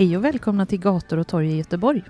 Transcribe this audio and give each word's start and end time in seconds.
Hej 0.00 0.16
och 0.16 0.24
välkomna 0.24 0.66
till 0.66 0.80
Gator 0.80 1.18
och 1.18 1.26
torg 1.26 1.52
i 1.52 1.56
Göteborg. 1.56 2.02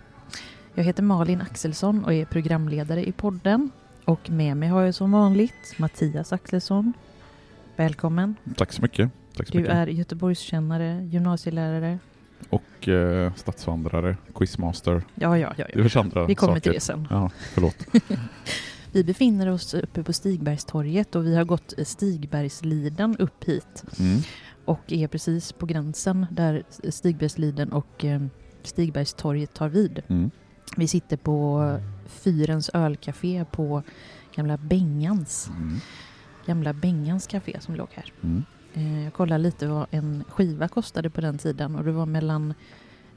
Jag 0.74 0.84
heter 0.84 1.02
Malin 1.02 1.40
Axelsson 1.40 2.04
och 2.04 2.12
är 2.12 2.24
programledare 2.24 3.04
i 3.08 3.12
podden. 3.12 3.70
Och 4.04 4.30
med 4.30 4.56
mig 4.56 4.68
har 4.68 4.82
jag 4.82 4.94
som 4.94 5.12
vanligt 5.12 5.74
Mattias 5.78 6.32
Axelsson. 6.32 6.92
Välkommen. 7.76 8.36
Tack 8.56 8.72
så 8.72 8.82
mycket. 8.82 9.10
Tack 9.36 9.46
så 9.46 9.52
Du 9.52 9.58
mycket. 9.58 9.74
är 9.74 9.86
Göteborgskännare, 9.86 11.04
gymnasielärare. 11.04 11.98
Och 12.50 12.88
eh, 12.88 13.34
stadsvandrare, 13.34 14.16
quizmaster, 14.34 15.02
Ja, 15.14 15.38
ja, 15.38 15.54
ja. 15.56 15.64
ja. 15.74 16.00
andra 16.00 16.26
Vi 16.26 16.34
kommer 16.34 16.52
saker. 16.52 16.60
till 16.60 16.72
det 16.72 16.80
sen. 16.80 17.08
Ja, 17.10 17.30
förlåt. 17.54 17.86
Vi 18.92 19.04
befinner 19.04 19.48
oss 19.48 19.74
uppe 19.74 20.02
på 20.02 20.12
Stigbergstorget 20.12 21.14
och 21.14 21.26
vi 21.26 21.36
har 21.36 21.44
gått 21.44 21.74
Stigbergsliden 21.82 23.16
upp 23.16 23.44
hit 23.44 23.84
Mm. 23.98 24.20
Och 24.64 24.92
är 24.92 25.08
precis 25.08 25.52
på 25.52 25.66
gränsen 25.66 26.26
där 26.30 26.62
Stigbergsliden 26.90 27.72
och 27.72 28.04
eh, 28.04 28.20
Stigbergstorget 28.62 29.54
tar 29.54 29.68
vid. 29.68 30.02
Mm. 30.08 30.30
Vi 30.76 30.88
sitter 30.88 31.16
på 31.16 31.78
Fyrens 32.06 32.70
ölcafé 32.74 33.44
på 33.52 33.82
gamla 34.34 34.56
Bengans, 34.56 35.50
Mm. 35.56 35.76
gamla 36.46 36.72
Bengans 36.72 37.26
café 37.26 37.56
som 37.60 37.74
låg 37.74 37.88
här. 37.92 38.12
Mm. 38.22 38.44
Eh, 38.74 39.04
jag 39.04 39.12
kollade 39.12 39.42
lite 39.42 39.66
vad 39.66 39.86
en 39.90 40.24
skiva 40.28 40.68
kostade 40.68 41.10
på 41.10 41.20
den 41.20 41.38
tiden 41.38 41.76
och 41.76 41.84
det 41.84 41.92
var 41.92 42.06
mellan 42.06 42.54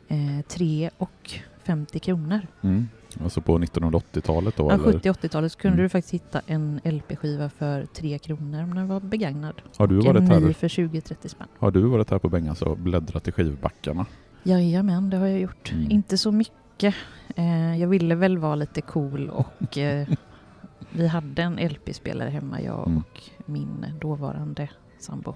eh, 0.08 0.42
3 0.48 0.90
och 0.98 1.40
50 1.64 2.00
kronor. 2.00 2.48
Mm. 2.62 2.88
Alltså 3.24 3.42
på 3.42 3.58
1980-talet 3.60 4.56
då? 4.58 4.64
Ja, 4.70 4.74
eller? 4.74 5.00
70-80-talet 5.00 5.52
så 5.52 5.58
kunde 5.60 5.74
Mm. 5.76 5.84
du 5.84 5.90
faktiskt 5.90 6.14
hitta 6.14 6.42
en 6.48 6.80
LP-skiva 6.84 7.50
för 7.50 7.86
3 7.86 8.18
kronor 8.20 8.64
om 8.64 8.76
den 8.76 8.88
var 8.88 9.00
begagnad. 9.00 9.62
Har 9.78 9.88
du, 9.88 9.98
Och 10.00 10.06
varit 10.06 10.22
en 10.22 10.28
här, 10.28 10.40
ny 10.40 10.54
för 10.54 10.68
20-30 10.68 11.28
spänn. 11.28 11.48
har 11.60 11.72
du 11.72 11.82
varit 11.82 12.10
här 12.12 12.20
på 12.20 12.30
Bengas 12.30 12.62
och 12.62 12.78
bläddrat 12.78 13.28
i 13.28 13.32
skivbackarna? 13.32 14.06
Jajamän, 14.44 15.10
det 15.10 15.18
har 15.18 15.28
jag 15.28 15.40
gjort. 15.40 15.72
Mm. 15.72 15.92
Inte 15.92 16.18
så 16.18 16.32
mycket. 16.32 16.96
Eh, 17.36 17.78
jag 17.80 17.88
ville 17.88 18.16
väl 18.16 18.38
vara 18.38 18.56
lite 18.56 18.82
cool 18.82 19.30
och 19.30 19.78
eh, 19.78 20.08
vi 20.92 21.08
hade 21.08 21.42
en 21.42 21.56
LP-spelare 21.70 22.30
hemma, 22.30 22.62
jag 22.62 22.88
Mm. 22.88 22.98
och 22.98 23.22
min 23.46 23.86
dåvarande 24.02 24.70
sambo. 25.00 25.36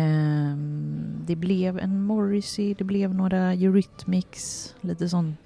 Ehm, 0.00 1.22
det 1.26 1.36
blev 1.36 1.78
en 1.78 2.02
Morrissey, 2.02 2.74
det 2.74 2.84
blev 2.84 3.14
några 3.14 3.52
Eurythmics, 3.54 4.74
lite 4.80 5.08
sånt. 5.08 5.36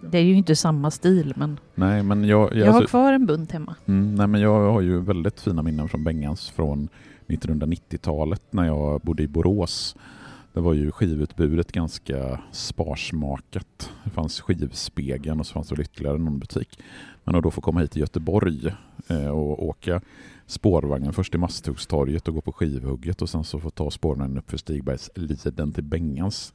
Det 0.00 0.18
är 0.18 0.22
ju 0.22 0.34
inte 0.34 0.56
samma 0.56 0.90
stil 0.90 1.32
men 1.36 1.60
Nej, 1.74 2.02
men 2.02 2.24
jag, 2.24 2.52
jag, 2.52 2.56
jag 2.56 2.66
har 2.66 2.80
alltså, 2.80 2.90
kvar 2.90 3.12
en 3.12 3.26
bunt 3.26 3.52
hemma. 3.52 3.74
mm, 3.86 4.14
nej, 4.14 4.26
men 4.26 4.40
jag 4.40 4.72
har 4.72 4.80
ju 4.80 5.00
väldigt 5.00 5.40
fina 5.40 5.62
minnen 5.62 5.88
från 5.88 6.04
Bengans 6.04 6.50
från 6.50 6.88
1990-talet 7.26 8.42
när 8.50 8.64
jag 8.64 9.00
bodde 9.00 9.22
i 9.22 9.28
Borås. 9.28 9.96
Det 10.52 10.60
var 10.60 10.72
ju 10.72 10.90
skivutbudet 10.90 11.72
ganska 11.72 12.40
sparsmakat. 12.52 13.90
Det 14.04 14.10
fanns 14.10 14.40
skivspegeln 14.40 15.40
och 15.40 15.46
så 15.46 15.52
fanns 15.52 15.68
det 15.68 15.82
ytterligare 15.82 16.18
någon 16.18 16.38
butik. 16.38 16.78
Men 17.24 17.34
att 17.34 17.42
då 17.42 17.50
få 17.50 17.60
komma 17.60 17.80
hit 17.80 17.90
till 17.90 18.00
Göteborg 18.00 18.74
eh, 19.08 19.28
och 19.28 19.68
åka 19.68 20.00
spårvagnen 20.48 21.12
först 21.12 21.32
till 21.32 21.40
Masthuggstorget 21.40 22.28
och 22.28 22.34
gå 22.34 22.40
på 22.40 22.52
skivhugget 22.52 23.22
och 23.22 23.28
sen 23.28 23.44
så 23.44 23.60
få 23.60 23.70
ta 23.70 23.90
spårvagnen 23.90 24.38
upp 24.38 24.50
för 24.50 24.56
Stigbergsliden 24.56 25.72
till 25.72 25.84
Bengans. 25.84 26.52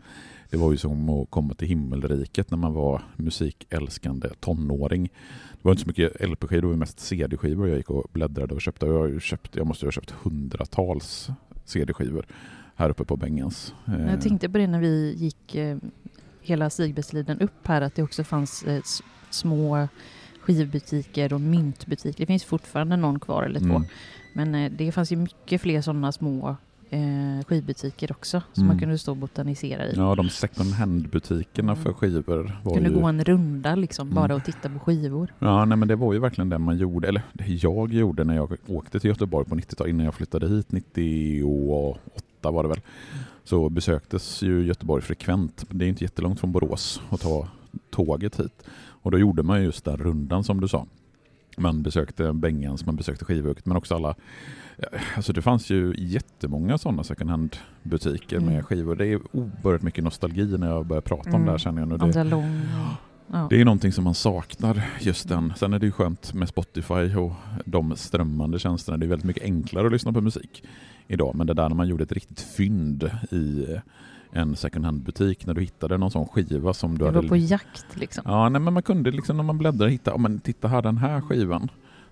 Det 0.49 0.57
var 0.57 0.71
ju 0.71 0.77
som 0.77 1.09
att 1.09 1.29
komma 1.29 1.53
till 1.53 1.67
himmelriket 1.67 2.51
när 2.51 2.57
man 2.57 2.73
var 2.73 3.01
musikälskande 3.15 4.29
tonåring. 4.39 5.03
Det 5.51 5.59
var 5.61 5.71
inte 5.71 5.83
så 5.83 5.87
mycket 5.87 6.29
LP-skivor, 6.29 6.61
det 6.61 6.67
var 6.67 6.75
mest 6.75 6.99
CD-skivor 6.99 7.67
jag 7.67 7.77
gick 7.77 7.89
och 7.89 8.05
bläddrade 8.13 8.53
och 8.53 8.61
köpte. 8.61 8.85
Jag, 8.85 9.21
köpt, 9.21 9.55
jag 9.55 9.67
måste 9.67 9.85
ha 9.85 9.91
köpt 9.91 10.11
hundratals 10.11 11.29
CD-skivor 11.65 12.25
här 12.75 12.89
uppe 12.89 13.05
på 13.05 13.17
Bengans. 13.17 13.73
Eh, 13.87 14.11
Jag 14.11 14.21
tänkte 14.21 14.49
på 14.49 14.57
det 14.57 14.67
när 14.67 14.79
vi 14.79 15.13
gick 15.17 15.55
eh, 15.55 15.77
hela 16.41 16.69
Stigbergsliden 16.69 17.39
upp 17.39 17.67
här 17.67 17.81
att 17.81 17.95
det 17.95 18.03
också 18.03 18.23
fanns 18.23 18.63
eh, 18.63 18.81
små 19.29 19.87
skivbutiker 20.43 21.33
och 21.33 21.41
myntbutiker. 21.41 22.17
Det 22.17 22.25
finns 22.25 22.43
fortfarande 22.43 22.95
någon 22.97 23.19
kvar 23.19 23.43
eller 23.43 23.59
två. 23.59 23.75
mm, 23.75 23.83
Men 24.33 24.55
eh, 24.55 24.71
det 24.71 24.91
fanns 24.91 25.11
ju 25.11 25.15
mycket 25.15 25.61
fler 25.61 25.81
sådana 25.81 26.11
små 26.11 26.55
eh, 26.89 27.45
skivbutiker 27.47 28.11
också 28.11 28.41
som 28.53 28.63
Mm. 28.63 28.67
man 28.67 28.79
kunde 28.79 28.97
stå 28.97 29.11
och 29.11 29.17
botanisera 29.17 29.85
i. 29.87 29.93
Ja, 29.95 30.15
de 30.15 30.29
second 30.29 30.71
hand-butikerna 30.73 31.75
för 31.75 31.93
skivor 31.93 32.59
var 32.63 32.73
kunde 32.73 32.89
ju... 32.89 32.95
gå 32.95 33.05
en 33.05 33.23
runda 33.23 33.75
liksom 33.75 34.07
Mm. 34.07 34.15
bara 34.15 34.35
och 34.35 34.43
titta 34.45 34.69
på 34.69 34.79
skivor. 34.79 35.33
Ja, 35.39 35.65
nej, 35.65 35.77
men 35.77 35.87
det 35.87 35.95
var 35.95 36.13
ju 36.13 36.19
verkligen 36.19 36.49
det 36.49 36.57
man 36.57 36.77
gjorde, 36.77 37.07
eller 37.07 37.21
det 37.33 37.45
jag 37.47 37.93
gjorde 37.93 38.23
när 38.23 38.35
jag 38.35 38.57
åkte 38.67 38.99
till 38.99 39.07
Göteborg 39.09 39.45
på 39.49 39.55
90-talet, 39.55 39.89
innan 39.89 40.05
jag 40.05 40.13
flyttade 40.15 40.47
hit 40.47 40.71
98 40.71 42.51
var 42.51 42.63
det 42.63 42.69
väl, 42.69 42.79
så 43.43 43.69
besöktes 43.69 44.41
ju 44.41 44.65
Göteborg 44.65 45.01
frekvent. 45.03 45.65
Det 45.69 45.85
är 45.85 45.89
inte 45.89 46.03
jättelångt 46.03 46.39
från 46.39 46.51
Borås 46.51 47.01
att 47.09 47.21
ta 47.21 47.47
tåget 47.89 48.39
hit. 48.39 48.63
Och 49.03 49.11
då 49.11 49.17
gjorde 49.19 49.43
man 49.43 49.63
just 49.63 49.85
den 49.85 49.97
rundan 49.97 50.43
som 50.43 50.61
du 50.61 50.67
sa. 50.67 50.85
Man 51.57 51.83
besökte 51.83 52.33
Bengans, 52.33 52.85
man 52.85 52.95
besökte 52.95 53.25
Skivhugget, 53.25 53.65
men 53.65 53.77
också 53.77 53.95
alla 53.95 54.15
Alltså 55.15 55.33
det 55.33 55.41
fanns 55.41 55.69
ju 55.69 55.93
jättemånga 55.97 56.77
sådana 56.77 57.03
second 57.03 57.29
hand-butiker 57.29 58.37
Mm. 58.37 58.53
med 58.53 58.65
skivor. 58.65 58.95
Det 58.95 59.05
är 59.07 59.19
oerhört 59.31 59.81
mycket 59.81 60.03
nostalgi 60.03 60.57
när 60.57 60.67
jag 60.69 60.85
börjar 60.85 61.01
prata 61.01 61.29
om 61.29 61.35
Mm. 61.35 61.45
det 61.45 61.51
här 61.51 61.57
känner 61.57 61.81
jag 61.81 61.87
nu. 61.89 61.97
Det. 61.97 62.19
Ja. 63.31 63.47
det 63.49 63.61
är 63.61 63.65
någonting 63.65 63.91
som 63.91 64.03
man 64.03 64.13
saknar, 64.13 64.85
just 65.01 65.29
den. 65.29 65.53
Sen 65.57 65.73
är 65.73 65.79
det 65.79 65.85
ju 65.85 65.91
skönt 65.91 66.33
med 66.33 66.49
Spotify 66.49 67.15
och 67.15 67.31
de 67.65 67.95
strömmande 67.95 68.59
tjänsterna. 68.59 68.97
Det 68.97 69.05
är 69.05 69.07
väldigt 69.07 69.25
mycket 69.25 69.43
enklare 69.43 69.85
att 69.85 69.91
lyssna 69.91 70.13
på 70.13 70.21
musik 70.21 70.63
idag. 71.07 71.35
Men 71.35 71.47
det 71.47 71.53
där 71.53 71.69
när 71.69 71.75
man 71.75 71.87
gjorde 71.87 72.03
ett 72.03 72.11
riktigt 72.11 72.39
fynd 72.41 73.11
i 73.31 73.65
en 74.33 74.55
second 74.55 74.85
hand-butik, 74.85 75.45
när 75.45 75.53
du 75.53 75.61
hittade 75.61 75.97
någon 75.97 76.11
sån 76.11 76.27
skiva 76.27 76.73
som 76.73 76.97
du 76.97 77.05
hade... 77.05 77.21
var 77.21 77.27
på 77.27 77.37
jakt 77.37 77.85
liksom. 77.93 78.23
Ja, 78.27 78.49
nej, 78.49 78.61
men 78.61 78.73
man 78.73 78.83
kunde 78.83 79.11
liksom 79.11 79.37
när 79.37 79.43
man 79.43 79.57
bläddrade 79.57 79.91
hitta, 79.91 80.11
ja 80.11 80.17
men 80.17 80.39
titta 80.39 80.67
här 80.67 80.81
den 80.81 80.97
här 80.97 81.21
skivan. 81.21 81.71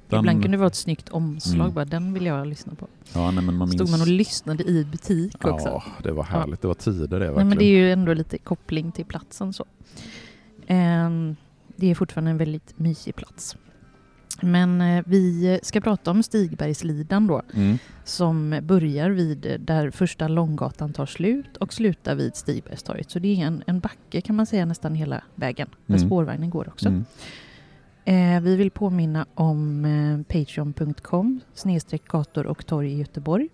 Den, 0.09 0.19
Ibland 0.19 0.41
kunde 0.41 0.57
det 0.57 0.59
vara 0.59 0.67
ett 0.67 0.75
snyggt 0.75 1.09
omslag, 1.09 1.61
Mm. 1.61 1.73
bara 1.73 1.85
den 1.85 2.13
vill 2.13 2.25
jag 2.25 2.47
lyssna 2.47 2.75
på. 2.75 2.87
ja, 3.13 3.31
nej, 3.31 3.43
men 3.43 3.55
man 3.57 3.67
Stod 3.67 3.79
minns... 3.79 3.91
man 3.91 4.01
och 4.01 4.07
lyssnade 4.07 4.63
i 4.63 4.85
butik 4.85 5.45
också. 5.45 5.67
Ja, 5.67 5.83
det 6.03 6.11
var 6.11 6.23
härligt. 6.23 6.61
Det 6.61 6.67
var 6.67 6.75
tider 6.75 7.07
det 7.07 7.17
Nej, 7.19 7.27
verkligen. 7.27 7.47
men 7.49 7.57
det 7.57 7.63
är 7.65 7.77
ju 7.77 7.91
ändå 7.91 8.13
lite 8.13 8.37
koppling 8.37 8.91
till 8.91 9.05
platsen 9.05 9.53
så. 9.53 9.65
Ehm, 10.67 11.35
det 11.75 11.87
är 11.91 11.95
fortfarande 11.95 12.31
en 12.31 12.37
väldigt 12.37 12.79
mysig 12.79 13.15
plats. 13.15 13.57
Men 14.41 14.81
eh, 14.81 15.03
vi 15.07 15.59
ska 15.63 15.81
prata 15.81 16.11
om 16.11 16.23
Stigbergslidan 16.23 17.27
då, 17.27 17.41
mm. 17.53 17.77
som 18.03 18.59
börjar 18.63 19.09
vid 19.09 19.45
eh, 19.45 19.59
där 19.59 19.91
första 19.91 20.27
Långgatan 20.27 20.93
tar 20.93 21.05
slut 21.05 21.57
och 21.57 21.73
slutar 21.73 22.15
vid 22.15 22.35
Stigbergstorget. 22.35 23.11
Så 23.11 23.19
det 23.19 23.41
är 23.41 23.45
en, 23.45 23.63
en 23.67 23.79
backe 23.79 24.21
kan 24.21 24.35
man 24.35 24.45
säga 24.45 24.65
nästan 24.65 24.95
hela 24.95 25.23
vägen, 25.35 25.69
där 25.85 25.95
Mm. 25.95 26.07
spårvagnen 26.07 26.49
går 26.49 26.67
också. 26.67 26.89
Mm. 26.89 27.05
Eh, 28.05 28.41
vi 28.41 28.55
vill 28.55 28.71
påminna 28.71 29.25
om 29.33 29.85
eh, 29.85 30.39
patreon.com 30.39 31.39
snedstreck 31.53 32.07
gator 32.07 32.45
och 32.45 32.65
torg 32.65 32.91
i 32.93 32.97
Göteborg. 32.97 33.49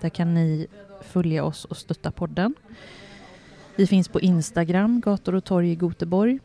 Där 0.00 0.08
kan 0.08 0.34
ni 0.34 0.66
följa 1.02 1.44
oss 1.44 1.64
och 1.64 1.76
stötta 1.76 2.10
podden. 2.10 2.54
Vi 3.76 3.86
finns 3.86 4.08
på 4.08 4.20
Instagram, 4.20 5.00
gator 5.00 5.34
och 5.34 5.44
torg 5.44 5.72
i 5.72 5.74
Göteborg. 5.74 6.38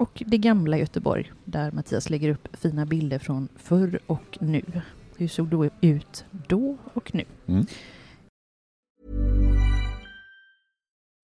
Och 0.00 0.22
det 0.26 0.38
gamla 0.38 0.78
Göteborg, 0.78 1.32
där 1.44 1.70
Mattias 1.70 2.10
lägger 2.10 2.28
upp 2.28 2.48
fina 2.52 2.86
bilder 2.86 3.18
från 3.18 3.48
förr 3.56 4.00
och 4.06 4.38
nu. 4.40 4.62
Hur 5.16 5.28
såg 5.28 5.46
det 5.46 5.70
ut 5.80 6.24
då 6.48 6.76
och 6.94 7.14
nu? 7.14 7.24
Mm. 7.46 7.66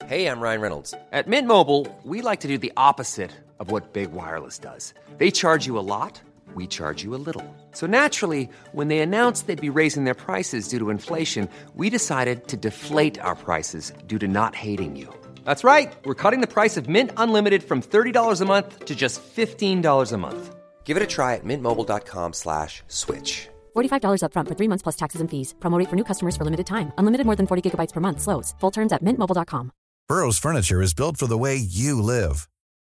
Hey, 0.04 0.26
I'm 0.26 0.40
Ryan 0.40 0.60
Reynolds. 0.60 0.94
At 1.12 1.26
Mint 1.26 1.48
Mobile, 1.48 1.86
we 2.02 2.30
like 2.30 2.42
to 2.42 2.48
do 2.48 2.58
the 2.58 2.72
opposite 2.76 3.30
of 3.58 3.70
what 3.70 3.92
Big 3.92 4.08
Wireless 4.12 4.58
does. 4.58 4.94
They 5.18 5.30
charge 5.30 5.66
you 5.66 5.78
a 5.78 5.86
lot, 5.98 6.22
we 6.54 6.66
charge 6.66 7.04
you 7.04 7.14
a 7.14 7.22
little. 7.26 7.44
So 7.72 7.86
naturally, 7.86 8.48
when 8.72 8.88
they 8.88 8.98
announced 8.98 9.46
they'd 9.46 9.72
be 9.72 9.80
raising 9.80 10.04
their 10.04 10.14
prices 10.14 10.68
due 10.68 10.78
to 10.78 10.90
inflation, 10.90 11.48
we 11.74 11.90
decided 11.90 12.46
to 12.48 12.56
deflate 12.56 13.18
our 13.24 13.36
prices 13.36 13.92
due 14.06 14.18
to 14.18 14.28
not 14.28 14.54
hating 14.54 14.96
you. 14.96 15.08
That's 15.46 15.64
right. 15.64 15.92
We're 16.04 16.22
cutting 16.22 16.40
the 16.40 16.52
price 16.56 16.76
of 16.76 16.88
Mint 16.88 17.12
Unlimited 17.16 17.62
from 17.62 17.80
$30 17.80 18.40
a 18.40 18.44
month 18.44 18.84
to 18.84 18.94
just 18.94 19.22
$15 19.36 20.12
a 20.12 20.18
month. 20.18 20.56
Give 20.84 20.96
it 20.96 21.02
a 21.02 21.06
try 21.06 21.34
at 21.34 21.44
mintmobile.com 21.44 22.32
slash 22.34 22.82
switch. 22.88 23.48
$45 23.76 24.22
upfront 24.22 24.48
for 24.48 24.56
three 24.58 24.68
months 24.68 24.82
plus 24.82 24.96
taxes 24.96 25.20
and 25.20 25.30
fees. 25.30 25.54
Promo 25.60 25.78
rate 25.78 25.90
for 25.90 25.96
new 25.96 26.04
customers 26.04 26.36
for 26.36 26.44
limited 26.44 26.66
time. 26.66 26.92
Unlimited 26.98 27.26
more 27.26 27.36
than 27.36 27.46
40 27.46 27.62
gigabytes 27.62 27.92
per 27.92 28.00
month. 28.00 28.20
Slows. 28.20 28.54
Full 28.60 28.72
terms 28.72 28.92
at 28.92 29.02
mintmobile.com. 29.02 29.70
Burrow's 30.08 30.38
furniture 30.38 30.82
is 30.82 30.94
built 30.94 31.16
for 31.16 31.26
the 31.26 31.38
way 31.38 31.56
you 31.56 32.02
live. 32.02 32.48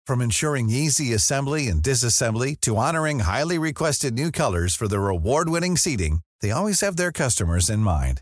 From 0.07 0.21
ensuring 0.21 0.69
easy 0.69 1.13
assembly 1.13 1.67
and 1.67 1.83
disassembly 1.83 2.55
to 2.61 2.77
honoring 2.77 3.19
highly 3.19 3.57
requested 3.59 4.13
new 4.13 4.31
colors 4.31 4.75
for 4.75 4.87
their 4.87 5.07
award-winning 5.07 5.77
seating, 5.77 6.19
they 6.41 6.51
always 6.51 6.81
have 6.81 6.97
their 6.97 7.11
customers 7.11 7.69
in 7.69 7.79
mind. 7.79 8.21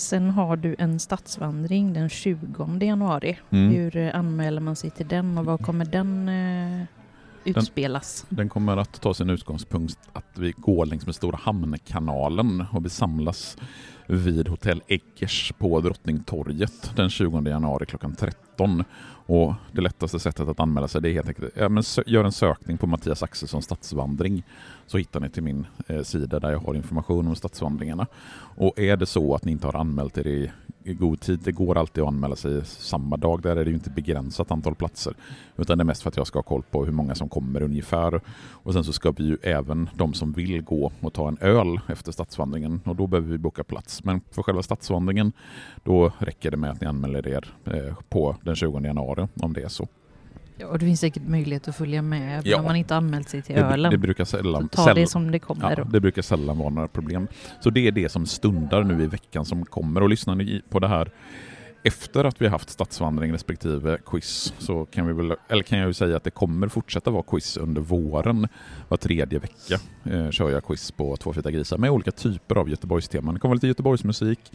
Sen 0.00 0.30
har 0.30 0.56
du 0.56 0.76
en 0.78 1.00
stadsvandring 1.00 1.92
den 1.92 2.08
20 2.08 2.78
januari. 2.80 3.38
Mm. 3.50 3.70
Hur 3.70 3.96
eh, 3.96 4.14
anmäler 4.14 4.60
man 4.60 4.76
sig 4.76 4.90
till 4.90 5.08
den 5.08 5.38
och 5.38 5.44
vad 5.44 5.60
kommer 5.60 5.84
den 5.84 6.28
eh, 6.28 6.86
utspelas? 7.44 8.26
Den 8.28 8.48
kommer 8.48 8.76
att 8.76 9.00
ta 9.00 9.14
sin 9.14 9.30
utgångspunkt 9.30 9.98
att 10.12 10.38
vi 10.38 10.52
går 10.56 10.86
längs 10.86 11.06
med 11.06 11.14
Stora 11.14 11.36
Hamnkanalen 11.42 12.64
och 12.72 12.84
vi 12.84 12.88
samlas 12.88 13.56
vid 14.06 14.48
Hotell 14.48 14.82
Eggers 14.86 15.52
på 15.58 15.80
Drottningtorget 15.80 16.96
den 16.96 17.10
20 17.10 17.40
januari 17.48 17.86
klockan 17.86 18.14
13. 18.14 18.84
Och 19.26 19.54
det 19.72 19.80
lättaste 19.80 20.18
sättet 20.18 20.48
att 20.48 20.60
anmäla 20.60 20.88
sig 20.88 21.02
det 21.02 21.08
är 21.10 21.12
helt 21.12 21.28
enkelt 21.28 21.52
ja, 21.56 21.68
men 21.68 21.82
gör 22.06 22.24
en 22.24 22.32
sökning 22.32 22.78
på 22.78 22.86
Mattias 22.86 23.22
Axelsson 23.22 23.62
stadsvandring 23.62 24.42
så 24.90 24.98
hittar 24.98 25.20
ni 25.20 25.30
till 25.30 25.42
min 25.42 25.66
eh, 25.86 26.02
sida 26.02 26.40
där 26.40 26.50
jag 26.50 26.58
har 26.58 26.74
information 26.74 27.28
om 27.28 27.36
stadsvandringarna. 27.36 28.06
Och 28.56 28.78
är 28.78 28.96
det 28.96 29.06
så 29.06 29.34
att 29.34 29.44
ni 29.44 29.52
inte 29.52 29.66
har 29.66 29.76
anmält 29.76 30.18
er 30.18 30.26
i, 30.26 30.50
i 30.84 30.94
god 30.94 31.20
tid, 31.20 31.40
det 31.44 31.52
går 31.52 31.78
alltid 31.78 32.02
att 32.02 32.08
anmäla 32.08 32.36
sig 32.36 32.64
samma 32.64 33.16
dag, 33.16 33.42
där 33.42 33.56
är 33.56 33.64
det 33.64 33.70
ju 33.70 33.76
inte 33.76 33.90
begränsat 33.90 34.50
antal 34.50 34.74
platser 34.74 35.14
utan 35.56 35.78
det 35.78 35.82
är 35.82 35.84
mest 35.84 36.02
för 36.02 36.08
att 36.08 36.16
jag 36.16 36.26
ska 36.26 36.38
ha 36.38 36.42
koll 36.42 36.62
på 36.70 36.84
hur 36.84 36.92
många 36.92 37.14
som 37.14 37.28
kommer 37.28 37.62
ungefär. 37.62 38.20
Och 38.50 38.72
sen 38.72 38.84
så 38.84 38.92
ska 38.92 39.10
vi 39.10 39.24
ju 39.24 39.36
även 39.42 39.90
de 39.94 40.14
som 40.14 40.32
vill 40.32 40.62
gå 40.62 40.92
och 41.00 41.12
ta 41.12 41.28
en 41.28 41.38
öl 41.40 41.80
efter 41.88 42.12
stadsvandringen 42.12 42.80
och 42.84 42.96
då 42.96 43.06
behöver 43.06 43.30
vi 43.30 43.38
boka 43.38 43.64
plats. 43.64 44.04
Men 44.04 44.20
för 44.30 44.42
själva 44.42 44.62
stadsvandringen 44.62 45.32
då 45.84 46.12
räcker 46.18 46.50
det 46.50 46.56
med 46.56 46.70
att 46.70 46.80
ni 46.80 46.86
anmäler 46.86 47.28
er 47.28 47.54
eh, 47.64 47.94
på 48.08 48.36
den 48.42 48.56
20 48.56 48.80
januari 48.80 49.28
om 49.34 49.52
det 49.52 49.62
är 49.62 49.68
så. 49.68 49.88
Ja, 50.60 50.66
och 50.66 50.78
det 50.78 50.84
finns 50.86 51.00
säkert 51.00 51.22
möjlighet 51.22 51.68
att 51.68 51.76
följa 51.76 52.02
med 52.02 52.46
Ja. 52.46 52.56
när 52.56 52.64
man 52.64 52.76
inte 52.76 52.96
anmält 52.96 53.28
sig 53.28 53.42
till 53.42 53.54
Det, 53.54 53.60
ölen. 53.60 53.90
det 53.90 53.98
brukar 53.98 54.24
sällan, 54.24 54.68
ta 54.68 54.82
sällan 54.82 54.96
det 54.96 55.06
som 55.06 55.30
det 55.30 55.38
kommer. 55.38 55.74
Ja, 55.78 55.84
det 55.84 56.00
brukar 56.00 56.22
sällan 56.22 56.58
vara 56.58 56.70
några 56.70 56.88
problem. 56.88 57.28
Så 57.60 57.70
det 57.70 57.86
är 57.86 57.92
det 57.92 58.08
som 58.08 58.26
stundar 58.26 58.82
nu 58.84 59.02
i 59.02 59.06
veckan 59.06 59.44
som 59.44 59.64
kommer. 59.64 60.02
Och 60.02 60.08
lyssnar 60.08 60.34
ni 60.34 60.62
på 60.70 60.78
det 60.78 60.88
här 60.88 61.10
efter 61.82 62.24
att 62.24 62.40
vi 62.40 62.46
har 62.46 62.50
haft 62.50 62.70
stadsvandring 62.70 63.32
respektive 63.32 63.98
quiz 64.06 64.54
så 64.58 64.84
kan 64.84 65.06
vi 65.06 65.12
väl, 65.12 65.36
eller 65.48 65.62
kan 65.62 65.78
jag 65.78 65.86
ju 65.86 65.94
säga 65.94 66.16
att 66.16 66.24
det 66.24 66.30
kommer 66.30 66.68
fortsätta 66.68 67.10
vara 67.10 67.22
quiz 67.22 67.56
under 67.56 67.80
våren. 67.80 68.48
Var 68.88 68.96
tredje 68.96 69.38
vecka 69.38 69.80
eh, 70.04 70.30
kör 70.30 70.50
jag 70.50 70.64
quiz 70.64 70.90
på 70.90 71.16
Två 71.16 71.32
feta 71.32 71.50
grisar 71.50 71.78
med 71.78 71.90
olika 71.90 72.10
typer 72.10 72.56
av 72.56 72.70
Göteborgsteman. 72.70 73.34
Det 73.34 73.40
kommer 73.40 73.54
lite 73.54 73.66
Göteborgsmusik, 73.66 74.52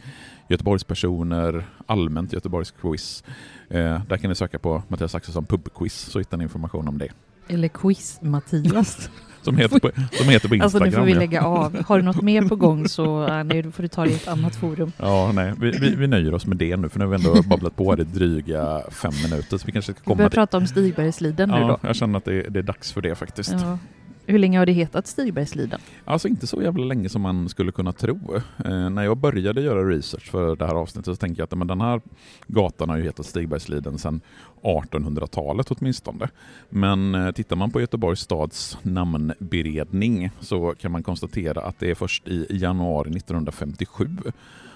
Göteborgspersoner, 0.48 1.66
allmänt 1.86 2.32
Göteborgsquiz. 2.32 3.24
Eh, 3.68 4.00
där 4.08 4.16
kan 4.16 4.28
ni 4.28 4.34
söka 4.34 4.58
på 4.58 4.82
Mattias 4.88 5.14
Axelsson 5.14 5.46
pubquiz 5.46 5.94
så 5.94 6.18
hittar 6.18 6.36
ni 6.36 6.42
information 6.42 6.88
om 6.88 6.98
det. 6.98 7.12
Eller 7.48 7.68
quiz-Mattias. 7.68 9.08
Som 9.42 9.56
heter 9.56 9.78
på, 9.80 9.90
som 10.12 10.28
heter 10.28 10.48
på 10.48 10.54
Instagram. 10.54 10.62
alltså 10.62 10.78
nu 10.78 10.90
får 10.90 11.02
vi 11.02 11.12
ja. 11.12 11.18
lägga 11.18 11.42
av. 11.42 11.84
Har 11.84 11.98
du 11.98 12.04
något 12.04 12.22
mer 12.22 12.42
på 12.42 12.56
gång 12.56 12.88
så 12.88 13.26
nej, 13.44 13.62
då 13.62 13.70
får 13.70 13.82
du 13.82 13.88
ta 13.88 14.04
det 14.04 14.10
i 14.10 14.14
ett 14.14 14.28
annat 14.28 14.56
forum. 14.56 14.92
Ja, 14.98 15.32
nej, 15.34 15.52
vi, 15.60 15.70
vi, 15.70 15.94
vi 15.94 16.06
nöjer 16.06 16.34
oss 16.34 16.46
med 16.46 16.56
det 16.56 16.76
nu 16.76 16.88
för 16.88 16.98
nu 16.98 17.04
har 17.04 17.16
vi 17.16 17.26
ändå 17.26 17.42
babblat 17.42 17.76
på 17.76 17.94
det 17.94 18.04
dryga 18.04 18.82
fem 18.90 19.12
minuter 19.22 19.58
så 19.58 19.66
vi 19.66 19.72
kanske 19.72 19.92
ska 19.92 20.00
Vi 20.00 20.04
komma 20.04 20.16
börjar 20.16 20.30
till... 20.30 20.36
prata 20.36 20.56
om 20.56 20.66
Stigbergsliden 20.66 21.48
nu 21.48 21.56
Ja, 21.56 21.66
då. 21.82 21.88
jag 21.88 21.96
känner 21.96 22.18
att 22.18 22.24
det, 22.24 22.42
det 22.42 22.58
är 22.58 22.62
dags 22.62 22.92
för 22.92 23.00
det 23.00 23.14
faktiskt. 23.14 23.52
Ja. 23.52 23.78
Hur 24.28 24.38
länge 24.38 24.58
har 24.58 24.66
det 24.66 24.72
hetat 24.72 25.06
Stigbergsliden? 25.06 25.80
Alltså 26.04 26.28
inte 26.28 26.46
så 26.46 26.62
jävla 26.62 26.84
länge 26.84 27.08
som 27.08 27.22
man 27.22 27.48
skulle 27.48 27.72
kunna 27.72 27.92
tro. 27.92 28.18
Eh, 28.64 28.90
när 28.90 29.02
jag 29.02 29.16
började 29.16 29.60
göra 29.60 29.88
research 29.88 30.30
för 30.30 30.56
det 30.56 30.66
här 30.66 30.74
avsnittet 30.74 31.04
så 31.06 31.16
tänkte 31.16 31.40
jag 31.40 31.44
att 31.44 31.58
men 31.58 31.66
den 31.66 31.80
här 31.80 32.00
gatan 32.46 32.88
har 32.88 32.96
ju 32.96 33.02
hetat 33.02 33.26
Stigbergsliden 33.26 33.98
sedan 33.98 34.20
1800-talet 34.62 35.70
åtminstone. 35.70 36.28
Men 36.68 37.14
eh, 37.14 37.30
tittar 37.32 37.56
man 37.56 37.70
på 37.70 37.80
Göteborgs 37.80 38.20
stads 38.20 38.78
namnberedning 38.82 40.30
så 40.40 40.74
kan 40.78 40.92
man 40.92 41.02
konstatera 41.02 41.60
att 41.60 41.78
det 41.78 41.90
är 41.90 41.94
först 41.94 42.28
i 42.28 42.46
januari 42.50 43.10
1957 43.10 44.08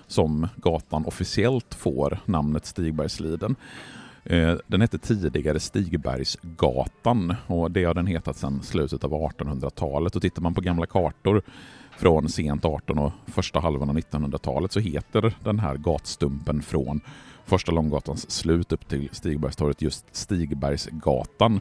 som 0.06 0.49
gatan 0.56 1.05
officiellt 1.06 1.75
får 1.75 2.19
namnet 2.25 2.67
Stigbergsliden. 2.67 3.56
Eh, 4.25 4.55
den 4.67 4.81
hette 4.81 4.99
tidigare 4.99 5.61
Stigbergsgatan 5.61 7.35
och 7.47 7.71
det 7.71 7.85
har 7.85 7.95
den 7.95 8.07
hetat 8.07 8.37
sedan 8.37 8.63
slutet 8.63 9.05
av 9.05 9.13
1800-talet. 9.13 10.17
Och 10.17 10.23
tittar 10.23 10.43
man 10.43 10.55
på 10.55 10.61
gamla 10.61 10.87
kartor 10.87 11.43
från 11.99 12.29
sent 12.29 12.65
18 12.65 12.99
och 12.99 13.13
första 13.27 13.61
halvan 13.61 13.91
av 13.91 13.99
1900-talet 13.99 14.73
så 14.73 14.81
heter 14.81 15.35
den 15.45 15.59
här 15.59 15.77
gatstumpen 15.77 16.63
från 16.63 17.01
Första 17.45 17.73
Långgatans 17.73 18.31
slut 18.31 18.73
upp 18.73 18.89
till 18.89 19.09
Stigbergstorget 19.13 19.83
just 19.83 20.17
Stigbergsgatan. 20.17 21.61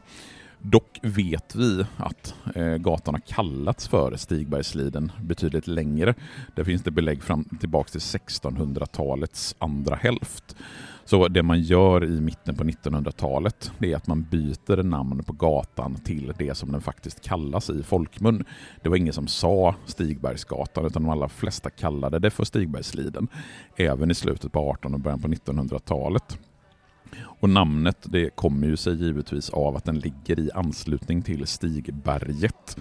Dock 0.62 0.98
vet 1.02 1.54
vi 1.54 1.84
att 1.96 2.34
eh, 2.54 2.76
gatan 2.76 3.14
har 3.14 3.20
kallats 3.20 3.88
för 3.88 4.16
Stigbergsliden 4.16 5.12
betydligt 5.22 5.66
längre. 5.66 6.14
Där 6.54 6.64
finns 6.64 6.82
det 6.82 6.90
belägg 6.90 7.22
fram 7.22 7.44
tillbaka 7.44 7.90
till 7.90 8.00
1600-talets 8.00 9.54
andra 9.58 9.94
hälft. 9.94 10.56
Så 11.04 11.28
det 11.28 11.42
man 11.42 11.62
gör 11.62 12.04
i 12.04 12.20
mitten 12.20 12.56
på 12.56 12.64
1900-talet 12.64 13.72
det 13.78 13.92
är 13.92 13.96
att 13.96 14.06
man 14.06 14.22
byter 14.22 14.82
namn 14.82 15.22
på 15.22 15.32
gatan 15.32 15.94
till 16.04 16.32
det 16.38 16.54
som 16.54 16.72
den 16.72 16.80
faktiskt 16.80 17.20
kallas 17.20 17.70
i 17.70 17.82
folkmun. 17.82 18.44
Det 18.82 18.88
var 18.88 18.96
ingen 18.96 19.12
som 19.12 19.28
sa 19.28 19.74
Stigbergsgatan 19.86 20.86
utan 20.86 21.02
de 21.02 21.08
allra 21.08 21.28
flesta 21.28 21.70
kallade 21.70 22.18
det 22.18 22.30
för 22.30 22.44
Stigbergsliden. 22.44 23.28
Även 23.76 24.10
i 24.10 24.14
slutet 24.14 24.52
på 24.52 24.72
1800 24.72 24.96
och 24.96 25.00
början 25.00 25.20
på 25.20 25.28
1900-talet. 25.28 26.38
Och 27.22 27.50
namnet 27.50 27.96
det 28.04 28.30
kommer 28.30 28.66
ju 28.66 28.76
sig 28.76 28.94
givetvis 28.94 29.50
av 29.50 29.76
att 29.76 29.84
den 29.84 29.98
ligger 29.98 30.40
i 30.40 30.50
anslutning 30.54 31.22
till 31.22 31.46
Stigberget 31.46 32.76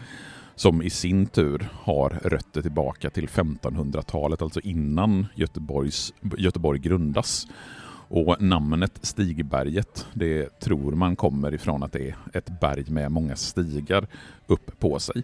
som 0.55 0.81
i 0.81 0.89
sin 0.89 1.25
tur 1.25 1.69
har 1.73 2.09
rötter 2.09 2.61
tillbaka 2.61 3.09
till 3.09 3.27
1500-talet, 3.27 4.41
alltså 4.41 4.59
innan 4.59 5.27
Göteborgs, 5.35 6.13
Göteborg 6.37 6.79
grundas. 6.79 7.47
Och 8.11 8.41
namnet 8.41 8.99
Stigberget, 9.01 10.07
det 10.13 10.59
tror 10.59 10.91
man 10.91 11.15
kommer 11.15 11.53
ifrån 11.53 11.83
att 11.83 11.91
det 11.91 12.07
är 12.07 12.15
ett 12.33 12.59
berg 12.61 12.85
med 12.87 13.11
många 13.11 13.35
stigar 13.35 14.07
upp 14.47 14.79
på 14.79 14.99
sig. 14.99 15.23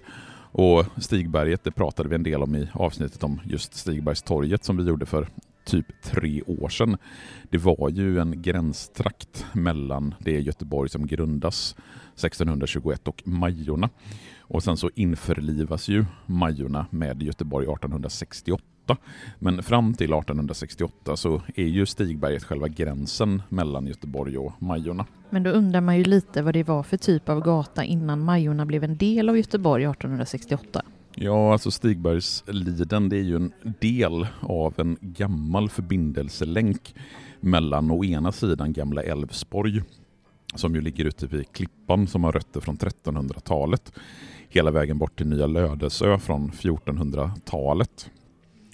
Och 0.58 0.86
Stigberget, 0.98 1.64
det 1.64 1.72
pratade 1.72 2.10
vi 2.10 2.16
en 2.16 2.24
del 2.24 2.44
om 2.44 2.56
i 2.56 2.70
avsnittet 2.74 3.24
om 3.24 3.42
just 3.44 3.76
Stigbergstorget 3.76 4.64
som 4.64 4.78
vi 4.78 4.84
gjorde 4.84 5.06
för 5.06 5.28
typ 5.66 6.02
tre 6.02 6.42
år 6.42 6.70
sedan. 6.70 6.98
Det 7.50 7.58
var 7.58 7.90
ju 7.90 8.20
en 8.20 8.42
gränstrakt 8.42 9.46
mellan 9.54 10.16
det 10.20 10.40
Göteborg 10.40 10.90
som 10.90 11.08
grundas 11.08 11.76
1621 12.16 13.08
och 13.08 13.28
Majorna. 13.28 13.90
Och 14.40 14.64
sen 14.64 14.78
så 14.78 14.90
införlivas 14.96 15.88
ju 15.88 16.06
Majorna 16.26 16.86
med 16.90 17.24
Göteborg 17.24 17.66
1868. 17.66 18.64
Men 19.40 19.64
fram 19.64 19.94
till 19.94 20.14
1868 20.14 21.16
så 21.16 21.42
är 21.56 21.66
ju 21.66 21.86
Stigberget 21.86 22.44
själva 22.44 22.68
gränsen 22.68 23.42
mellan 23.50 23.88
Göteborg 23.88 24.38
och 24.38 24.62
Majorna. 24.62 25.06
Men 25.30 25.44
då 25.44 25.50
undrar 25.50 25.82
man 25.82 25.98
ju 25.98 26.04
lite 26.04 26.42
vad 26.42 26.54
det 26.54 26.64
var 26.64 26.84
för 26.84 26.98
typ 26.98 27.30
av 27.30 27.42
gata 27.42 27.84
innan 27.84 28.24
Majorna 28.24 28.66
blev 28.66 28.84
en 28.84 28.98
del 28.98 29.30
av 29.30 29.38
Göteborg 29.38 29.84
1868. 29.84 30.82
Ja, 31.18 31.52
alltså 31.52 31.72
Stigbergsliden 31.72 33.10
det 33.10 33.18
är 33.18 33.24
ju 33.24 33.36
en 33.36 33.54
del 33.80 34.28
av 34.40 34.74
en 34.78 34.98
gammal 35.02 35.70
förbindelselänk 35.70 36.96
mellan 37.40 37.92
å 37.92 38.06
ena 38.06 38.32
sidan 38.32 38.74
gamla 38.74 39.04
Älvsborg 39.04 39.82
som 40.56 40.76
ju 40.76 40.82
ligger 40.82 41.06
ute 41.06 41.28
vid 41.28 41.52
Klippan 41.52 42.08
som 42.08 42.24
har 42.24 42.32
rötter 42.32 42.60
från 42.60 42.78
1300-talet. 42.78 43.92
hela 44.50 44.72
vägen 44.72 44.98
bort 44.98 45.18
till 45.18 45.28
Nya 45.28 45.48
Lödösö 45.48 46.20
från 46.20 46.52
1400-talet. 46.52 48.12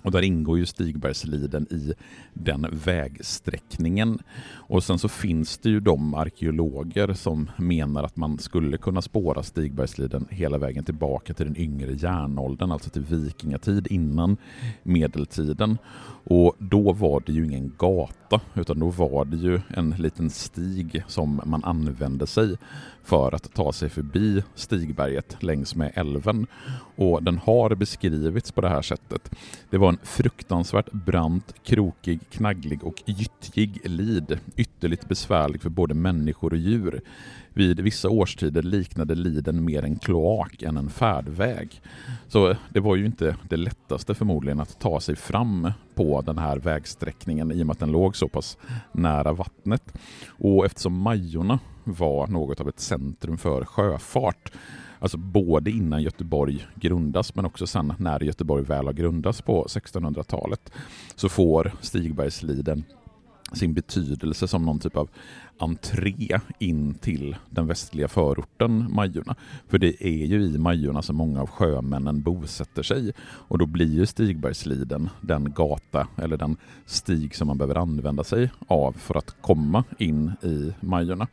Och 0.01 0.11
där 0.11 0.21
ingår 0.21 0.57
ju 0.57 0.65
Stigbergsliden 0.65 1.67
i 1.69 1.93
den 2.33 2.67
vägsträckningen. 2.71 4.19
Och 4.51 4.83
sen 4.83 4.99
så 4.99 5.09
finns 5.09 5.57
det 5.57 5.69
ju 5.69 5.79
de 5.79 6.13
arkeologer 6.13 7.13
som 7.13 7.51
menar 7.57 8.03
att 8.03 8.17
man 8.17 8.37
skulle 8.37 8.77
kunna 8.77 9.01
spåra 9.01 9.43
Stigbergsliden 9.43 10.27
hela 10.29 10.57
vägen 10.57 10.83
tillbaka 10.83 11.33
till 11.33 11.45
den 11.45 11.57
yngre 11.57 11.93
järnåldern, 11.93 12.71
alltså 12.71 12.89
till 12.89 13.01
vikingatid 13.01 13.87
innan 13.89 14.37
medeltiden. 14.83 15.77
Och 16.23 16.55
då 16.57 16.93
var 16.93 17.23
det 17.25 17.31
ju 17.31 17.45
ingen 17.45 17.73
gata, 17.77 18.41
utan 18.53 18.79
då 18.79 18.89
var 18.89 19.25
det 19.25 19.37
ju 19.37 19.59
en 19.67 19.89
liten 19.89 20.29
stig 20.29 21.03
som 21.07 21.41
man 21.45 21.63
använde 21.63 22.27
sig 22.27 22.57
för 23.03 23.35
att 23.35 23.53
ta 23.53 23.71
sig 23.71 23.89
förbi 23.89 24.43
Stigberget 24.55 25.43
längs 25.43 25.75
med 25.75 25.91
älven. 25.95 26.47
Och 26.95 27.23
den 27.23 27.37
har 27.37 27.75
beskrivits 27.75 28.51
på 28.51 28.61
det 28.61 28.69
här 28.69 28.81
sättet. 28.81 29.31
Det 29.69 29.77
var 29.77 29.90
en 29.91 29.97
fruktansvärt 30.03 30.91
brant, 30.91 31.53
krokig, 31.63 32.19
knagglig 32.29 32.83
och 32.83 33.03
gyttjig 33.05 33.81
lid, 33.83 34.39
ytterligt 34.55 35.07
besvärlig 35.07 35.61
för 35.61 35.69
både 35.69 35.93
människor 35.93 36.53
och 36.53 36.59
djur. 36.59 37.01
Vid 37.53 37.79
vissa 37.79 38.09
årstider 38.09 38.61
liknade 38.61 39.15
liden 39.15 39.65
mer 39.65 39.83
en 39.83 39.99
kloak 39.99 40.61
än 40.61 40.77
en 40.77 40.89
färdväg. 40.89 41.81
Så 42.27 42.49
eh, 42.49 42.57
det 42.69 42.79
var 42.79 42.95
ju 42.95 43.05
inte 43.05 43.35
det 43.49 43.57
lättaste 43.57 44.15
förmodligen 44.15 44.59
att 44.59 44.79
ta 44.79 44.99
sig 44.99 45.15
fram 45.15 45.71
på 45.95 46.21
den 46.21 46.37
här 46.37 46.57
vägsträckningen 46.57 47.51
i 47.51 47.63
och 47.63 47.67
med 47.67 47.73
att 47.73 47.79
den 47.79 47.91
låg 47.91 48.15
så 48.15 48.27
pass 48.27 48.57
nära 48.91 49.33
vattnet. 49.33 49.93
Och 50.27 50.65
eftersom 50.65 51.01
Majorna 51.01 51.59
var 51.83 52.27
något 52.27 52.59
av 52.59 52.69
ett 52.69 52.79
centrum 52.79 53.37
för 53.37 53.65
sjöfart 53.65 54.51
Alltså 55.01 55.17
både 55.17 55.71
innan 55.71 56.03
Göteborg 56.03 56.67
grundas 56.75 57.35
men 57.35 57.45
också 57.45 57.67
sen 57.67 57.93
när 57.97 58.23
Göteborg 58.23 58.63
väl 58.63 58.85
har 58.85 58.93
grundats 58.93 59.41
på 59.41 59.65
1600-talet 59.65 60.71
så 61.15 61.29
får 61.29 61.71
Stigbergsliden 61.81 62.83
sin 63.53 63.73
betydelse 63.73 64.47
som 64.47 64.65
någon 64.65 64.79
typ 64.79 64.97
av 64.97 65.09
entré 65.61 66.39
in 66.59 66.93
till 66.93 67.35
den 67.49 67.67
västliga 67.67 68.07
förorten 68.07 68.93
Majorna. 68.93 69.35
För 69.67 69.77
det 69.77 70.03
är 70.03 70.25
ju 70.25 70.41
i 70.41 70.57
Majorna 70.57 71.01
som 71.01 71.15
många 71.15 71.41
av 71.41 71.49
sjömännen 71.49 72.21
bosätter 72.21 72.83
sig 72.83 73.11
och 73.21 73.57
då 73.57 73.65
blir 73.65 73.93
ju 73.93 74.05
Stigbergsliden 74.05 75.09
den 75.21 75.53
gata 75.53 76.07
eller 76.17 76.37
den 76.37 76.57
stig 76.85 77.35
som 77.35 77.47
man 77.47 77.57
behöver 77.57 77.75
använda 77.75 78.23
sig 78.23 78.51
av 78.67 78.91
för 78.91 79.17
att 79.17 79.35
komma 79.41 79.83
in 79.97 80.31
i 80.41 80.73
Majorna. 80.79 81.27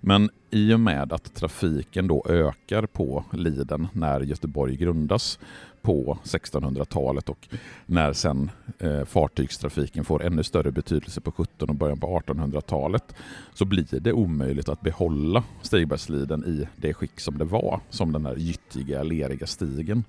Men 0.00 0.30
i 0.50 0.74
och 0.74 0.80
med 0.80 1.12
att 1.12 1.34
trafiken 1.34 2.06
då 2.06 2.24
ökar 2.28 2.86
på 2.86 3.24
Liden 3.32 3.88
när 3.92 4.20
Göteborg 4.20 4.76
grundas 4.76 5.38
på 5.82 6.18
1600-talet 6.24 7.28
och 7.28 7.48
när 7.86 8.12
sen 8.12 8.50
eh, 8.78 9.04
fartygstrafiken 9.04 10.04
får 10.04 10.22
ännu 10.22 10.42
större 10.42 10.70
betydelse 10.70 11.20
på 11.20 11.30
1700 11.30 11.72
och 11.72 11.76
början 11.76 12.00
på 12.00 12.20
1800-talet 12.20 13.14
så 13.62 13.66
blir 13.66 14.00
det 14.00 14.12
omöjligt 14.12 14.68
att 14.68 14.80
behålla 14.80 15.42
Stigbergsliden 15.62 16.44
i 16.44 16.68
det 16.76 16.94
skick 16.94 17.20
som 17.20 17.38
det 17.38 17.44
var, 17.44 17.80
som 17.90 18.12
den 18.12 18.26
här 18.26 18.36
gyttiga, 18.36 19.02
leriga 19.02 19.46
stigen. 19.46 20.04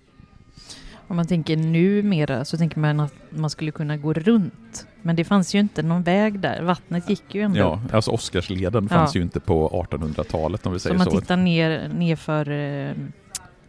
Om 1.08 1.16
man 1.16 1.28
tänker 1.28 1.58
numera 1.58 2.46
så 2.46 2.58
tänker 2.58 2.80
man 2.80 3.00
att 3.00 3.14
man 3.30 3.50
skulle 3.50 3.72
kunna 3.72 3.98
gå 3.98 4.14
runt. 4.14 4.88
Men 5.02 5.16
det 5.16 5.24
fanns 5.24 5.56
ju 5.56 5.60
inte 5.60 5.84
någon 5.84 6.04
väg 6.04 6.40
där. 6.40 6.62
Vattnet 6.62 7.10
gick 7.10 7.36
ju 7.36 7.42
ändå. 7.42 7.60
Ja, 7.60 7.82
alltså 7.92 8.12
Oscarsleden 8.12 8.90
fanns 8.90 9.16
ja. 9.16 9.20
ju 9.20 9.24
inte 9.24 9.40
på 9.40 9.86
1800-talet 9.92 10.66
om 10.66 10.74
vi 10.74 10.80
säger 10.80 10.98
så. 10.98 11.04
Om 11.04 11.14
man 11.14 11.22
tittar 11.22 11.38
ner, 11.38 11.88
nerför 11.88 12.50
eh, 12.50 12.96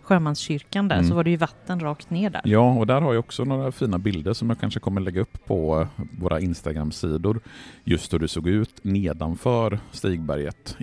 Sjömanskyrkan 0.04 0.88
där 0.88 0.96
mm. 0.96 1.08
så 1.08 1.14
var 1.14 1.24
det 1.24 1.30
ju 1.30 1.36
vatten 1.36 1.80
rakt 1.80 2.10
ner 2.10 2.30
där. 2.30 2.42
Ja, 2.44 2.72
och 2.72 2.86
där 2.86 3.00
har 3.00 3.14
jag 3.14 3.20
också 3.20 3.44
några 3.44 3.72
fina 3.72 3.98
bilder 3.98 4.32
som 4.32 4.48
jag 4.48 4.60
kanske 4.60 4.80
kommer 4.80 5.00
lägga 5.00 5.20
upp 5.20 5.44
på 5.46 5.86
våra 6.20 6.40
Instagram-sidor. 6.40 7.40
Just 7.84 8.12
hur 8.12 8.18
det 8.18 8.28
såg 8.28 8.48
ut 8.48 8.84
nedanför 8.84 9.78
Stigberget 9.90 10.76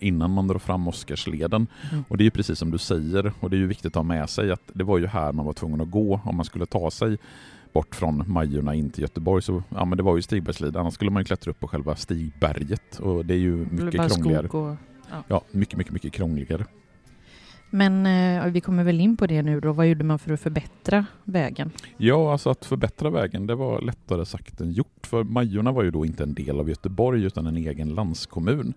innan 0.00 0.30
man 0.30 0.48
drar 0.48 0.58
fram 0.58 0.88
Oscarsleden. 0.88 1.66
Mm. 1.92 2.04
Och 2.08 2.16
det 2.16 2.26
är 2.26 2.30
precis 2.30 2.58
som 2.58 2.70
du 2.70 2.78
säger 2.78 3.32
och 3.40 3.50
det 3.50 3.56
är 3.56 3.58
ju 3.58 3.66
viktigt 3.66 3.86
att 3.86 3.94
ha 3.94 4.02
med 4.02 4.30
sig 4.30 4.50
att 4.50 4.70
det 4.72 4.84
var 4.84 4.98
ju 4.98 5.06
här 5.06 5.32
man 5.32 5.46
var 5.46 5.52
tvungen 5.52 5.80
att 5.80 5.90
gå 5.90 6.20
om 6.24 6.36
man 6.36 6.44
skulle 6.44 6.66
ta 6.66 6.90
sig 6.90 7.18
bort 7.72 7.94
från 7.94 8.24
Majorna 8.26 8.74
in 8.74 8.90
till 8.90 9.02
Göteborg 9.02 9.42
så 9.42 9.62
ja, 9.68 9.84
men 9.84 9.96
det 9.96 10.02
var 10.02 10.16
ju 10.16 10.22
Stigbergsliden. 10.22 10.80
Annars 10.80 10.94
skulle 10.94 11.10
man 11.10 11.20
ju 11.20 11.24
klättra 11.24 11.50
upp 11.50 11.60
på 11.60 11.68
själva 11.68 11.96
Stigberget 11.96 12.98
och 12.98 13.26
det 13.26 13.34
är 13.34 13.38
ju 13.38 13.56
mycket 13.56 14.12
krångligare. 14.12 14.48
Och, 14.48 14.76
ja. 15.10 15.24
ja, 15.28 15.42
mycket, 15.50 15.78
mycket, 15.78 15.92
mycket 15.92 16.12
krångligare. 16.12 16.64
Men 17.74 18.06
eh, 18.06 18.52
vi 18.52 18.60
kommer 18.60 18.84
väl 18.84 19.00
in 19.00 19.16
på 19.16 19.26
det 19.26 19.42
nu 19.42 19.60
då. 19.60 19.72
Vad 19.72 19.86
gjorde 19.86 20.04
man 20.04 20.18
för 20.18 20.32
att 20.32 20.40
förbättra 20.40 21.06
vägen? 21.24 21.70
Ja, 21.96 22.32
alltså 22.32 22.50
att 22.50 22.64
förbättra 22.64 23.10
vägen 23.10 23.46
det 23.46 23.54
var 23.54 23.80
lättare 23.80 24.26
sagt 24.26 24.60
än 24.60 24.72
gjort. 24.72 25.06
För 25.06 25.24
Majorna 25.24 25.72
var 25.72 25.82
ju 25.82 25.90
då 25.90 26.06
inte 26.06 26.22
en 26.22 26.34
del 26.34 26.60
av 26.60 26.68
Göteborg 26.68 27.24
utan 27.24 27.46
en 27.46 27.56
egen 27.56 27.88
landskommun. 27.88 28.74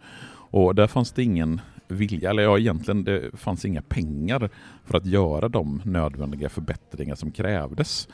Och 0.50 0.76
där 0.76 0.88
fanns 0.88 1.12
det 1.12 1.24
ingen 1.24 1.62
vilja, 1.88 2.30
eller 2.30 2.44
ja 2.44 2.60
egentligen 2.60 3.04
det 3.04 3.38
fanns 3.40 3.66
inga 3.66 3.82
pengar 3.82 4.50
för 4.86 4.98
att 4.98 5.06
göra 5.06 5.50
de 5.50 5.82
nödvändiga 5.86 6.50
förbättringar 6.50 7.16
som 7.16 7.32
krävdes. 7.32 8.08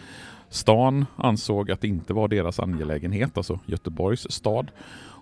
Stan 0.50 1.06
ansåg 1.16 1.72
att 1.72 1.82
det 1.82 1.88
inte 1.88 2.14
var 2.14 2.28
deras 2.28 2.60
angelägenhet, 2.60 3.38
alltså 3.38 3.60
Göteborgs 3.66 4.32
stad. 4.32 4.72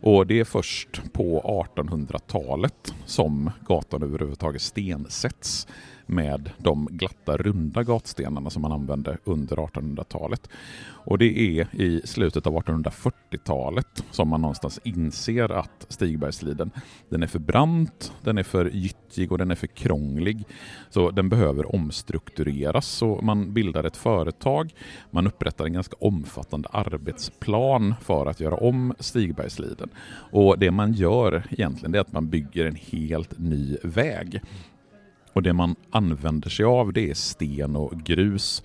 Och 0.02 0.28
det 0.28 0.40
är 0.40 0.44
först 0.44 1.14
på 1.14 1.42
1800-talet 1.76 2.94
som 3.06 3.52
gatan 3.68 4.04
överhuvudtaget 4.04 4.62
stensätts 4.62 5.68
med 6.12 6.50
de 6.58 6.88
glatta 6.92 7.38
runda 7.38 7.84
gatstenarna 7.84 8.50
som 8.50 8.62
man 8.62 8.72
använde 8.72 9.18
under 9.24 9.56
1800-talet. 9.56 10.50
Och 11.04 11.18
det 11.18 11.40
är 11.40 11.76
i 11.76 12.02
slutet 12.06 12.48
av 12.48 12.54
1840-talet 12.56 14.04
som 14.12 14.28
man 14.28 14.42
någonstans 14.42 14.80
inser 14.84 15.52
att 15.52 15.86
Stigbergsliden 15.90 16.72
den 17.10 17.24
är 17.24 17.28
för 17.28 17.40
brant, 17.40 18.14
den 18.22 18.38
är 18.38 18.44
för 18.44 18.66
gyttjig 18.66 19.32
och 19.32 19.38
den 19.38 19.52
är 19.52 19.56
för 19.56 19.68
krånglig. 19.68 20.46
Så 20.90 21.12
den 21.12 21.30
behöver 21.30 21.76
omstruktureras. 21.76 22.88
Så 22.88 23.20
man 23.22 23.54
bildar 23.54 23.84
ett 23.84 23.98
företag, 23.98 24.74
man 25.12 25.28
upprättar 25.28 25.66
en 25.66 25.74
ganska 25.74 25.96
omfattande 26.00 26.70
arbetsplan 26.72 27.96
för 28.02 28.26
att 28.26 28.40
göra 28.40 28.56
om 28.56 28.94
Stigbergsliden. 29.00 29.90
Och 30.32 30.60
det 30.60 30.72
man 30.72 30.94
gör 30.94 31.44
egentligen 31.50 31.96
är 31.96 32.00
att 32.00 32.14
man 32.14 32.30
bygger 32.30 32.66
en 32.66 32.78
helt 32.92 33.40
ny 33.40 33.78
väg. 33.84 34.42
Och 35.34 35.44
det 35.44 35.54
man 35.54 35.76
använder 35.92 36.50
sig 36.50 36.66
av 36.66 36.94
det 36.94 37.10
är 37.10 37.14
sten 37.14 37.76
och 37.76 37.92
grus 37.92 38.64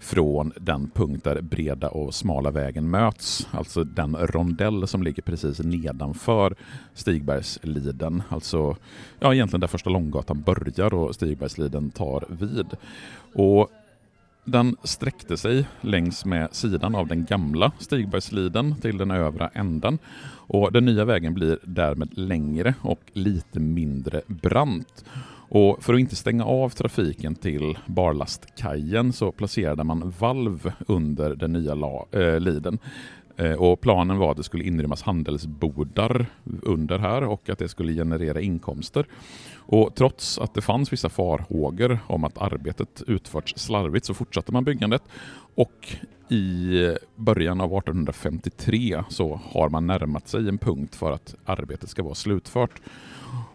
från 0.00 0.52
den 0.60 0.90
punkt 0.90 1.24
där 1.24 1.40
breda 1.40 1.88
och 1.88 2.14
smala 2.14 2.50
vägen 2.50 2.90
möts. 2.90 3.48
Alltså 3.50 3.84
den 3.84 4.16
rondell 4.16 4.88
som 4.88 5.02
ligger 5.02 5.22
precis 5.22 5.58
nedanför 5.60 6.54
Stigbergsliden. 6.94 8.22
Alltså 8.28 8.76
ja, 9.20 9.34
egentligen 9.34 9.60
där 9.60 9.68
första 9.68 9.90
Långgatan 9.90 10.42
börjar 10.42 10.94
och 10.94 11.14
Stigbergsliden 11.14 11.90
tar 11.90 12.24
vid. 12.28 12.66
Och 13.34 13.70
den 14.44 14.76
sträckte 14.82 15.36
sig 15.36 15.66
längs 15.80 16.24
med 16.24 16.54
sidan 16.54 16.94
av 16.94 17.06
den 17.06 17.24
gamla 17.24 17.72
Stigbergsliden 17.78 18.74
till 18.74 18.98
den 18.98 19.10
övre 19.10 19.50
änden. 19.54 19.98
Och 20.30 20.72
den 20.72 20.84
nya 20.84 21.04
vägen 21.04 21.34
blir 21.34 21.58
därmed 21.62 22.18
längre 22.18 22.74
och 22.82 23.00
lite 23.12 23.60
mindre 23.60 24.22
brant. 24.26 25.04
Och 25.48 25.84
för 25.84 25.94
att 25.94 26.00
inte 26.00 26.16
stänga 26.16 26.44
av 26.44 26.68
trafiken 26.68 27.34
till 27.34 27.78
barlastkajen 27.86 29.12
så 29.12 29.32
placerade 29.32 29.84
man 29.84 30.14
valv 30.18 30.72
under 30.86 31.34
den 31.34 31.52
nya 31.52 31.74
la, 31.74 32.06
eh, 32.12 32.40
liden. 32.40 32.78
Eh, 33.36 33.52
och 33.52 33.80
planen 33.80 34.18
var 34.18 34.30
att 34.30 34.36
det 34.36 34.42
skulle 34.42 34.64
inrymmas 34.64 35.02
handelsbodar 35.02 36.26
under 36.62 36.98
här 36.98 37.22
och 37.22 37.48
att 37.48 37.58
det 37.58 37.68
skulle 37.68 37.92
generera 37.92 38.40
inkomster. 38.40 39.06
Och 39.56 39.94
trots 39.94 40.38
att 40.38 40.54
det 40.54 40.60
fanns 40.60 40.92
vissa 40.92 41.08
farhågor 41.08 41.98
om 42.06 42.24
att 42.24 42.38
arbetet 42.38 43.02
utförts 43.06 43.54
slarvigt 43.56 44.06
så 44.06 44.14
fortsatte 44.14 44.52
man 44.52 44.64
byggandet 44.64 45.02
och 45.54 45.96
i 46.28 46.94
början 47.16 47.60
av 47.60 47.72
1853 47.72 49.02
så 49.08 49.40
har 49.44 49.68
man 49.68 49.86
närmat 49.86 50.28
sig 50.28 50.48
en 50.48 50.58
punkt 50.58 50.94
för 50.94 51.12
att 51.12 51.34
arbetet 51.44 51.88
ska 51.88 52.02
vara 52.02 52.14
slutfört. 52.14 52.80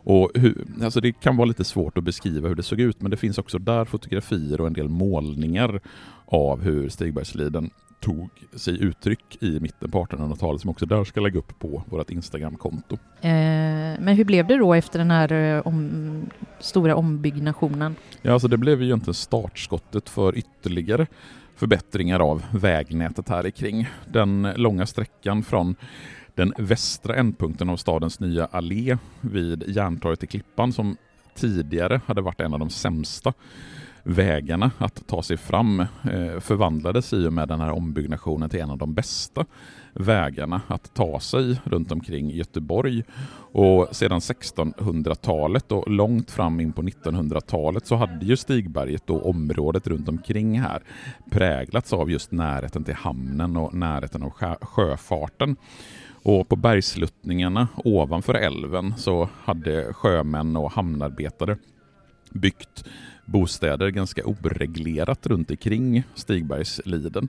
Och 0.04 0.32
hur, 0.36 0.66
alltså 0.84 1.02
det 1.02 1.12
kan 1.12 1.38
vara 1.38 1.46
lite 1.46 1.64
svårt 1.64 1.98
att 1.98 2.04
beskriva 2.04 2.48
hur 2.48 2.56
det 2.56 2.64
såg 2.64 2.80
ut 2.80 3.02
men 3.02 3.12
det 3.12 3.18
finns 3.18 3.38
också 3.38 3.60
där 3.60 3.86
fotografier 3.86 4.62
och 4.62 4.68
en 4.68 4.74
del 4.74 4.90
målningar 4.90 5.80
av 6.26 6.62
hur 6.62 6.90
Stigbergsliden 6.90 7.70
tog 8.00 8.30
sig 8.56 8.84
uttryck 8.84 9.38
i 9.44 9.60
mitten 9.60 9.92
på 9.92 10.06
1800-talet 10.06 10.62
som 10.62 10.70
också 10.70 10.86
där 10.86 11.04
ska 11.04 11.22
lägga 11.22 11.40
upp 11.40 11.60
på 11.60 11.84
vårt 11.90 12.10
Instagramkonto. 12.10 12.98
Eh, 13.22 13.32
men 14.00 14.08
hur 14.08 14.26
blev 14.26 14.48
det 14.48 14.58
då 14.58 14.74
efter 14.74 15.00
den 15.00 15.12
här 15.12 15.32
eh, 15.32 15.68
om, 15.68 16.30
stora 16.60 16.96
ombyggnationen? 16.96 17.96
Ja, 18.22 18.34
alltså 18.34 18.48
det 18.48 18.58
blev 18.58 18.82
ju 18.82 18.86
egentligen 18.86 19.14
startskottet 19.14 20.10
för 20.10 20.38
ytterligare 20.38 21.08
förbättringar 21.56 22.20
av 22.20 22.44
vägnätet 22.52 23.30
här 23.30 23.50
kring. 23.50 23.90
Den 24.12 24.48
långa 24.56 24.86
sträckan 24.86 25.44
från 25.44 25.76
den 26.36 26.54
västra 26.58 27.16
ändpunkten 27.16 27.70
av 27.70 27.78
stadens 27.78 28.20
nya 28.20 28.46
allé 28.46 28.98
vid 29.22 29.64
Järntorget 29.68 30.24
i 30.24 30.28
Klippan 30.28 30.74
som 30.74 30.98
tidigare 31.36 32.02
hade 32.06 32.22
varit 32.22 32.42
en 32.42 32.54
av 32.54 32.60
de 32.60 32.70
sämsta 32.70 33.34
vägarna 34.04 34.72
att 34.78 35.08
ta 35.08 35.24
sig 35.24 35.38
fram 35.38 35.80
eh, 35.80 36.40
förvandlades 36.40 37.14
i 37.14 37.28
och 37.28 37.34
med 37.34 37.48
den 37.48 37.62
här 37.62 37.72
ombyggnationen 37.72 38.50
till 38.50 38.60
en 38.60 38.70
av 38.70 38.78
de 38.78 38.94
bästa 38.94 39.46
vägarna 39.94 40.62
att 40.68 40.94
ta 40.94 41.20
sig 41.20 41.62
runt 41.64 41.92
omkring 41.92 42.30
Göteborg. 42.30 43.04
Och 43.52 43.88
sedan 43.92 44.20
1600-talet 44.20 45.72
och 45.72 45.92
långt 45.92 46.32
fram 46.32 46.60
in 46.60 46.74
på 46.74 46.82
1900-talet 46.82 47.88
så 47.88 47.96
hade 47.96 48.26
ju 48.26 48.38
Stigberget 48.38 49.10
och 49.10 49.30
området 49.30 49.88
runt 49.88 50.10
omkring 50.10 50.60
här 50.60 50.84
präglats 51.32 51.94
av 51.94 52.12
just 52.12 52.32
närheten 52.32 52.84
till 52.84 52.96
hamnen 52.96 53.58
och 53.58 53.74
närheten 53.74 54.24
av 54.24 54.32
sjöfarten. 54.62 55.56
Och 56.24 56.50
på 56.50 56.56
bergsluttningarna 56.56 57.68
ovanför 57.76 58.34
älven 58.34 58.94
så 58.98 59.30
hade 59.44 59.94
sjömän 59.94 60.58
och 60.58 60.72
hamnarbetare 60.72 61.58
byggt 62.32 62.86
bostäder 63.26 63.90
ganska 63.90 64.26
oreglerat 64.26 65.28
runt 65.28 65.52
omkring 65.52 66.04
Stigbergsliden. 66.16 67.28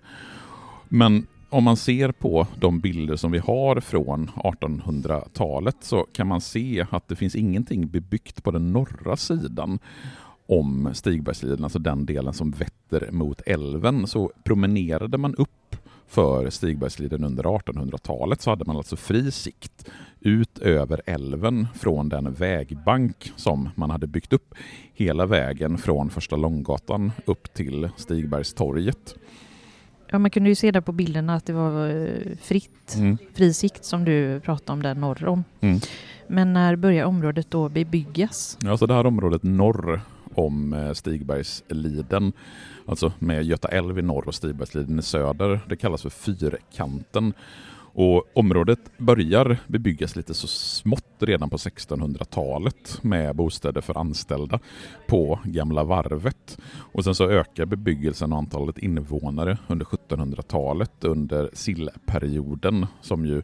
Men 0.89 1.27
om 1.51 1.65
man 1.65 1.77
ser 1.77 2.13
på 2.13 2.47
de 2.61 2.81
bilder 2.81 3.17
som 3.17 3.33
vi 3.33 3.39
har 3.39 3.81
från 3.81 4.31
1800-talet 4.35 5.77
så 5.81 6.07
kan 6.13 6.27
man 6.27 6.41
se 6.41 6.87
att 6.91 7.09
det 7.09 7.17
finns 7.17 7.35
ingenting 7.35 7.89
bebyggt 7.89 8.43
på 8.43 8.51
den 8.51 8.73
norra 8.73 9.17
sidan 9.17 9.79
om 10.47 10.91
Stigbergsliden, 10.93 11.65
alltså 11.65 11.79
den 11.79 12.07
delen 12.07 12.35
som 12.35 12.51
vetter 12.51 13.11
mot 13.13 13.41
älven. 13.47 14.07
Så 14.07 14.33
promenerade 14.45 15.19
man 15.19 15.35
upp 15.35 15.77
för 16.09 16.51
Stigbergsliden 16.51 17.25
under 17.25 17.45
1800-talet 17.45 18.43
så 18.43 18.51
hade 18.51 18.65
man 18.65 18.77
alltså 18.77 18.97
fri 18.97 19.31
sikt 19.31 19.91
ut 20.21 20.59
över 20.59 21.03
älven 21.07 21.67
från 21.75 22.09
den 22.09 22.33
vägbank 22.33 23.33
som 23.37 23.69
man 23.75 23.91
hade 23.91 24.07
byggt 24.07 24.33
upp 24.33 24.55
hela 24.95 25.27
vägen 25.27 25.79
från 25.79 26.11
Första 26.11 26.37
Långgatan 26.37 27.13
upp 27.25 27.55
till 27.55 27.89
Stigbergstorget. 27.97 29.15
Ja, 30.11 30.19
man 30.19 30.31
kunde 30.31 30.49
ju 30.49 30.55
se 30.55 30.71
där 30.71 30.81
på 30.81 30.93
bilderna 30.93 31.35
att 31.35 31.47
det 31.47 31.53
var 31.53 31.89
eh, 31.89 32.37
fritt, 32.41 32.95
mm. 32.97 33.19
fri 33.35 33.55
sikt 33.55 33.85
som 33.85 34.05
du 34.05 34.41
pratade 34.41 34.73
om 34.73 34.83
där 34.83 34.95
norr 34.95 35.27
om. 35.27 35.45
Mm. 35.61 35.81
Men 36.29 36.53
när 36.53 36.77
börjar 36.77 37.05
området 37.05 37.51
då 37.51 37.69
bebyggas? 37.69 38.59
Ja, 38.63 38.77
så 38.77 38.87
det 38.87 38.95
här 38.95 39.07
området 39.07 39.43
norr 39.43 40.01
om 40.35 40.73
eh, 40.73 40.93
Stigbergsliden, 40.93 42.33
alltså 42.87 43.13
med 43.19 43.45
Göta 43.45 43.69
älv 43.69 43.99
i 43.99 44.03
norr 44.03 44.29
och 44.29 44.35
Stigbergsliden 44.35 44.99
i 44.99 45.03
söder, 45.03 45.61
det 45.69 45.77
kallas 45.77 46.03
för 46.03 46.11
Fyrkanten. 46.11 47.35
Och 47.97 48.25
området 48.35 48.99
börjar 48.99 49.57
bebyggas 49.67 50.17
lite 50.17 50.35
så 50.35 50.47
smått 50.47 51.05
redan 51.19 51.51
på 51.51 51.57
1600-talet 51.57 52.99
med 53.03 53.37
bostäder 53.37 53.81
för 53.81 53.99
anställda 53.99 54.59
på 55.07 55.41
Gamla 55.45 55.85
varvet. 55.85 56.59
Och 56.93 57.05
sen 57.05 57.15
så 57.15 57.31
ökar 57.31 57.67
bebyggelsen 57.67 58.33
och 58.33 58.39
antalet 58.39 58.79
invånare 58.79 59.59
under 59.67 59.87
1700-talet 59.87 61.05
under 61.05 61.51
sillperioden 61.53 62.87
som 63.01 63.27
ju 63.27 63.43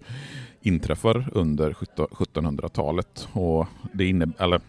inträffar 0.61 1.31
under 1.33 1.73
1700-talet. 1.73 3.29
Och 3.33 3.67
det, 3.93 4.05
innebär, 4.09 4.45
eller, 4.45 4.61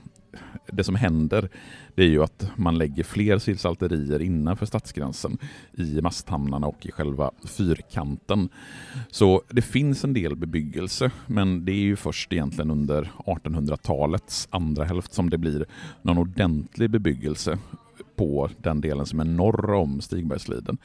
det 0.71 0.83
som 0.83 0.95
händer 0.95 1.49
det 1.95 2.03
är 2.03 2.07
ju 2.07 2.23
att 2.23 2.51
man 2.55 2.77
lägger 2.77 3.03
fler 3.03 3.37
sillsalterier 3.37 4.21
innanför 4.21 4.65
stadsgränsen 4.65 5.37
i 5.73 6.01
masthamnarna 6.01 6.67
och 6.67 6.85
i 6.85 6.91
själva 6.91 7.31
fyrkanten. 7.45 8.49
Så 9.11 9.41
det 9.49 9.61
finns 9.61 10.03
en 10.03 10.13
del 10.13 10.35
bebyggelse, 10.35 11.11
men 11.27 11.65
det 11.65 11.71
är 11.71 11.83
ju 11.83 11.95
först 11.95 12.33
egentligen 12.33 12.71
under 12.71 13.11
1800-talets 13.25 14.47
andra 14.51 14.83
hälft 14.83 15.13
som 15.13 15.29
det 15.29 15.37
blir 15.37 15.65
någon 16.01 16.17
ordentlig 16.17 16.89
bebyggelse 16.89 17.57
på 18.15 18.49
den 18.57 18.81
delen 18.81 19.05
som 19.05 19.19
är 19.19 19.25
norr 19.25 19.73
om 19.73 20.01
Stigbergsliden. 20.01 20.77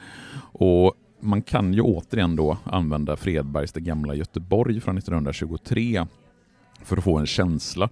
Och 0.51 0.93
man 1.19 1.41
kan 1.41 1.73
ju 1.73 1.81
återigen 1.81 2.35
då 2.35 2.57
använda 2.63 3.15
Fredbergs 3.15 3.71
Det 3.71 3.81
gamla 3.81 4.15
Göteborg 4.15 4.81
från 4.81 4.97
1923 4.97 6.05
för 6.83 6.97
att 6.97 7.03
få 7.03 7.17
en 7.17 7.25
känsla 7.25 7.89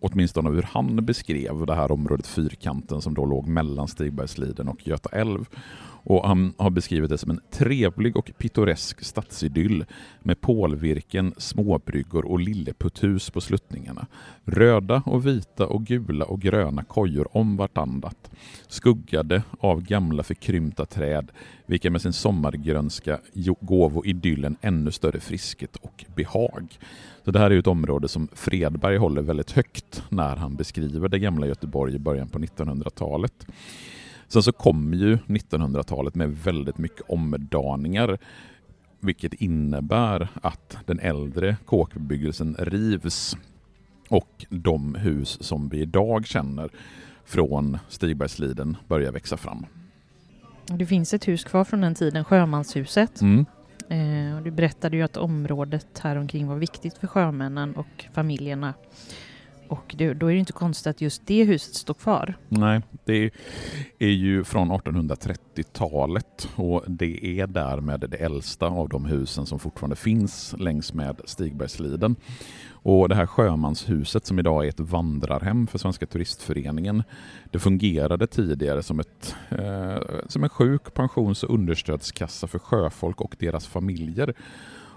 åtminstone 0.00 0.50
hur 0.50 0.62
han 0.62 1.06
beskrev 1.06 1.66
det 1.66 1.74
här 1.74 1.92
området 1.92 2.26
Fyrkanten 2.26 3.02
som 3.02 3.14
då 3.14 3.26
låg 3.26 3.46
mellan 3.46 3.88
Stigbergsliden 3.88 4.68
och 4.68 4.86
Göta 4.86 5.08
älv. 5.08 5.48
Och 6.08 6.28
han 6.28 6.54
har 6.58 6.70
beskrivit 6.70 7.10
det 7.10 7.18
som 7.18 7.30
en 7.30 7.40
trevlig 7.50 8.16
och 8.16 8.30
pittoresk 8.38 9.04
stadsidyll 9.04 9.84
med 10.22 10.40
pålvirken, 10.40 11.34
småbryggor 11.36 12.24
och 12.24 12.40
lilleputhus 12.40 13.30
på 13.30 13.40
sluttningarna. 13.40 14.06
Röda 14.44 15.02
och 15.06 15.26
vita 15.26 15.66
och 15.66 15.84
gula 15.84 16.24
och 16.24 16.40
gröna 16.40 16.84
kojor 16.84 17.36
om 17.36 17.56
vartannat. 17.56 18.30
Skuggade 18.68 19.42
av 19.60 19.82
gamla 19.82 20.22
förkrympta 20.22 20.86
träd, 20.86 21.30
vilka 21.66 21.90
med 21.90 22.02
sin 22.02 22.12
sommargrönska 22.12 23.20
gåvo 23.60 24.04
idyllen 24.04 24.56
ännu 24.60 24.92
större 24.92 25.20
friskhet 25.20 25.76
och 25.76 26.04
behag. 26.16 26.78
Så 27.26 27.32
det 27.32 27.38
här 27.38 27.50
är 27.50 27.58
ett 27.58 27.66
område 27.66 28.08
som 28.08 28.28
Fredberg 28.32 28.96
håller 28.96 29.22
väldigt 29.22 29.50
högt 29.50 30.02
när 30.08 30.36
han 30.36 30.56
beskriver 30.56 31.08
det 31.08 31.18
gamla 31.18 31.46
Göteborg 31.46 31.94
i 31.94 31.98
början 31.98 32.28
på 32.28 32.38
1900-talet. 32.38 33.46
Sen 34.28 34.42
så 34.42 34.52
kommer 34.52 34.96
ju 34.96 35.18
1900-talet 35.26 36.14
med 36.14 36.36
väldigt 36.36 36.78
mycket 36.78 37.00
omdaningar 37.08 38.18
vilket 39.00 39.34
innebär 39.34 40.28
att 40.42 40.78
den 40.86 41.00
äldre 41.00 41.56
kåkbebyggelsen 41.64 42.56
rivs 42.58 43.36
och 44.08 44.46
de 44.48 44.94
hus 44.94 45.38
som 45.42 45.68
vi 45.68 45.80
idag 45.80 46.26
känner 46.26 46.70
från 47.24 47.78
Stigbergsliden 47.88 48.76
börjar 48.88 49.12
växa 49.12 49.36
fram. 49.36 49.66
Det 50.66 50.86
finns 50.86 51.14
ett 51.14 51.28
hus 51.28 51.44
kvar 51.44 51.64
från 51.64 51.80
den 51.80 51.94
tiden, 51.94 52.24
Sjömanshuset. 52.24 53.20
Mm. 53.20 53.46
Eh, 53.88 54.42
du 54.44 54.50
berättade 54.50 54.96
ju 54.96 55.02
att 55.02 55.16
området 55.16 55.98
här 56.02 56.16
omkring 56.16 56.46
var 56.46 56.56
viktigt 56.56 56.98
för 56.98 57.06
sjömännen 57.06 57.76
och 57.76 58.06
familjerna. 58.12 58.74
Och 59.68 59.94
det, 59.98 60.14
då 60.14 60.26
är 60.26 60.32
det 60.32 60.38
inte 60.38 60.52
konstigt 60.52 60.86
att 60.86 61.00
just 61.00 61.26
det 61.26 61.44
huset 61.44 61.74
står 61.74 61.94
kvar. 61.94 62.34
Nej, 62.48 62.82
det 63.04 63.30
är 63.98 64.08
ju 64.08 64.44
från 64.44 64.72
1830-talet 64.72 66.48
och 66.56 66.84
det 66.86 67.40
är 67.40 67.46
därmed 67.46 68.00
det 68.10 68.16
äldsta 68.16 68.66
av 68.66 68.88
de 68.88 69.04
husen 69.04 69.46
som 69.46 69.58
fortfarande 69.58 69.96
finns 69.96 70.54
längs 70.58 70.94
med 70.94 71.20
Stigbergsliden. 71.24 72.16
Och 72.88 73.08
det 73.08 73.14
här 73.14 73.26
sjömanshuset 73.26 74.26
som 74.26 74.38
idag 74.38 74.64
är 74.64 74.68
ett 74.68 74.80
vandrarhem 74.80 75.66
för 75.66 75.78
Svenska 75.78 76.06
turistföreningen, 76.06 77.02
det 77.50 77.58
fungerade 77.58 78.26
tidigare 78.26 78.82
som, 78.82 79.00
ett, 79.00 79.36
eh, 79.50 79.96
som 80.28 80.44
en 80.44 80.48
sjuk-, 80.48 80.94
pensions 80.94 81.42
och 81.42 81.54
understödskassa 81.54 82.46
för 82.46 82.58
sjöfolk 82.58 83.20
och 83.20 83.36
deras 83.38 83.66
familjer. 83.66 84.34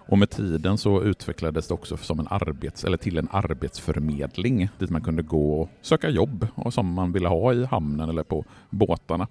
Och 0.07 0.17
med 0.17 0.29
tiden 0.29 0.77
så 0.77 1.03
utvecklades 1.03 1.67
det 1.67 1.73
också 1.73 1.97
som 1.97 2.19
en 2.19 2.27
arbets, 2.29 2.83
eller 2.83 2.97
till 2.97 3.17
en 3.17 3.27
arbetsförmedling 3.31 4.69
dit 4.79 4.89
man 4.89 5.01
kunde 5.01 5.23
gå 5.23 5.61
och 5.61 5.69
söka 5.81 6.09
jobb 6.09 6.47
och 6.55 6.73
som 6.73 6.93
man 6.93 7.11
ville 7.11 7.27
ha 7.27 7.53
i 7.53 7.65
hamnen 7.65 8.09
eller 8.09 8.23
på 8.23 8.45
båtarna. 8.69 9.27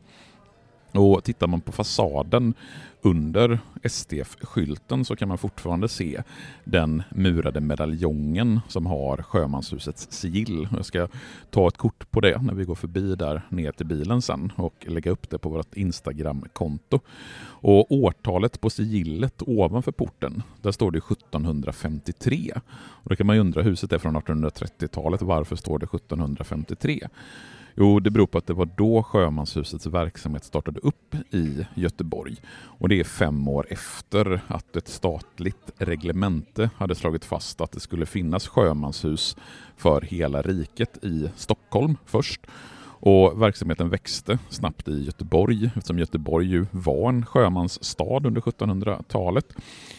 Och 0.93 1.25
tittar 1.25 1.47
man 1.47 1.61
på 1.61 1.73
fasaden 1.73 2.55
under 3.03 3.59
STF-skylten 3.83 5.05
så 5.05 5.17
kan 5.17 5.29
man 5.29 5.39
fortfarande 5.39 5.89
se 5.89 6.23
den 6.65 7.03
murade 7.11 7.61
medaljongen 7.61 8.61
som 8.69 8.87
har 8.87 9.23
Sjömanshusets 9.23 10.09
sigill. 10.11 10.69
Jag 10.77 10.85
ska 10.85 11.09
ta 11.51 11.69
ett 11.69 11.77
kort 11.77 12.11
på 12.11 12.21
det 12.21 12.43
när 12.43 12.55
vi 12.55 12.65
går 12.65 12.75
förbi 12.75 13.15
där 13.15 13.43
ner 13.49 13.73
till 13.73 13.87
bilen 13.87 14.23
sen 14.23 14.53
och 14.57 14.87
lägga 14.89 15.11
upp 15.11 15.31
det 15.31 15.39
på 15.39 15.49
vårt 15.49 15.77
Instagram-konto. 15.77 17.01
Och 17.61 17.93
årtalet 17.93 18.61
på 18.61 18.71
sigillet 18.71 19.43
ovanför 19.47 19.93
porten, 19.93 20.43
där 20.63 20.73
står 20.73 20.91
det 20.91 20.99
1753. 20.99 22.53
Och 22.79 23.11
då 23.11 23.17
kan 23.17 23.27
man 23.27 23.37
ju 23.37 23.41
undra, 23.41 23.63
huset 23.63 23.93
är 23.93 23.99
från 23.99 24.17
1830-talet, 24.17 25.23
varför 25.23 25.57
står 25.57 25.79
det 25.79 25.87
1753? 25.87 27.09
Jo, 27.81 28.01
det 28.01 28.11
beror 28.11 28.27
på 28.27 28.39
att 28.39 28.47
det 28.47 28.55
var 28.55 28.69
då 28.77 29.03
Sjömanshusets 29.03 29.87
verksamhet 29.87 30.45
startade 30.45 30.81
upp 30.81 31.15
i 31.31 31.67
Göteborg. 31.75 32.37
Och 32.51 32.89
det 32.89 33.01
är 33.01 33.05
fem 33.05 33.49
år 33.49 33.67
efter 33.71 34.41
att 34.47 34.77
ett 34.77 34.89
statligt 34.89 35.73
reglemente 35.77 36.71
hade 36.77 36.95
slagit 36.95 37.25
fast 37.25 37.61
att 37.61 37.73
det 37.73 37.81
skulle 37.81 38.07
finnas 38.07 38.49
sjömanshus 38.49 39.37
för 39.77 40.01
hela 40.01 40.43
riket 40.43 41.05
i 41.05 41.31
Stockholm 41.37 41.97
först. 42.07 42.41
Och 43.01 43.43
verksamheten 43.43 43.89
växte 43.89 44.39
snabbt 44.49 44.89
i 44.89 45.05
Göteborg 45.05 45.67
eftersom 45.67 45.99
Göteborg 45.99 46.47
ju 46.47 46.67
var 46.71 47.09
en 47.09 47.27
sjömansstad 47.27 48.27
under 48.27 48.41
1700-talet. 48.41 49.57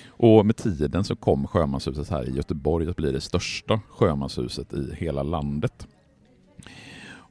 Och 0.08 0.46
med 0.46 0.58
tiden 0.58 1.04
så 1.04 1.16
kom 1.16 1.48
sjömanshuset 1.48 2.10
här 2.10 2.30
i 2.30 2.36
Göteborg 2.36 2.90
att 2.90 2.96
bli 2.96 3.12
det 3.12 3.22
största 3.22 3.80
sjömanshuset 3.90 4.74
i 4.74 4.96
hela 4.96 5.24
landet. 5.24 5.88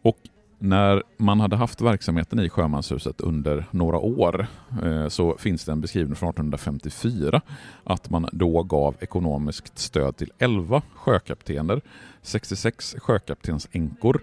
Och 0.02 0.16
när 0.58 1.02
man 1.16 1.40
hade 1.40 1.56
haft 1.56 1.80
verksamheten 1.80 2.40
i 2.40 2.50
Sjömanshuset 2.50 3.20
under 3.20 3.64
några 3.70 3.98
år 3.98 4.46
eh, 4.82 5.08
så 5.08 5.36
finns 5.38 5.64
det 5.64 5.72
en 5.72 5.80
beskrivning 5.80 6.16
från 6.16 6.28
1854 6.28 7.40
att 7.84 8.10
man 8.10 8.28
då 8.32 8.62
gav 8.62 8.96
ekonomiskt 9.00 9.78
stöd 9.78 10.16
till 10.16 10.32
11 10.38 10.82
sjökaptener, 10.94 11.80
66 12.22 12.96
sjökaptensänkor, 12.98 14.20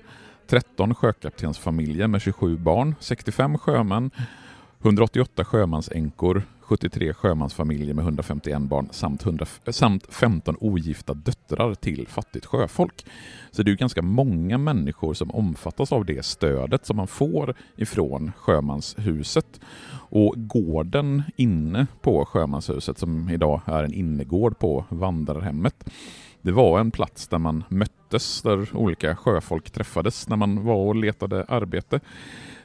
13 0.48 0.96
sjökaptensfamiljer 0.96 2.08
med 2.08 2.22
27 2.22 2.58
barn, 2.58 2.96
65 3.00 3.58
sjömän, 3.58 4.12
188 4.82 5.46
sjömansänkor, 5.46 6.44
73 6.68 7.14
sjömansfamiljer 7.14 7.94
med 7.94 8.04
151 8.04 8.62
barn 8.62 8.88
samt, 8.92 9.26
100, 9.26 9.46
samt 9.68 10.14
15 10.14 10.58
ogifta 10.60 11.14
döttrar 11.14 11.74
till 11.74 12.08
fattigt 12.08 12.46
sjöfolk. 12.46 13.06
Så 13.52 13.64
det 13.64 13.70
är 13.70 13.72
ju 13.72 13.78
ganska 13.78 14.02
många 14.02 14.58
människor 14.58 15.14
som 15.14 15.32
omfattas 15.32 15.92
av 15.92 16.06
det 16.06 16.26
stödet 16.26 16.86
som 16.86 16.98
man 16.98 17.08
får 17.08 17.56
ifrån 17.76 18.32
sjömanshuset. 18.38 19.60
Och 19.94 20.34
gården 20.38 21.24
inne 21.36 21.88
på 22.02 22.26
sjömanshuset, 22.26 22.98
som 22.98 23.30
idag 23.30 23.62
är 23.66 23.84
en 23.84 23.94
innergård 23.94 24.60
på 24.60 24.86
vandrarhemmet, 24.90 25.90
det 26.42 26.52
var 26.52 26.80
en 26.80 26.92
plats 26.92 27.28
där 27.28 27.38
man 27.38 27.64
möttes, 27.70 28.42
där 28.42 28.76
olika 28.76 29.16
sjöfolk 29.16 29.72
träffades 29.72 30.30
när 30.30 30.36
man 30.36 30.64
var 30.64 30.76
och 30.76 30.96
letade 30.96 31.44
arbete. 31.44 32.00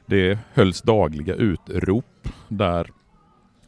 Det 0.06 0.38
hölls 0.54 0.82
dagliga 0.82 1.34
utrop 1.34 2.28
där 2.48 2.90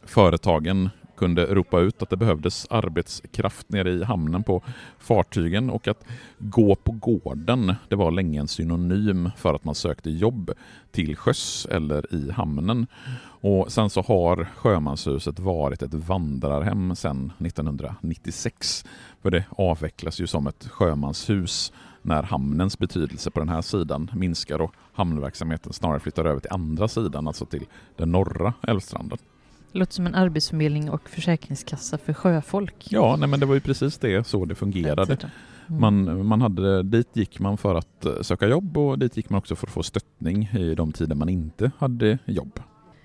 företagen 0.05 0.89
kunde 1.15 1.45
ropa 1.45 1.79
ut 1.79 2.01
att 2.01 2.09
det 2.09 2.17
behövdes 2.17 2.67
arbetskraft 2.69 3.69
nere 3.69 3.91
i 3.91 4.03
hamnen 4.03 4.43
på 4.43 4.63
fartygen 4.99 5.69
och 5.69 5.87
att 5.87 6.05
gå 6.37 6.75
på 6.75 6.91
gården 6.91 7.75
det 7.89 7.95
var 7.95 8.11
länge 8.11 8.39
en 8.39 8.47
synonym 8.47 9.29
för 9.37 9.53
att 9.53 9.63
man 9.63 9.75
sökte 9.75 10.09
jobb 10.09 10.51
till 10.91 11.15
sjöss 11.15 11.67
eller 11.71 12.13
i 12.13 12.31
hamnen. 12.31 12.87
Och 13.41 13.71
Sen 13.71 13.89
så 13.89 14.01
har 14.01 14.47
Sjömanshuset 14.55 15.39
varit 15.39 15.81
ett 15.81 15.93
vandrarhem 15.93 16.95
sedan 16.95 17.31
1996. 17.39 18.85
För 19.21 19.31
det 19.31 19.45
avvecklas 19.49 20.19
ju 20.19 20.27
som 20.27 20.47
ett 20.47 20.67
sjömanshus 20.67 21.73
när 22.01 22.23
hamnens 22.23 22.79
betydelse 22.79 23.31
på 23.31 23.39
den 23.39 23.49
här 23.49 23.61
sidan 23.61 24.11
minskar 24.13 24.61
och 24.61 24.75
hamnverksamheten 24.93 25.73
snarare 25.73 25.99
flyttar 25.99 26.25
över 26.25 26.39
till 26.39 26.51
andra 26.51 26.87
sidan, 26.87 27.27
alltså 27.27 27.45
till 27.45 27.65
den 27.97 28.11
norra 28.11 28.53
älvstranden. 28.67 29.17
Låter 29.75 29.93
som 29.93 30.07
en 30.07 30.15
arbetsförmedling 30.15 30.89
och 30.89 31.09
försäkringskassa 31.09 31.97
för 31.97 32.13
sjöfolk. 32.13 32.87
Ja, 32.89 33.15
nej, 33.19 33.29
men 33.29 33.39
det 33.39 33.45
var 33.45 33.53
ju 33.53 33.61
precis 33.61 33.97
det 33.97 34.27
så 34.27 34.45
det 34.45 34.55
fungerade. 34.55 35.17
Mm. 35.67 35.81
Man, 35.81 36.25
man 36.25 36.41
hade, 36.41 36.83
dit 36.83 37.09
gick 37.13 37.39
man 37.39 37.57
för 37.57 37.75
att 37.75 38.05
eh, 38.05 38.21
söka 38.21 38.47
jobb 38.47 38.77
och 38.77 38.99
dit 38.99 39.17
gick 39.17 39.29
man 39.29 39.37
också 39.37 39.55
för 39.55 39.67
att 39.67 39.73
få 39.73 39.83
stöttning 39.83 40.49
i 40.53 40.75
de 40.75 40.91
tider 40.91 41.15
man 41.15 41.29
inte 41.29 41.71
hade 41.77 42.17
jobb. 42.25 42.59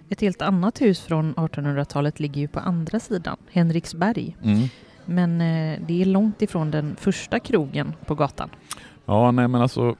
Ett 0.08 0.20
helt 0.20 0.42
annat 0.42 0.80
hus 0.80 1.00
från 1.00 1.34
1800-talet 1.34 2.20
ligger 2.20 2.40
ju 2.40 2.48
på 2.48 2.60
andra 2.60 3.00
sidan, 3.00 3.36
Henriksberg. 3.50 4.36
Mm. 4.42 4.68
Men 5.04 5.40
eh, 5.40 5.80
det 5.86 6.02
är 6.02 6.04
långt 6.04 6.42
ifrån 6.42 6.70
den 6.70 6.96
första 6.96 7.38
krogen 7.38 7.92
på 8.06 8.14
gatan. 8.14 8.50
Ja, 9.04 9.30
nej 9.30 9.48
men 9.48 9.62
alltså 9.62 9.96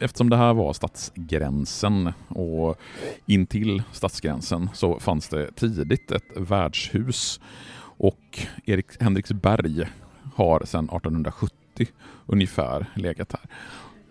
eftersom 0.00 0.30
det 0.30 0.36
här 0.36 0.54
var 0.54 0.72
stadsgränsen 0.72 2.12
och 2.28 2.80
intill 3.26 3.82
stadsgränsen 3.92 4.70
så 4.74 5.00
fanns 5.00 5.28
det 5.28 5.52
tidigt 5.52 6.10
ett 6.10 6.36
värdshus 6.36 7.40
och 7.82 8.38
Erik 8.64 9.02
Henriksberg 9.02 9.88
har 10.34 10.62
sedan 10.64 10.84
1870 10.84 11.86
ungefär 12.26 12.86
legat 12.94 13.32
här. 13.32 13.50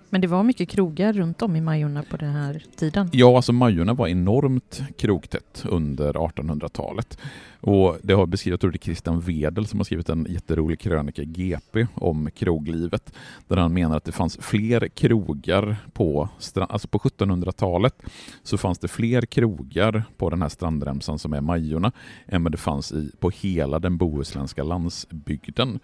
Men 0.10 0.22
det 0.22 0.28
var 0.28 0.44
mycket 0.44 0.70
krogar 0.70 1.14
runt 1.14 1.42
om 1.42 1.56
i 1.56 1.62
Majorna 1.62 2.04
på 2.04 2.18
den 2.18 2.32
här 2.32 2.64
tiden? 2.76 3.10
Ja, 3.12 3.36
alltså 3.36 3.54
Majorna 3.54 3.94
var 3.94 4.08
enormt 4.08 4.82
krogtätt 4.98 5.66
under 5.70 6.14
1800-talet. 6.14 7.18
Och 7.62 7.98
det 8.02 8.14
har 8.14 8.26
beskrivits, 8.26 8.64
jag 8.64 8.82
Christian 8.82 9.20
Wedel 9.20 9.68
som 9.68 9.80
har 9.80 9.84
skrivit 9.84 10.10
en 10.10 10.26
jätterolig 10.30 10.80
krönika 10.80 11.22
i 11.22 11.26
GP 11.26 11.88
om 11.96 12.30
kroglivet, 12.32 13.14
där 13.48 13.58
han 13.58 13.74
menar 13.74 13.98
att 13.98 14.04
det 14.04 14.12
fanns 14.12 14.38
fler 14.42 14.88
krogar 14.88 15.76
på, 15.94 16.30
alltså 16.56 16.88
på 16.88 16.98
1700-talet 16.98 17.96
så 18.44 18.58
fanns 18.58 18.80
det 18.80 18.88
fler 18.88 19.22
krogar 19.22 20.04
på 20.18 20.30
den 20.30 20.42
här 20.42 20.50
strandremsan 20.50 21.20
som 21.20 21.34
är 21.34 21.42
Majorna 21.42 21.92
än 22.28 22.44
vad 22.44 22.52
det 22.52 22.58
fanns 22.58 22.92
i, 22.92 23.12
på 23.20 23.30
hela 23.30 23.80
den 23.80 23.98
bohuslänska 23.98 24.64
landsbygden. 24.64 25.80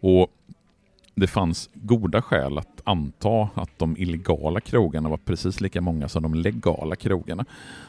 Och 0.00 0.28
det 1.14 1.26
fanns 1.26 1.70
goda 1.74 2.22
skäl 2.22 2.58
att 2.58 2.79
att 2.80 2.88
anta 2.88 3.48
att 3.54 3.78
de 3.78 3.96
illegala 3.96 4.60
krogarna 4.60 5.08
var 5.08 5.16
precis 5.16 5.60
lika 5.60 5.80
många 5.80 6.08
som 6.08 6.22
de 6.22 6.34
legala 6.34 6.96
krogarna. 6.96 7.44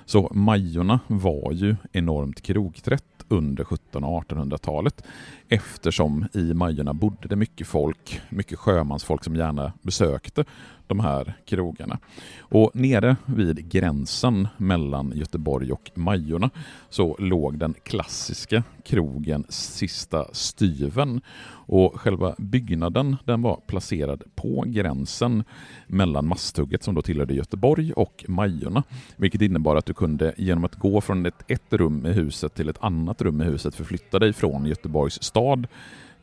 Så 0.06 0.30
Majorna 0.34 1.00
var 1.08 1.52
ju 1.52 1.76
enormt 1.92 2.42
krogträtt 2.42 3.04
under 3.28 3.64
1700 3.64 4.08
och 4.08 4.24
1800-talet 4.24 5.04
eftersom 5.50 6.26
i 6.34 6.54
Majorna 6.54 6.94
bodde 6.94 7.28
det 7.28 7.36
mycket 7.36 7.68
folk, 7.68 8.22
mycket 8.30 8.60
sjömansfolk 8.60 9.24
som 9.24 9.36
gärna 9.36 9.74
besökte 9.82 10.46
de 10.88 11.00
här 11.00 11.34
krogarna. 11.46 12.00
Och 12.40 12.72
nere 12.74 13.16
vid 13.26 13.70
gränsen 13.70 14.48
mellan 14.58 15.12
Göteborg 15.16 15.72
och 15.72 15.92
Majorna 15.94 16.50
så 16.90 17.16
låg 17.20 17.58
den 17.58 17.74
klassiska 17.84 18.64
krogen 18.84 19.46
Sista 19.50 20.26
Styven. 20.34 21.22
Och 21.50 22.00
själva 22.00 22.36
byggnaden 22.38 23.18
den 23.26 23.42
var 23.42 23.60
placerad 23.68 24.24
på 24.36 24.64
gränsen 24.68 24.91
gränsen 24.92 25.44
mellan 25.88 26.28
Masthugget 26.28 26.84
som 26.84 26.96
då 26.96 27.02
tillhörde 27.02 27.34
Göteborg 27.34 27.94
och 27.94 28.26
Majorna. 28.28 28.84
Vilket 29.16 29.42
innebar 29.42 29.76
att 29.76 29.86
du 29.86 29.94
kunde 29.94 30.34
genom 30.38 30.66
att 30.66 30.76
gå 30.76 31.02
från 31.02 31.26
ett, 31.26 31.44
ett 31.48 31.74
rum 31.74 32.06
i 32.06 32.12
huset 32.12 32.54
till 32.54 32.70
ett 32.70 32.84
annat 32.84 33.22
rum 33.22 33.42
i 33.42 33.44
huset 33.44 33.76
förflytta 33.76 34.20
dig 34.20 34.34
från 34.34 34.66
Göteborgs 34.66 35.24
stad 35.24 35.68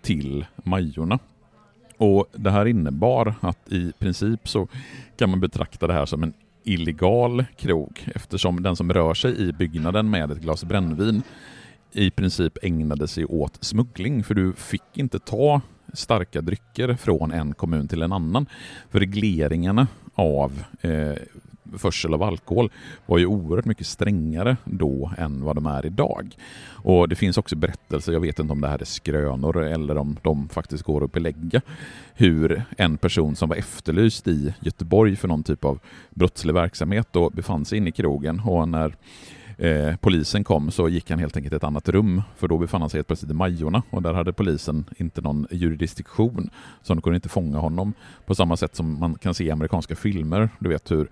till 0.03 0.47
Majorna. 0.65 1.19
Och 1.97 2.27
Det 2.33 2.51
här 2.51 2.67
innebar 2.67 3.35
att 3.41 3.73
i 3.73 3.93
princip 3.99 4.49
så 4.49 4.69
kan 5.17 5.31
man 5.31 5.41
betrakta 5.41 5.87
det 5.87 5.95
här 5.95 6.07
som 6.07 6.23
en 6.23 6.33
illegal 6.65 7.45
krog 7.57 8.01
eftersom 8.15 8.63
den 8.63 8.77
som 8.77 8.93
rör 8.93 9.15
sig 9.15 9.49
i 9.49 9.53
byggnaden 9.53 10.11
med 10.11 10.31
ett 10.31 10.41
glas 10.41 10.65
brännvin 10.65 11.23
i 11.93 12.11
princip 12.11 12.59
ägnade 12.63 13.09
sig 13.09 13.25
åt 13.25 13.65
smuggling 13.65 14.25
för 14.25 14.35
du 14.35 14.53
fick 14.53 14.99
inte 14.99 15.19
ta 15.19 15.61
starka 15.93 16.41
drycker 16.41 16.95
från 16.95 17.33
en 17.33 17.55
kommun 17.55 17.89
till 17.89 18.03
en 18.03 18.13
annan. 18.13 18.47
För 18.91 19.01
regleringarna 19.01 19.87
av 20.15 20.63
eh, 20.81 21.15
försel 21.77 22.15
av 22.15 22.23
alkohol 22.23 22.71
var 23.07 23.19
ju 23.19 23.27
oerhört 23.27 23.65
mycket 23.65 23.87
strängare 23.87 24.57
då 24.65 25.11
än 25.19 25.45
vad 25.45 25.57
de 25.57 25.67
är 25.67 25.87
idag. 25.87 26.37
Och 26.83 27.09
Det 27.09 27.17
finns 27.17 27.39
också 27.39 27.57
berättelser, 27.57 28.13
jag 28.13 28.21
vet 28.21 28.39
inte 28.39 28.53
om 28.53 28.61
det 28.61 28.69
här 28.69 28.81
är 28.81 28.85
skrönor 28.85 29.63
eller 29.63 29.97
om 29.97 30.17
de 30.23 30.49
faktiskt 30.49 30.83
går 30.83 31.05
att 31.05 31.13
belägga, 31.13 31.61
hur 32.15 32.63
en 32.79 32.97
person 32.97 33.37
som 33.37 33.49
var 33.49 33.57
efterlyst 33.57 34.29
i 34.29 34.55
Göteborg 34.61 35.17
för 35.17 35.29
någon 35.29 35.43
typ 35.43 35.65
av 35.65 35.79
brottslig 36.11 36.55
verksamhet 36.55 37.17
och 37.17 37.33
befann 37.33 37.65
sig 37.65 37.79
inne 37.79 37.89
i 37.89 37.93
krogen 37.93 38.41
och 38.41 38.69
när 38.69 38.97
eh, 39.59 39.97
polisen 39.97 40.45
kom 40.45 40.71
så 40.71 40.89
gick 40.89 41.11
han 41.11 41.19
helt 41.19 41.37
enkelt 41.37 41.55
ett 41.55 41.65
annat 41.65 41.89
rum 41.89 42.23
för 42.37 42.49
då 42.49 42.59
befann 42.59 42.81
han 42.81 42.91
sig 42.91 42.99
helt 42.99 43.07
plötsligt 43.07 43.31
i 43.31 43.35
Majorna 43.35 43.83
och 43.91 44.03
där 44.03 44.15
hade 44.15 44.33
polisen 44.33 44.85
inte 44.97 45.21
någon 45.21 45.47
jurisdiktion 45.51 46.51
så 46.83 46.95
de 46.95 47.03
kunde 47.03 47.17
inte 47.17 47.29
fånga 47.29 47.59
honom 47.59 47.93
på 48.27 48.35
samma 48.35 48.57
sätt 48.57 48.77
som 48.77 49.01
man 49.01 49.15
kan 49.15 49.35
se 49.35 49.45
i 49.45 49.51
amerikanska 49.51 49.97
filmer. 49.97 50.49
Du 50.59 50.69
vet 50.69 50.91
hur 50.91 51.09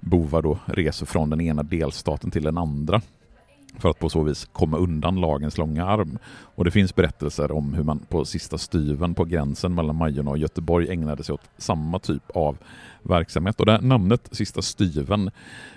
bovar 0.00 0.42
då 0.42 0.58
reser 0.66 1.06
från 1.06 1.30
den 1.30 1.40
ena 1.40 1.62
delstaten 1.62 2.30
till 2.30 2.42
den 2.42 2.58
andra 2.58 3.00
för 3.78 3.90
att 3.90 3.98
på 3.98 4.08
så 4.08 4.22
vis 4.22 4.48
komma 4.52 4.76
undan 4.76 5.20
lagens 5.20 5.58
långa 5.58 5.86
arm. 5.86 6.18
Och 6.28 6.64
Det 6.64 6.70
finns 6.70 6.94
berättelser 6.94 7.52
om 7.52 7.74
hur 7.74 7.84
man 7.84 7.98
på 7.98 8.24
sista 8.24 8.58
styven 8.58 9.14
på 9.14 9.24
gränsen 9.24 9.74
mellan 9.74 9.96
Majorna 9.96 10.30
och 10.30 10.38
Göteborg 10.38 10.90
ägnade 10.90 11.24
sig 11.24 11.32
åt 11.32 11.50
samma 11.58 11.98
typ 11.98 12.30
av 12.34 12.58
verksamhet. 13.02 13.60
Och 13.60 13.66
det 13.66 13.80
namnet 13.80 14.28
Sista 14.30 14.62
styven 14.62 15.30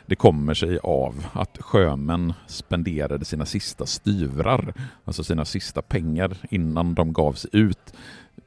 det 0.06 0.16
kommer 0.16 0.54
sig 0.54 0.80
av 0.84 1.28
att 1.34 1.58
sjömän 1.60 2.34
spenderade 2.48 3.26
sina 3.26 3.46
sista 3.46 3.86
styvrar, 3.86 4.74
alltså 5.06 5.24
sina 5.24 5.46
sista 5.46 5.82
pengar 5.82 6.38
innan 6.50 6.94
de 6.94 7.14
gav 7.14 7.34
sig 7.34 7.50
ut 7.54 7.94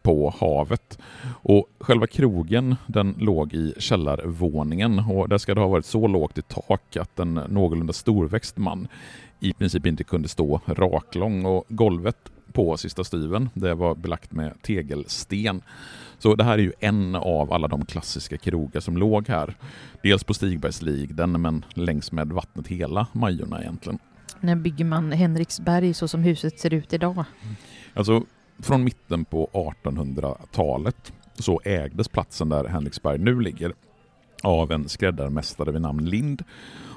på 0.03 0.35
havet. 0.41 0.99
Och 1.43 1.69
Själva 1.85 2.07
krogen 2.07 2.77
den 2.87 3.15
låg 3.19 3.55
i 3.55 3.75
källarvåningen 3.79 4.99
och 4.99 5.29
där 5.29 5.39
ska 5.39 5.55
det 5.55 5.61
ha 5.61 5.69
varit 5.69 5.87
så 5.87 6.07
lågt 6.07 6.39
i 6.39 6.43
tak 6.43 6.97
att 6.97 7.19
en 7.19 7.35
någorlunda 7.35 7.93
storväxt 7.93 8.57
man 8.57 8.89
i 9.41 9.53
princip 9.53 9.87
inte 9.87 10.05
kunde 10.05 10.29
stå 10.29 10.61
raklång 10.67 11.45
och 11.47 11.65
golvet 11.69 12.17
på 12.53 12.77
sista 12.77 13.05
styven 13.05 13.51
det 13.55 13.75
var 13.75 13.95
belagt 13.95 14.33
med 14.33 14.63
tegelsten. 14.63 15.63
Så 16.19 16.35
det 16.35 16.45
här 16.45 16.59
är 16.59 16.63
ju 16.63 16.73
en 16.81 17.15
av 17.15 17.53
alla 17.53 17.69
de 17.69 17.87
klassiska 17.87 18.37
krogar 18.37 18.81
som 18.81 18.97
låg 18.97 19.29
här. 19.29 19.57
Dels 20.03 20.25
på 20.25 20.35
Stigbergsligden 20.35 21.43
men 21.43 21.65
längs 21.75 22.13
med 22.13 22.29
vattnet 22.29 22.67
hela 22.67 23.07
Majorna 23.13 23.61
egentligen. 23.61 23.99
När 24.41 24.57
bygger 24.57 24.85
man 24.85 25.13
Henriksberg 25.13 25.95
så 25.95 26.09
som 26.09 26.23
huset 26.23 26.61
ser 26.61 26.75
ut 26.75 26.93
idag? 26.93 27.25
Alltså 27.95 28.25
från 28.59 28.85
mitten 28.85 29.25
på 29.25 29.51
1800-talet 29.53 31.13
så 31.35 31.61
ägdes 31.65 32.09
platsen 32.09 32.49
där 32.49 32.65
Henriksberg 32.65 33.19
nu 33.19 33.41
ligger 33.41 33.73
av 34.43 34.73
en 34.73 34.89
skräddarmästare 34.89 35.73
vid 35.73 35.83
namn 35.83 36.05
Lind. 36.05 36.43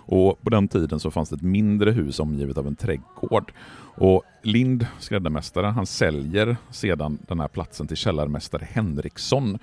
Och 0.08 0.42
på 0.42 0.50
den 0.50 0.68
tiden 0.68 1.00
så 1.00 1.12
fanns 1.12 1.30
det 1.30 1.36
ett 1.36 1.42
mindre 1.42 1.92
hus 1.92 2.20
omgivet 2.20 2.58
av 2.58 2.68
en 2.68 2.76
trädgård. 2.76 3.52
Och 3.96 4.24
Lind, 4.42 4.88
skräddarmästare, 5.00 5.66
han 5.66 5.86
säljer 5.86 6.58
sedan 6.72 7.18
den 7.28 7.40
här 7.40 7.48
platsen 7.48 7.88
till 7.88 7.98
källarmästare 7.98 8.68
Henriksson 8.72 9.60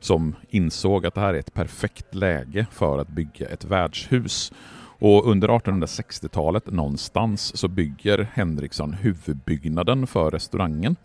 som 0.00 0.34
insåg 0.50 1.06
att 1.06 1.14
det 1.14 1.20
här 1.20 1.34
är 1.34 1.38
ett 1.38 1.54
perfekt 1.54 2.14
läge 2.14 2.66
för 2.70 2.98
att 2.98 3.08
bygga 3.08 3.48
ett 3.48 3.64
värdshus. 3.64 4.52
Och 4.98 5.30
under 5.30 5.48
1860-talet 5.48 6.66
någonstans 6.66 7.56
så 7.56 7.68
bygger 7.68 8.28
Henriksson 8.32 8.92
huvudbyggnaden 8.92 10.06
för 10.06 10.30
restaurangen. 10.30 10.96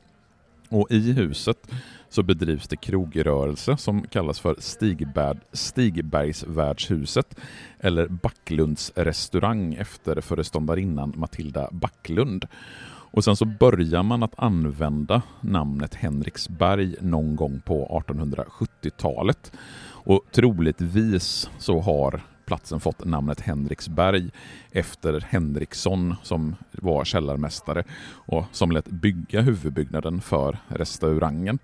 Och 0.72 0.92
i 0.92 1.12
huset 1.14 1.68
så 2.10 2.24
bedrivs 2.24 2.68
det 2.68 2.76
krogrörelse 2.76 3.78
som 3.78 4.02
kallas 4.02 4.40
för 4.40 4.56
Stigberg, 4.60 5.40
Stigbergsvärdshuset 5.54 7.36
eller 7.80 8.08
Backlunds 8.08 8.92
restaurang 8.96 9.74
efter 9.74 10.22
föreståndarinnan 10.22 11.14
Matilda 11.16 11.70
Backlund. 11.72 12.46
Och 13.14 13.24
sen 13.24 13.36
så 13.36 13.46
börjar 13.46 14.04
man 14.04 14.24
att 14.24 14.40
använda 14.40 15.22
namnet 15.42 15.96
Henriksberg 15.96 16.96
någon 17.02 17.36
gång 17.36 17.62
på 17.66 18.04
1870-talet. 18.08 19.52
Och 20.04 20.26
troligtvis 20.32 21.50
så 21.58 21.80
har 21.80 22.22
platsen 22.52 22.80
fått 22.80 23.06
namnet 23.06 23.42
Henriksberg 23.42 24.30
efter 24.72 25.26
Henriksson 25.30 26.16
som 26.24 26.56
var 26.72 27.06
källarmästare 27.06 27.84
och 28.14 28.46
som 28.52 28.72
lät 28.72 28.88
bygga 28.88 29.42
huvudbyggnaden 29.42 30.22
för 30.22 30.58
restaurangen. 30.68 31.60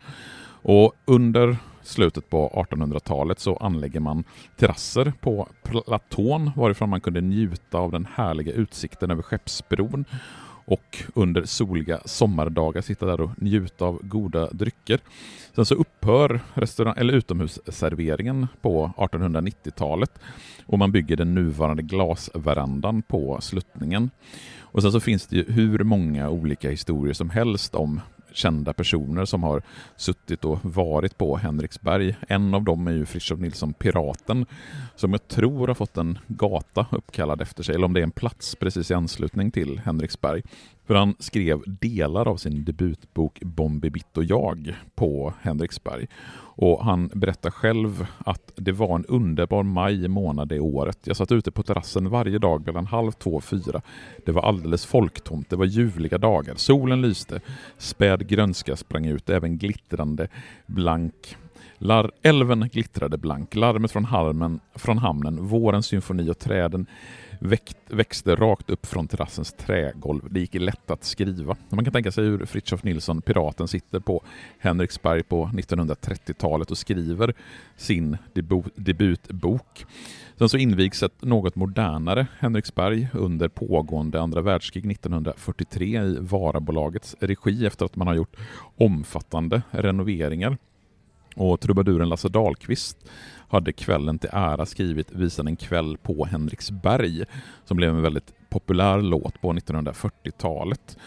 Och 0.61 0.93
under 1.05 1.57
slutet 1.83 2.29
på 2.29 2.65
1800-talet 2.69 3.39
så 3.39 3.57
anlägger 3.57 3.99
man 3.99 4.23
terrasser 4.55 5.13
på 5.19 5.47
platån 5.63 6.51
varifrån 6.55 6.89
man 6.89 7.01
kunde 7.01 7.21
njuta 7.21 7.77
av 7.77 7.91
den 7.91 8.07
härliga 8.15 8.53
utsikten 8.53 9.11
över 9.11 9.21
Skeppsbron 9.21 10.05
och 10.67 11.03
under 11.13 11.45
soliga 11.45 11.99
sommardagar 12.05 12.81
sitta 12.81 13.05
där 13.05 13.21
och 13.21 13.41
njuta 13.41 13.85
av 13.85 13.99
goda 14.03 14.49
drycker. 14.51 14.99
Sen 15.55 15.65
så 15.65 15.75
upphör 15.75 16.39
restaurang, 16.53 16.93
eller 16.97 17.13
utomhusserveringen 17.13 18.47
på 18.61 18.91
1890-talet 18.97 20.19
och 20.65 20.79
man 20.79 20.91
bygger 20.91 21.15
den 21.15 21.35
nuvarande 21.35 21.83
glasverandan 21.83 23.01
på 23.01 23.37
sluttningen. 23.41 24.09
Och 24.59 24.81
sen 24.81 24.91
så 24.91 24.99
finns 24.99 25.27
det 25.27 25.35
ju 25.35 25.45
hur 25.47 25.83
många 25.83 26.29
olika 26.29 26.69
historier 26.69 27.13
som 27.13 27.29
helst 27.29 27.75
om 27.75 28.01
kända 28.31 28.73
personer 28.73 29.25
som 29.25 29.43
har 29.43 29.61
suttit 29.95 30.45
och 30.45 30.59
varit 30.65 31.17
på 31.17 31.37
Henriksberg. 31.37 32.15
En 32.27 32.53
av 32.53 32.63
dem 32.63 32.87
är 32.87 32.91
ju 32.91 33.05
Fritiof 33.05 33.39
Nilsson 33.39 33.73
Piraten 33.73 34.45
som 34.95 35.11
jag 35.11 35.27
tror 35.27 35.67
har 35.67 35.75
fått 35.75 35.97
en 35.97 36.19
gata 36.27 36.85
uppkallad 36.91 37.41
efter 37.41 37.63
sig, 37.63 37.75
eller 37.75 37.85
om 37.85 37.93
det 37.93 37.99
är 37.99 38.03
en 38.03 38.11
plats 38.11 38.55
precis 38.55 38.91
i 38.91 38.93
anslutning 38.93 39.51
till 39.51 39.79
Henriksberg. 39.79 40.43
För 40.87 40.95
han 40.95 41.15
skrev 41.19 41.61
delar 41.65 42.27
av 42.27 42.37
sin 42.37 42.63
debutbok 42.63 43.39
Bombi 43.39 43.89
Bitt 43.89 44.17
och 44.17 44.23
jag 44.23 44.75
på 44.95 45.33
Henriksberg. 45.41 46.07
Och 46.59 46.83
han 46.83 47.09
berättar 47.13 47.51
själv 47.51 48.07
att 48.17 48.51
det 48.55 48.71
var 48.71 48.95
en 48.95 49.05
underbar 49.05 49.63
maj 49.63 50.07
månad 50.07 50.47
det 50.47 50.59
året. 50.59 50.99
Jag 51.03 51.17
satt 51.17 51.31
ute 51.31 51.51
på 51.51 51.63
terrassen 51.63 52.09
varje 52.09 52.39
dag 52.39 52.65
mellan 52.65 52.85
halv 52.85 53.11
två 53.11 53.35
och 53.35 53.43
fyra. 53.43 53.81
Det 54.25 54.31
var 54.31 54.41
alldeles 54.41 54.85
folktomt, 54.85 55.49
det 55.49 55.55
var 55.55 55.65
ljuvliga 55.65 56.17
dagar. 56.17 56.55
Solen 56.55 57.01
lyste, 57.01 57.39
späd 57.77 58.27
grönska 58.27 58.75
sprang 58.75 59.05
ut, 59.05 59.29
även 59.29 59.57
glittrande 59.57 60.27
blank 60.65 61.37
Lar 61.79 62.11
älven 62.21 62.69
glittrade 62.73 63.17
blank, 63.17 63.55
larmet 63.55 63.91
från, 63.91 64.05
halmen, 64.05 64.59
från 64.75 64.97
hamnen, 64.97 65.45
vårens 65.45 65.85
symfoni 65.85 66.29
och 66.29 66.39
träden 66.39 66.85
växt, 67.39 67.77
växte 67.87 68.35
rakt 68.35 68.69
upp 68.69 68.85
från 68.85 69.07
terrassens 69.07 69.53
trägolv. 69.53 70.21
Det 70.29 70.39
gick 70.39 70.53
lätt 70.53 70.91
att 70.91 71.03
skriva. 71.03 71.55
Man 71.69 71.85
kan 71.85 71.93
tänka 71.93 72.11
sig 72.11 72.23
hur 72.23 72.45
Fritiof 72.45 72.83
Nilsson, 72.83 73.21
piraten, 73.21 73.67
sitter 73.67 73.99
på 73.99 74.23
Henriksberg 74.59 75.23
på 75.23 75.45
1930-talet 75.53 76.71
och 76.71 76.77
skriver 76.77 77.33
sin 77.75 78.17
debutbok. 78.75 79.85
Sen 80.37 80.49
så 80.49 80.57
invigs 80.57 81.03
ett 81.03 81.21
något 81.21 81.55
modernare 81.55 82.27
Henriksberg 82.39 83.07
under 83.13 83.47
pågående 83.47 84.21
andra 84.21 84.41
världskrig 84.41 84.91
1943 84.91 86.01
i 86.01 86.17
Varabolagets 86.19 87.15
regi 87.19 87.65
efter 87.65 87.85
att 87.85 87.95
man 87.95 88.07
har 88.07 88.15
gjort 88.15 88.35
omfattande 88.77 89.61
renoveringar. 89.71 90.57
Och 91.35 91.59
trubaduren 91.59 92.09
Lasse 92.09 92.29
Dahlqvist 92.29 92.97
hade 93.47 93.73
kvällen 93.73 94.19
till 94.19 94.29
ära 94.33 94.65
skrivit 94.65 95.11
Visan 95.11 95.47
en 95.47 95.55
kväll 95.55 95.97
på 95.97 96.25
Henriksberg 96.25 97.25
som 97.65 97.77
blev 97.77 97.89
en 97.89 98.01
väldigt 98.01 98.33
populär 98.49 99.01
låt 99.01 99.41
på 99.41 99.53
1940-talet. 99.53 100.97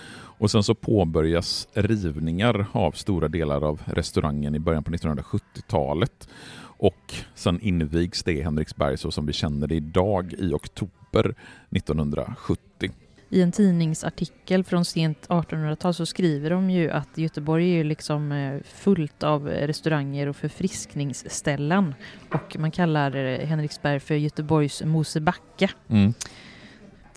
Och 0.41 0.51
sen 0.51 0.63
så 0.63 0.75
påbörjas 0.75 1.69
rivningar 1.75 2.67
av 2.73 2.93
stora 2.93 3.29
delar 3.29 3.65
av 3.65 3.83
restaurangen 3.87 4.55
i 4.55 4.59
början 4.59 4.85
på 4.85 4.91
1970-talet. 4.91 6.29
Och 6.63 7.15
sen 7.35 7.61
invigs 7.61 8.23
det 8.23 8.33
i 8.33 8.43
Henriksberg 8.43 8.99
så 8.99 9.11
som 9.11 9.27
vi 9.27 9.33
känner 9.33 9.67
det 9.67 9.75
idag 9.75 10.35
i 10.39 10.53
oktober 10.53 11.35
1970 11.71 12.91
i 13.33 13.43
en 13.43 13.53
tidningsartikel 13.53 14.65
från 14.65 14.85
sent 14.85 15.29
1800-tal 15.29 15.95
så 15.95 16.07
skriver 16.07 16.51
de 16.51 16.71
ju 16.71 16.91
att 16.91 17.19
Göteborg 17.19 17.81
är 17.81 17.85
liksom 17.85 18.33
eh, 18.33 18.61
fullt 18.65 19.23
av 19.23 19.49
restauranger 19.49 20.27
och 20.27 20.37
förfriskningsställen. 20.37 21.95
Och 22.31 22.57
man 22.59 22.71
kallar 22.71 23.17
eh, 23.17 23.47
Henriksberg 23.47 24.01
för 24.01 24.15
Göteborgs 24.15 24.83
Mosebacke. 24.83 25.71
Mm. 25.89 26.15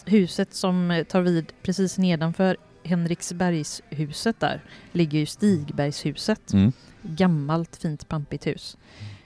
Huset 0.06 0.54
som 0.54 0.92
eh, 0.92 1.04
tar 1.04 1.22
vid 1.22 1.54
precis 1.62 1.98
nedanför 1.98 2.58
Henriksbergshuset 2.84 4.40
där 4.40 4.62
ligger 4.92 5.20
ju 5.20 5.26
Stigbergshuset. 5.26 6.54
Mm. 6.54 6.72
Gammalt 7.02 7.76
fint 7.76 8.10
pampigt 8.10 8.48
hus. 8.48 8.78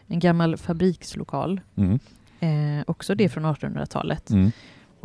En 0.07 0.19
gammal 0.19 0.57
fabrikslokal. 0.57 1.61
Mm. 1.75 1.99
Eh, 2.39 2.83
också 2.87 3.15
det 3.15 3.29
från 3.29 3.45
1800-talet. 3.45 4.29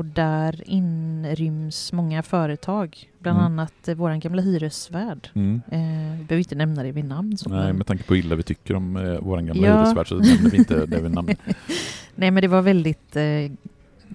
Och 0.03 0.09
där 0.09 0.62
inryms 0.67 1.93
många 1.93 2.23
företag, 2.23 3.11
bland 3.19 3.38
mm. 3.38 3.53
annat 3.53 3.88
eh, 3.88 3.95
vår 3.95 4.15
gamla 4.15 4.43
hyresvärd. 4.43 5.29
Mm. 5.35 5.62
Eh, 5.71 6.19
vi 6.19 6.25
behöver 6.25 6.38
inte 6.38 6.55
nämna 6.55 6.83
det 6.83 6.93
vid 6.93 7.05
namn. 7.05 7.37
Nej, 7.47 7.59
men... 7.59 7.77
med 7.77 7.87
tanke 7.87 8.05
på 8.05 8.17
illa 8.17 8.35
vi 8.35 8.43
tycker 8.43 8.75
om 8.75 8.97
eh, 8.97 9.19
vår 9.21 9.41
gamla 9.41 9.67
ja. 9.67 9.77
hyresvärd 9.77 10.09
så 10.09 10.15
nämner 10.15 10.51
vi 10.51 10.57
inte 10.57 10.87
det 10.87 11.01
vid 11.01 11.11
namn. 11.11 11.29
Nej, 12.15 12.31
men 12.31 12.41
det 12.41 12.49
var 12.49 12.62
väldigt, 12.62 13.17
eh, 13.17 13.53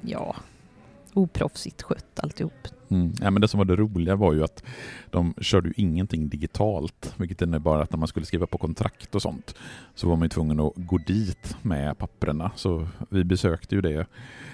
ja, 0.02 0.36
oproffsigt 1.18 1.82
skött 1.82 2.20
alltihop. 2.20 2.68
Mm. 2.90 3.14
Ja, 3.22 3.32
men 3.32 3.42
det 3.42 3.48
som 3.48 3.58
var 3.58 3.66
det 3.66 3.76
roliga 3.76 4.16
var 4.16 4.34
ju 4.34 4.44
att 4.44 4.64
de 5.10 5.34
körde 5.42 5.68
ju 5.68 5.74
ingenting 5.78 6.30
digitalt, 6.30 7.14
vilket 7.18 7.42
innebar 7.42 7.80
att 7.80 7.92
när 7.92 8.00
man 8.00 8.08
skulle 8.08 8.26
skriva 8.26 8.48
på 8.48 8.58
kontrakt 8.58 9.16
och 9.16 9.22
sånt 9.22 9.56
så 9.96 10.10
var 10.10 10.16
man 10.16 10.26
ju 10.26 10.30
tvungen 10.30 10.60
att 10.60 10.74
gå 10.76 10.98
dit 10.98 11.58
med 11.62 11.98
papperna. 11.98 12.52
Så 12.56 12.88
vi 13.10 13.24
besökte 13.24 13.76
ju 13.76 13.82
det, 13.82 14.06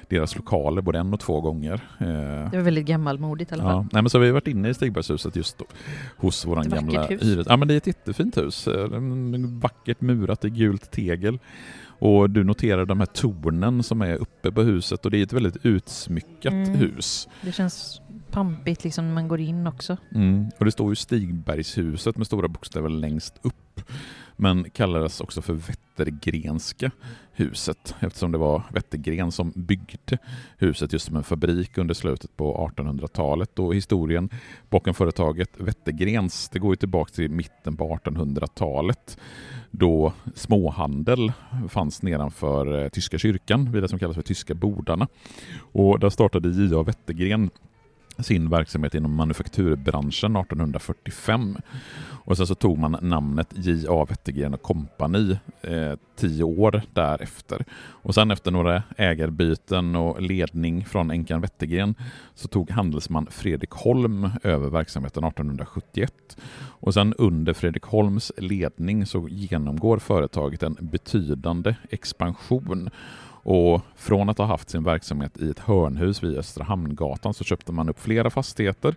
deras 0.10 0.36
lokaler 0.36 0.82
både 0.82 1.00
en 1.00 1.14
och 1.14 1.20
två 1.20 1.42
gånger. 1.42 1.74
Eh, 2.00 2.52
det 2.52 2.58
var 2.58 2.62
väldigt 2.62 2.86
gammalmodigt 2.86 3.52
i 3.52 3.54
alla 3.54 3.64
fall. 3.64 3.72
Ja, 3.72 3.88
nej, 3.92 4.02
men 4.02 4.10
så 4.10 4.18
har 4.18 4.26
vi 4.26 4.32
varit 4.32 4.48
inne 4.48 4.70
i 4.70 4.74
Stigbergshuset 4.74 5.36
just 5.36 5.58
då, 5.58 5.66
hos 6.18 6.46
vår 6.46 6.64
gamla 6.64 7.06
hyres... 7.06 7.48
Ja, 7.50 7.58
men 7.58 7.68
det 7.68 7.74
är 7.74 7.78
ett 7.78 7.88
jättefint 7.88 8.38
hus. 8.38 8.68
Eh, 8.68 8.90
vackert 9.62 10.02
murat 10.02 10.46
i 10.46 10.50
gult 10.50 10.92
tegel. 10.92 11.40
Och 12.04 12.30
du 12.30 12.44
noterar 12.44 12.86
de 12.86 13.00
här 13.00 13.06
tornen 13.06 13.84
som 13.84 14.02
är 14.02 14.16
uppe 14.16 14.52
på 14.52 14.62
huset 14.62 15.06
och 15.06 15.12
det 15.12 15.18
är 15.18 15.24
ett 15.24 15.34
väldigt 15.34 15.66
utsmyckat 15.66 16.54
mm. 16.54 16.76
hus. 16.76 17.28
Det 17.42 17.52
känns 17.52 18.02
pampigt 18.32 18.84
liksom 18.84 19.08
när 19.08 19.14
man 19.14 19.28
går 19.28 19.40
in 19.40 19.68
också. 19.68 19.98
Mm. 20.16 20.46
Och 20.60 20.66
det 20.66 20.72
står 20.72 20.90
ju 20.90 20.96
Stigbergshuset 20.96 22.18
med 22.18 22.28
stora 22.28 22.48
bokstäver 22.48 22.90
längst 22.90 23.40
upp 23.42 23.82
men 24.36 24.70
kallades 24.70 25.22
också 25.22 25.42
för 25.42 25.54
Wettergrenska 25.54 26.92
huset 27.32 27.96
eftersom 28.00 28.32
det 28.32 28.38
var 28.38 28.64
Wettergren 28.70 29.32
som 29.32 29.52
byggde 29.56 30.18
huset 30.58 30.94
just 30.94 31.06
som 31.06 31.16
en 31.16 31.24
fabrik 31.24 31.78
under 31.78 31.94
slutet 31.94 32.38
på 32.38 32.72
1800-talet 32.78 33.60
och 33.60 33.76
historien 33.76 34.30
bakom 34.70 34.94
företaget 34.94 35.50
Wettergrens 35.58 36.50
det 36.50 36.60
går 36.60 36.72
ju 36.72 36.76
tillbaka 36.76 37.14
till 37.14 37.32
mitten 37.32 37.78
på 37.78 38.00
1800-talet 38.04 39.18
då 39.76 40.14
småhandel 40.36 41.32
fanns 41.70 42.02
nedanför 42.02 42.84
eh, 42.84 42.90
Tyska 42.90 43.18
kyrkan 43.18 43.72
vid 43.72 43.84
det 43.84 43.88
som 43.88 44.00
kallas 44.00 44.16
för 44.16 44.24
Tyska 44.24 44.54
bordarna. 44.54 45.08
Och 45.72 46.00
där 46.00 46.10
startade 46.10 46.50
J.A. 46.50 46.84
Wettergren 46.84 47.50
sin 48.20 48.50
verksamhet 48.50 48.96
inom 48.96 49.16
manufakturbranschen 49.16 50.36
1845. 50.36 51.58
Och 52.26 52.38
sen 52.38 52.48
så 52.48 52.56
tog 52.56 52.78
man 52.78 52.98
namnet 53.02 53.48
J.A. 53.56 54.06
Wettergren 54.10 54.58
Company 54.58 55.38
eh, 55.62 55.94
tio 56.16 56.44
år 56.44 56.82
därefter. 56.94 57.66
Och 57.76 58.16
sen 58.16 58.32
efter 58.32 58.52
några 58.52 58.84
ägarbyten 58.98 59.96
och 59.96 60.22
ledning 60.22 60.86
från 60.86 61.12
änkan 61.12 61.42
Wettergren 61.42 61.96
så 62.36 62.48
tog 62.48 62.72
handelsman 62.72 63.28
Fredrik 63.32 63.72
Holm 63.72 64.30
över 64.44 64.70
verksamheten 64.70 65.24
1871. 65.24 66.38
Och 66.56 66.94
sen 66.94 67.14
under 67.14 67.54
Fredrik 67.54 67.84
Holms 67.84 68.32
ledning 68.38 69.06
så 69.06 69.28
genomgår 69.30 69.98
företaget 69.98 70.64
en 70.64 70.78
betydande 70.80 71.76
expansion 71.90 72.90
och 73.44 73.82
från 73.96 74.30
att 74.30 74.38
ha 74.38 74.46
haft 74.46 74.70
sin 74.70 74.84
verksamhet 74.84 75.38
i 75.38 75.50
ett 75.50 75.60
hörnhus 75.60 76.24
vid 76.24 76.38
Östra 76.38 76.64
Hamngatan 76.64 77.34
så 77.34 77.44
köpte 77.44 77.72
man 77.72 77.90
upp 77.90 78.00
flera 78.00 78.30
fastigheter 78.30 78.96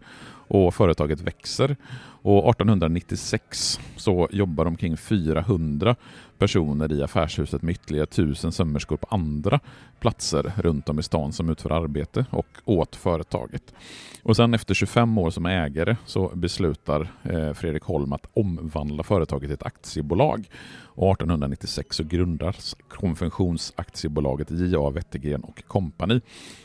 och 0.49 0.75
företaget 0.75 1.21
växer. 1.21 1.77
Och 2.23 2.51
1896 2.51 3.81
så 3.97 4.29
jobbar 4.31 4.67
omkring 4.67 4.97
400 4.97 5.97
personer 6.39 6.93
i 6.93 7.03
affärshuset 7.03 7.63
med 7.63 7.73
ytterligare 7.73 8.07
tusen 8.07 8.53
sömmerskor 8.53 8.97
på 8.97 9.07
andra 9.11 9.61
platser 10.01 10.53
runt 10.57 10.89
om 10.89 10.99
i 10.99 11.03
stan 11.03 11.33
som 11.33 11.51
utför 11.51 11.71
arbete 11.71 12.27
och 12.31 12.47
åt 12.65 12.97
företaget. 12.97 13.75
Och 14.23 14.37
sen 14.37 14.55
efter 14.55 14.75
25 14.75 15.19
år 15.19 15.31
som 15.31 15.47
ägare 15.47 15.97
så 16.07 16.33
beslutar 16.35 17.09
eh, 17.23 17.53
Fredrik 17.53 17.83
Holm 17.83 18.13
att 18.13 18.27
omvandla 18.35 19.03
företaget 19.03 19.49
till 19.49 19.55
ett 19.55 19.67
aktiebolag. 19.67 20.49
Och 20.83 21.13
1896 21.13 21.97
så 21.97 22.05
grundas 22.05 22.77
konfektionsaktiebolaget 22.89 24.51
J.A. 24.51 24.91
Wettergren 24.91 25.45
och 25.45 25.63
kompani. 25.67 26.21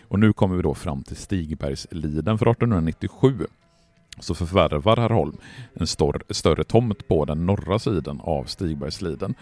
Och 0.07 0.19
nu 0.19 0.33
kommer 0.33 0.55
vi 0.55 0.61
då 0.61 0.73
fram 0.73 1.03
till 1.03 1.15
Stigbergsliden 1.15 2.37
för 2.37 2.51
1897 2.51 3.47
så 4.19 4.35
förvärvar 4.35 4.97
herr 4.97 5.09
Holm 5.09 5.37
en 5.73 5.87
stor, 5.87 6.23
större 6.29 6.63
tomt 6.63 7.07
på 7.07 7.25
den 7.25 7.45
norra 7.45 7.79
sidan 7.79 8.21
av 8.23 8.43
Stigbergsliden. 8.43 9.35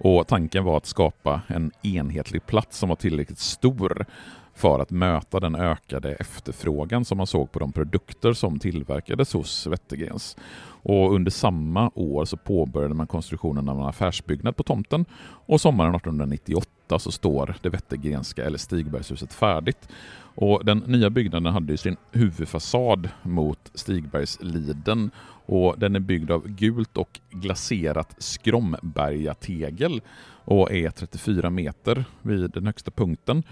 Och 0.00 0.26
tanken 0.26 0.64
var 0.64 0.76
att 0.76 0.86
skapa 0.86 1.40
en 1.46 1.72
enhetlig 1.82 2.46
plats 2.46 2.78
som 2.78 2.88
var 2.88 2.96
tillräckligt 2.96 3.38
stor 3.38 4.06
för 4.54 4.78
att 4.78 4.90
möta 4.90 5.40
den 5.40 5.54
ökade 5.54 6.14
efterfrågan 6.14 7.04
som 7.04 7.18
man 7.18 7.26
såg 7.26 7.52
på 7.52 7.58
de 7.58 7.72
produkter 7.72 8.32
som 8.32 8.58
tillverkades 8.58 9.32
hos 9.32 9.66
Wettergrens. 9.66 10.36
Och 10.84 11.14
under 11.14 11.30
samma 11.30 11.90
år 11.94 12.24
så 12.24 12.36
påbörjade 12.36 12.94
man 12.94 13.06
konstruktionen 13.06 13.68
av 13.68 13.80
en 13.80 13.86
affärsbyggnad 13.86 14.56
på 14.56 14.62
tomten 14.62 15.04
och 15.46 15.60
sommaren 15.60 15.94
1898 15.94 16.71
så 16.88 17.12
står 17.12 17.54
det 17.62 17.68
Wettergrenska 17.68 18.44
eller 18.44 18.58
Stigbergshuset 18.58 19.32
färdigt. 19.32 19.88
Och 20.34 20.64
den 20.64 20.78
nya 20.78 21.10
byggnaden 21.10 21.52
hade 21.52 21.76
sin 21.76 21.96
huvudfasad 22.12 23.08
mot 23.22 23.70
Stigbergsliden 23.74 25.10
och 25.46 25.78
den 25.78 25.96
är 25.96 26.00
byggd 26.00 26.30
av 26.30 26.48
gult 26.48 26.96
och 26.96 27.20
glaserat 27.30 28.14
Skrombergategel 28.18 30.00
och 30.44 30.72
är 30.72 30.90
34 30.90 31.50
meter 31.50 32.04
vid 32.22 32.50
den 32.50 32.66
högsta 32.66 32.90
punkten. 32.90 33.42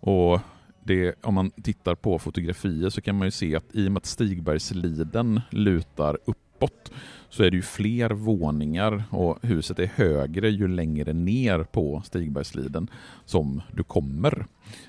Och 0.00 0.40
det, 0.84 1.14
om 1.22 1.34
man 1.34 1.50
tittar 1.50 1.94
på 1.94 2.18
fotografier 2.18 2.90
så 2.90 3.00
kan 3.00 3.18
man 3.18 3.26
ju 3.26 3.30
se 3.30 3.56
att 3.56 3.64
i 3.72 3.88
och 3.88 3.92
med 3.92 4.00
att 4.00 4.06
Stigbergsliden 4.06 5.40
lutar 5.50 6.18
uppåt 6.58 6.90
så 7.30 7.42
är 7.42 7.50
det 7.50 7.56
ju 7.56 7.62
fler 7.62 8.10
våningar 8.10 9.04
och 9.10 9.38
huset 9.42 9.78
är 9.78 9.86
högre 9.86 10.50
ju 10.50 10.68
längre 10.68 11.12
ner 11.12 11.62
på 11.62 12.02
Stigbergsliden 12.04 12.90
som 13.24 13.62
du 13.72 13.82
kommer. 13.82 14.46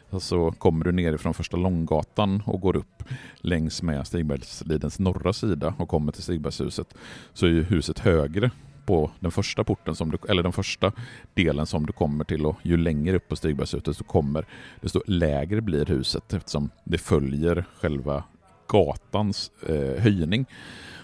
Alltså 0.09 0.51
kommer 0.51 0.85
du 0.85 0.91
nerifrån 0.91 1.33
första 1.33 1.57
Långgatan 1.57 2.43
och 2.45 2.61
går 2.61 2.75
upp 2.75 3.03
längs 3.37 3.81
med 3.81 4.07
Stigbergslidens 4.07 4.99
norra 4.99 5.33
sida 5.33 5.73
och 5.77 5.89
kommer 5.89 6.11
till 6.11 6.23
Stigbergshuset 6.23 6.93
så 7.33 7.45
är 7.45 7.51
huset 7.51 7.99
högre 7.99 8.51
på 8.85 9.11
den 9.19 9.31
första 9.31 9.63
porten, 9.63 9.95
som 9.95 10.11
du, 10.11 10.17
eller 10.29 10.43
den 10.43 10.53
första 10.53 10.91
delen 11.33 11.65
som 11.65 11.85
du 11.85 11.93
kommer 11.93 12.23
till 12.23 12.45
och 12.45 12.55
ju 12.63 12.77
längre 12.77 13.15
upp 13.15 13.27
på 13.27 13.35
Stigbergshuset 13.35 13.97
du 13.97 14.03
kommer, 14.03 14.45
desto 14.81 15.01
lägre 15.07 15.61
blir 15.61 15.85
huset 15.85 16.33
eftersom 16.33 16.69
det 16.83 16.97
följer 16.97 17.65
själva 17.81 18.23
gatans 18.69 19.51
eh, 19.67 20.01
höjning. 20.01 20.45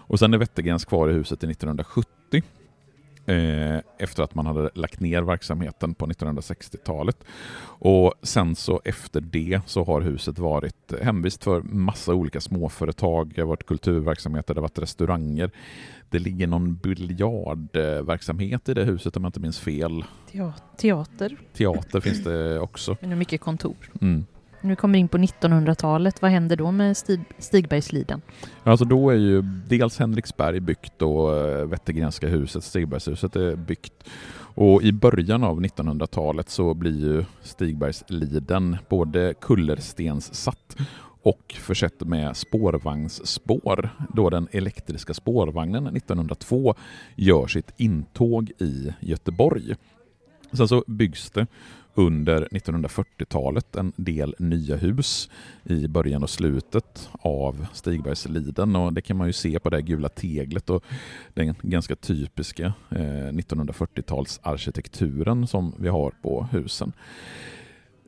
Och 0.07 0.19
sen 0.19 0.33
är 0.33 0.37
Wettergrens 0.37 0.85
kvar 0.85 1.09
i 1.09 1.13
huset 1.13 1.39
till 1.39 1.51
1970 1.51 2.43
eh, 3.25 3.79
efter 3.97 4.23
att 4.23 4.35
man 4.35 4.45
hade 4.45 4.69
lagt 4.75 4.99
ner 4.99 5.21
verksamheten 5.21 5.93
på 5.93 6.07
1960-talet. 6.07 7.17
Och 7.79 8.13
sen 8.21 8.55
så 8.55 8.81
efter 8.85 9.21
det 9.21 9.61
så 9.65 9.83
har 9.83 10.01
huset 10.01 10.39
varit 10.39 10.93
hemvist 11.01 11.43
för 11.43 11.61
massa 11.61 12.13
olika 12.13 12.41
småföretag, 12.41 13.31
det 13.35 13.41
har 13.41 13.47
varit 13.47 13.65
kulturverksamheter, 13.65 14.53
det 14.53 14.59
har 14.59 14.67
varit 14.67 14.79
restauranger. 14.79 15.51
Det 16.09 16.19
ligger 16.19 16.47
någon 16.47 16.75
biljardverksamhet 16.75 18.69
i 18.69 18.73
det 18.73 18.83
huset 18.83 19.17
om 19.17 19.23
jag 19.23 19.29
inte 19.29 19.39
minns 19.39 19.59
fel. 19.59 20.03
Teater. 20.77 21.37
Teater 21.53 21.99
finns 21.99 22.23
det 22.23 22.59
också. 22.59 22.97
Men 23.01 23.09
det 23.09 23.13
är 23.13 23.17
mycket 23.17 23.41
kontor. 23.41 23.91
Mm. 24.01 24.25
Nu 24.65 24.75
kommer 24.75 24.93
vi 24.93 24.99
in 24.99 25.07
på 25.07 25.17
1900-talet. 25.17 26.21
Vad 26.21 26.31
händer 26.31 26.55
då 26.55 26.71
med 26.71 26.97
Stig 26.97 27.19
Stigbergsliden? 27.37 28.21
Alltså 28.63 28.85
då 28.85 29.09
är 29.09 29.15
ju 29.15 29.41
dels 29.41 29.99
Henriksberg 29.99 30.59
byggt 30.59 31.01
och 31.01 31.37
eh, 31.37 31.65
Wettergrenska 31.65 32.27
huset, 32.27 32.63
Stigbergshuset 32.63 33.35
är 33.35 33.55
byggt. 33.55 33.93
Och 34.37 34.83
i 34.83 34.91
början 34.91 35.43
av 35.43 35.61
1900-talet 35.61 36.49
så 36.49 36.73
blir 36.73 36.99
ju 36.99 37.25
Stigbergsliden 37.41 38.77
både 38.89 39.33
kullerstenssatt 39.41 40.75
och 41.21 41.55
försett 41.59 41.99
med 41.99 42.37
spårvagnsspår 42.37 43.89
då 44.13 44.29
den 44.29 44.47
elektriska 44.51 45.13
spårvagnen 45.13 45.87
1902 45.87 46.75
gör 47.15 47.47
sitt 47.47 47.73
intåg 47.77 48.51
i 48.57 48.93
Göteborg. 48.99 49.75
Sen 50.51 50.67
så 50.67 50.83
byggs 50.87 51.31
det 51.31 51.47
under 51.95 52.47
1940-talet 52.51 53.75
en 53.75 53.93
del 53.95 54.35
nya 54.39 54.75
hus 54.75 55.29
i 55.63 55.87
början 55.87 56.23
och 56.23 56.29
slutet 56.29 57.09
av 57.11 57.67
Stigbergsliden 57.73 58.75
och 58.75 58.93
det 58.93 59.01
kan 59.01 59.17
man 59.17 59.27
ju 59.27 59.33
se 59.33 59.59
på 59.59 59.69
det 59.69 59.81
gula 59.81 60.09
teglet 60.09 60.69
och 60.69 60.83
den 61.33 61.55
ganska 61.61 61.95
typiska 61.95 62.73
eh, 62.89 63.31
1940-talsarkitekturen 63.31 65.45
som 65.45 65.73
vi 65.77 65.89
har 65.89 66.11
på 66.21 66.47
husen. 66.51 66.93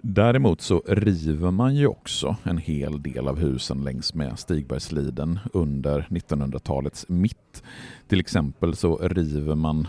Däremot 0.02 0.62
så 0.62 0.84
river 0.88 1.52
man 1.52 1.76
ju 1.76 1.88
också 1.88 2.36
en 2.44 2.58
hel 2.58 3.02
del 3.02 3.28
av 3.28 3.40
husen 3.40 3.84
längs 3.84 4.14
med 4.14 4.40
Stigbergsliden 4.40 5.40
under 5.54 6.08
1900-talets 6.10 7.06
mitt. 7.10 7.64
Till 8.08 8.20
exempel 8.20 8.76
så 8.76 8.98
river 8.98 9.56
man 9.56 9.88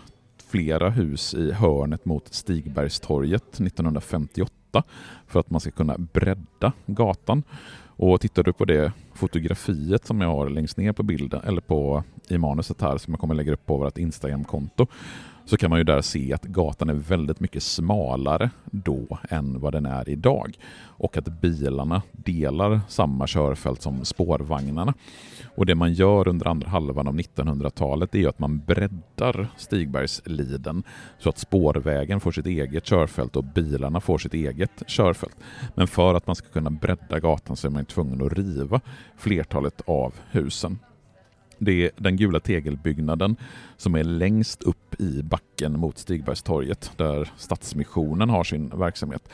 flera 0.48 0.90
hus 0.90 1.34
i 1.34 1.52
hörnet 1.52 2.04
mot 2.04 2.34
Stigbergstorget 2.34 3.60
1958 3.60 4.82
för 5.26 5.40
att 5.40 5.50
man 5.50 5.60
ska 5.60 5.70
kunna 5.70 5.96
bredda 5.98 6.72
gatan. 6.86 7.42
Och 8.00 8.20
tittar 8.20 8.42
du 8.42 8.52
på 8.52 8.64
det 8.64 8.92
fotografiet 9.14 10.06
som 10.06 10.20
jag 10.20 10.28
har 10.28 10.48
längst 10.48 10.76
ner 10.76 10.92
på 10.92 11.02
bilden 11.02 11.40
eller 11.44 11.60
på 11.60 12.04
i 12.28 12.38
manuset 12.38 12.80
här 12.82 12.98
som 12.98 13.12
jag 13.12 13.20
kommer 13.20 13.34
lägga 13.34 13.52
upp 13.52 13.66
på 13.66 13.76
vårt 13.76 13.98
Instagramkonto 13.98 14.86
så 15.48 15.56
kan 15.56 15.70
man 15.70 15.78
ju 15.78 15.84
där 15.84 16.00
se 16.00 16.32
att 16.32 16.44
gatan 16.44 16.90
är 16.90 16.94
väldigt 16.94 17.40
mycket 17.40 17.62
smalare 17.62 18.50
då 18.64 19.18
än 19.30 19.60
vad 19.60 19.72
den 19.72 19.86
är 19.86 20.08
idag. 20.08 20.58
Och 20.80 21.16
att 21.16 21.40
bilarna 21.40 22.02
delar 22.12 22.80
samma 22.88 23.26
körfält 23.26 23.82
som 23.82 24.04
spårvagnarna. 24.04 24.94
Och 25.54 25.66
det 25.66 25.74
man 25.74 25.92
gör 25.92 26.28
under 26.28 26.46
andra 26.46 26.68
halvan 26.68 27.08
av 27.08 27.14
1900-talet 27.14 28.14
är 28.14 28.28
att 28.28 28.38
man 28.38 28.58
breddar 28.58 29.48
Stigbergsliden 29.56 30.82
så 31.18 31.28
att 31.28 31.38
spårvägen 31.38 32.20
får 32.20 32.32
sitt 32.32 32.46
eget 32.46 32.84
körfält 32.84 33.36
och 33.36 33.44
bilarna 33.44 34.00
får 34.00 34.18
sitt 34.18 34.34
eget 34.34 34.82
körfält. 34.86 35.36
Men 35.74 35.86
för 35.86 36.14
att 36.14 36.26
man 36.26 36.36
ska 36.36 36.48
kunna 36.48 36.70
bredda 36.70 37.20
gatan 37.20 37.56
så 37.56 37.66
är 37.66 37.70
man 37.70 37.84
tvungen 37.84 38.26
att 38.26 38.32
riva 38.32 38.80
flertalet 39.16 39.82
av 39.86 40.14
husen. 40.30 40.78
Det 41.58 41.84
är 41.84 41.90
den 41.96 42.16
gula 42.16 42.40
tegelbyggnaden 42.40 43.36
som 43.76 43.94
är 43.94 44.04
längst 44.04 44.62
upp 44.62 45.00
i 45.00 45.22
backen 45.22 45.78
mot 45.78 45.98
Stigbergstorget 45.98 46.92
där 46.96 47.30
Stadsmissionen 47.36 48.30
har 48.30 48.44
sin 48.44 48.68
verksamhet. 48.68 49.28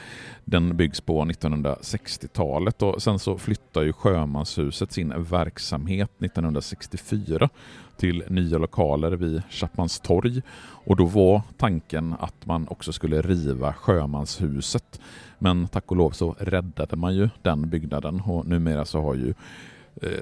Den 0.45 0.77
byggs 0.77 1.01
på 1.01 1.25
1960-talet 1.25 2.83
och 2.83 3.03
sen 3.03 3.19
så 3.19 3.39
flyttar 3.39 3.83
ju 3.83 3.93
Sjömanshuset 3.93 4.93
sin 4.93 5.23
verksamhet 5.23 6.11
1964 6.21 7.49
till 7.97 8.25
nya 8.29 8.59
lokaler 8.59 9.13
vid 9.13 9.43
Chapmanstorg 9.51 10.43
och 10.87 10.97
då 10.97 11.05
var 11.05 11.43
tanken 11.59 12.15
att 12.21 12.47
man 12.47 12.69
också 12.69 12.93
skulle 12.93 13.23
riva 13.23 13.73
Sjömanshuset. 13.73 15.01
Men 15.39 15.69
tack 15.69 15.91
och 15.91 15.97
lov 15.97 16.11
så 16.11 16.35
räddade 16.39 16.97
man 16.97 17.15
ju 17.15 17.29
den 17.43 17.71
byggnaden 17.71 18.21
och 18.21 18.47
numera 18.47 18.85
så 18.85 19.01
har 19.03 19.15
ju 19.15 19.35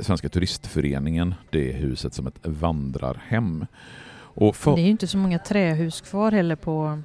Svenska 0.00 0.28
turistföreningen 0.28 1.34
det 1.50 1.72
huset 1.72 2.14
som 2.14 2.26
ett 2.26 2.46
vandrarhem. 2.46 3.66
För... 4.54 4.74
Det 4.76 4.80
är 4.80 4.84
ju 4.84 4.90
inte 4.90 5.06
så 5.06 5.18
många 5.18 5.38
trähus 5.38 6.00
kvar 6.00 6.32
heller 6.32 6.56
på, 6.56 7.02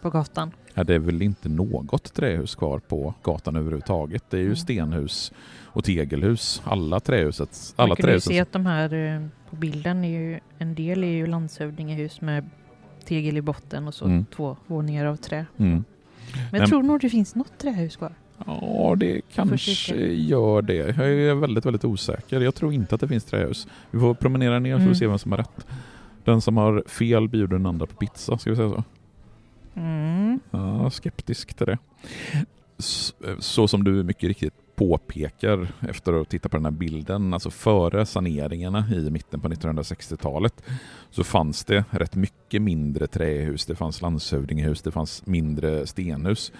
på 0.00 0.10
gatan. 0.10 0.52
Ja, 0.74 0.84
det 0.84 0.94
är 0.94 0.98
väl 0.98 1.22
inte 1.22 1.48
något 1.48 2.14
trähus 2.14 2.54
kvar 2.54 2.78
på 2.78 3.14
gatan 3.22 3.56
överhuvudtaget. 3.56 4.24
Det 4.30 4.36
är 4.36 4.40
ju 4.40 4.46
mm. 4.46 4.56
stenhus 4.56 5.32
och 5.64 5.84
tegelhus. 5.84 6.62
Alla 6.64 7.00
trähusets... 7.00 7.74
Alla 7.76 7.88
Man 7.88 7.96
kan 7.96 8.12
ju 8.12 8.20
se 8.20 8.40
att 8.40 8.52
de 8.52 8.66
här 8.66 8.94
eh, 8.94 9.26
på 9.50 9.56
bilden 9.56 10.04
är 10.04 10.08
ju 10.08 10.40
en 10.58 10.74
del 10.74 11.04
är 11.04 11.08
ju 11.08 11.26
landshövdingehus 11.26 12.20
med 12.20 12.50
tegel 13.04 13.36
i 13.36 13.42
botten 13.42 13.88
och 13.88 13.94
så 13.94 14.04
mm. 14.04 14.24
två 14.36 14.56
våningar 14.66 15.06
av 15.06 15.16
trä. 15.16 15.46
Mm. 15.56 15.84
Men 16.52 16.60
jag 16.60 16.70
tror 16.70 16.82
nog 16.82 17.00
det 17.00 17.10
finns 17.10 17.34
något 17.34 17.58
trähus 17.58 17.96
kvar. 17.96 18.14
Ja, 18.46 18.94
det 18.96 19.20
kanske 19.34 19.94
gör 20.06 20.62
det. 20.62 20.74
Jag 20.74 21.12
är 21.12 21.34
väldigt, 21.34 21.66
väldigt 21.66 21.84
osäker. 21.84 22.40
Jag 22.40 22.54
tror 22.54 22.72
inte 22.72 22.94
att 22.94 23.00
det 23.00 23.08
finns 23.08 23.24
trähus. 23.24 23.68
Vi 23.90 24.00
får 24.00 24.14
promenera 24.14 24.58
ner 24.58 24.74
mm. 24.74 24.84
för 24.84 24.90
att 24.90 24.98
se 24.98 25.06
vem 25.06 25.18
som 25.18 25.32
har 25.32 25.38
rätt. 25.38 25.66
Den 26.24 26.40
som 26.40 26.56
har 26.56 26.84
fel 26.86 27.28
bjuder 27.28 27.56
den 27.56 27.66
andra 27.66 27.86
på 27.86 27.94
pizza, 27.94 28.38
ska 28.38 28.50
vi 28.50 28.56
säga 28.56 28.70
så? 28.70 28.84
Mm. 29.74 30.40
Ja, 30.50 30.90
skeptisk 30.90 31.54
till 31.54 31.66
det. 31.66 31.78
Eh, 33.24 33.38
så 33.38 33.68
som 33.68 33.84
du 33.84 34.04
mycket 34.04 34.28
riktigt 34.28 34.54
påpekar 34.76 35.68
efter 35.88 36.12
att 36.12 36.28
titta 36.28 36.48
på 36.48 36.56
den 36.56 36.64
här 36.64 36.72
bilden, 36.72 37.34
alltså 37.34 37.50
före 37.50 38.06
saneringarna 38.06 38.86
i 38.92 39.10
mitten 39.10 39.40
på 39.40 39.48
1960-talet 39.48 40.62
så 41.10 41.24
fanns 41.24 41.64
det 41.64 41.84
rätt 41.90 42.14
mycket 42.14 42.62
mindre 42.62 43.06
trähus, 43.06 43.66
det 43.66 43.74
fanns 43.74 44.02
landshövdingehus, 44.02 44.82
det 44.82 44.90
fanns 44.90 45.26
mindre 45.26 45.86
stenhus. 45.86 46.52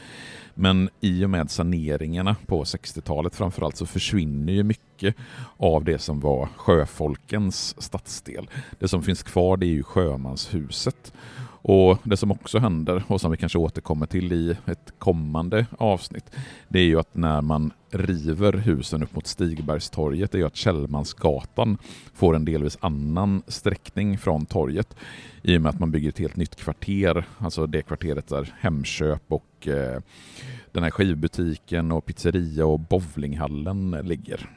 Men 0.54 0.88
i 1.00 1.24
och 1.24 1.30
med 1.30 1.50
saneringarna 1.50 2.36
på 2.46 2.64
60-talet 2.64 3.34
framförallt 3.34 3.76
så 3.76 3.86
försvinner 3.86 4.52
ju 4.52 4.62
mycket 4.62 5.16
av 5.56 5.84
det 5.84 5.98
som 5.98 6.20
var 6.20 6.48
sjöfolkens 6.56 7.82
stadsdel. 7.82 8.50
Det 8.78 8.88
som 8.88 9.02
finns 9.02 9.22
kvar 9.22 9.56
det 9.56 9.66
är 9.66 9.68
ju 9.68 9.82
sjömanshuset. 9.82 11.12
Och 11.66 11.98
Det 12.04 12.16
som 12.16 12.30
också 12.30 12.58
händer 12.58 13.02
och 13.06 13.20
som 13.20 13.30
vi 13.30 13.36
kanske 13.36 13.58
återkommer 13.58 14.06
till 14.06 14.32
i 14.32 14.56
ett 14.66 14.92
kommande 14.98 15.66
avsnitt 15.78 16.30
det 16.68 16.78
är 16.78 16.84
ju 16.84 16.98
att 16.98 17.16
när 17.16 17.40
man 17.40 17.72
river 17.90 18.52
husen 18.52 19.02
upp 19.02 19.14
mot 19.14 19.26
Stigbergstorget 19.26 20.32
det 20.32 20.38
är 20.38 20.40
ju 20.40 20.46
att 20.46 20.56
Källmansgatan 20.56 21.78
får 22.14 22.36
en 22.36 22.44
delvis 22.44 22.78
annan 22.80 23.42
sträckning 23.46 24.18
från 24.18 24.46
torget 24.46 24.96
i 25.42 25.56
och 25.56 25.62
med 25.62 25.70
att 25.70 25.78
man 25.78 25.90
bygger 25.90 26.08
ett 26.08 26.18
helt 26.18 26.36
nytt 26.36 26.56
kvarter, 26.56 27.24
alltså 27.38 27.66
det 27.66 27.82
kvarteret 27.82 28.28
där 28.28 28.54
Hemköp 28.60 29.22
och 29.28 29.68
eh, 29.68 30.00
den 30.72 30.82
här 30.82 30.90
skivbutiken 30.90 31.92
och 31.92 32.06
pizzeria 32.06 32.66
och 32.66 32.80
bowlinghallen 32.80 33.90
ligger. 33.90 34.50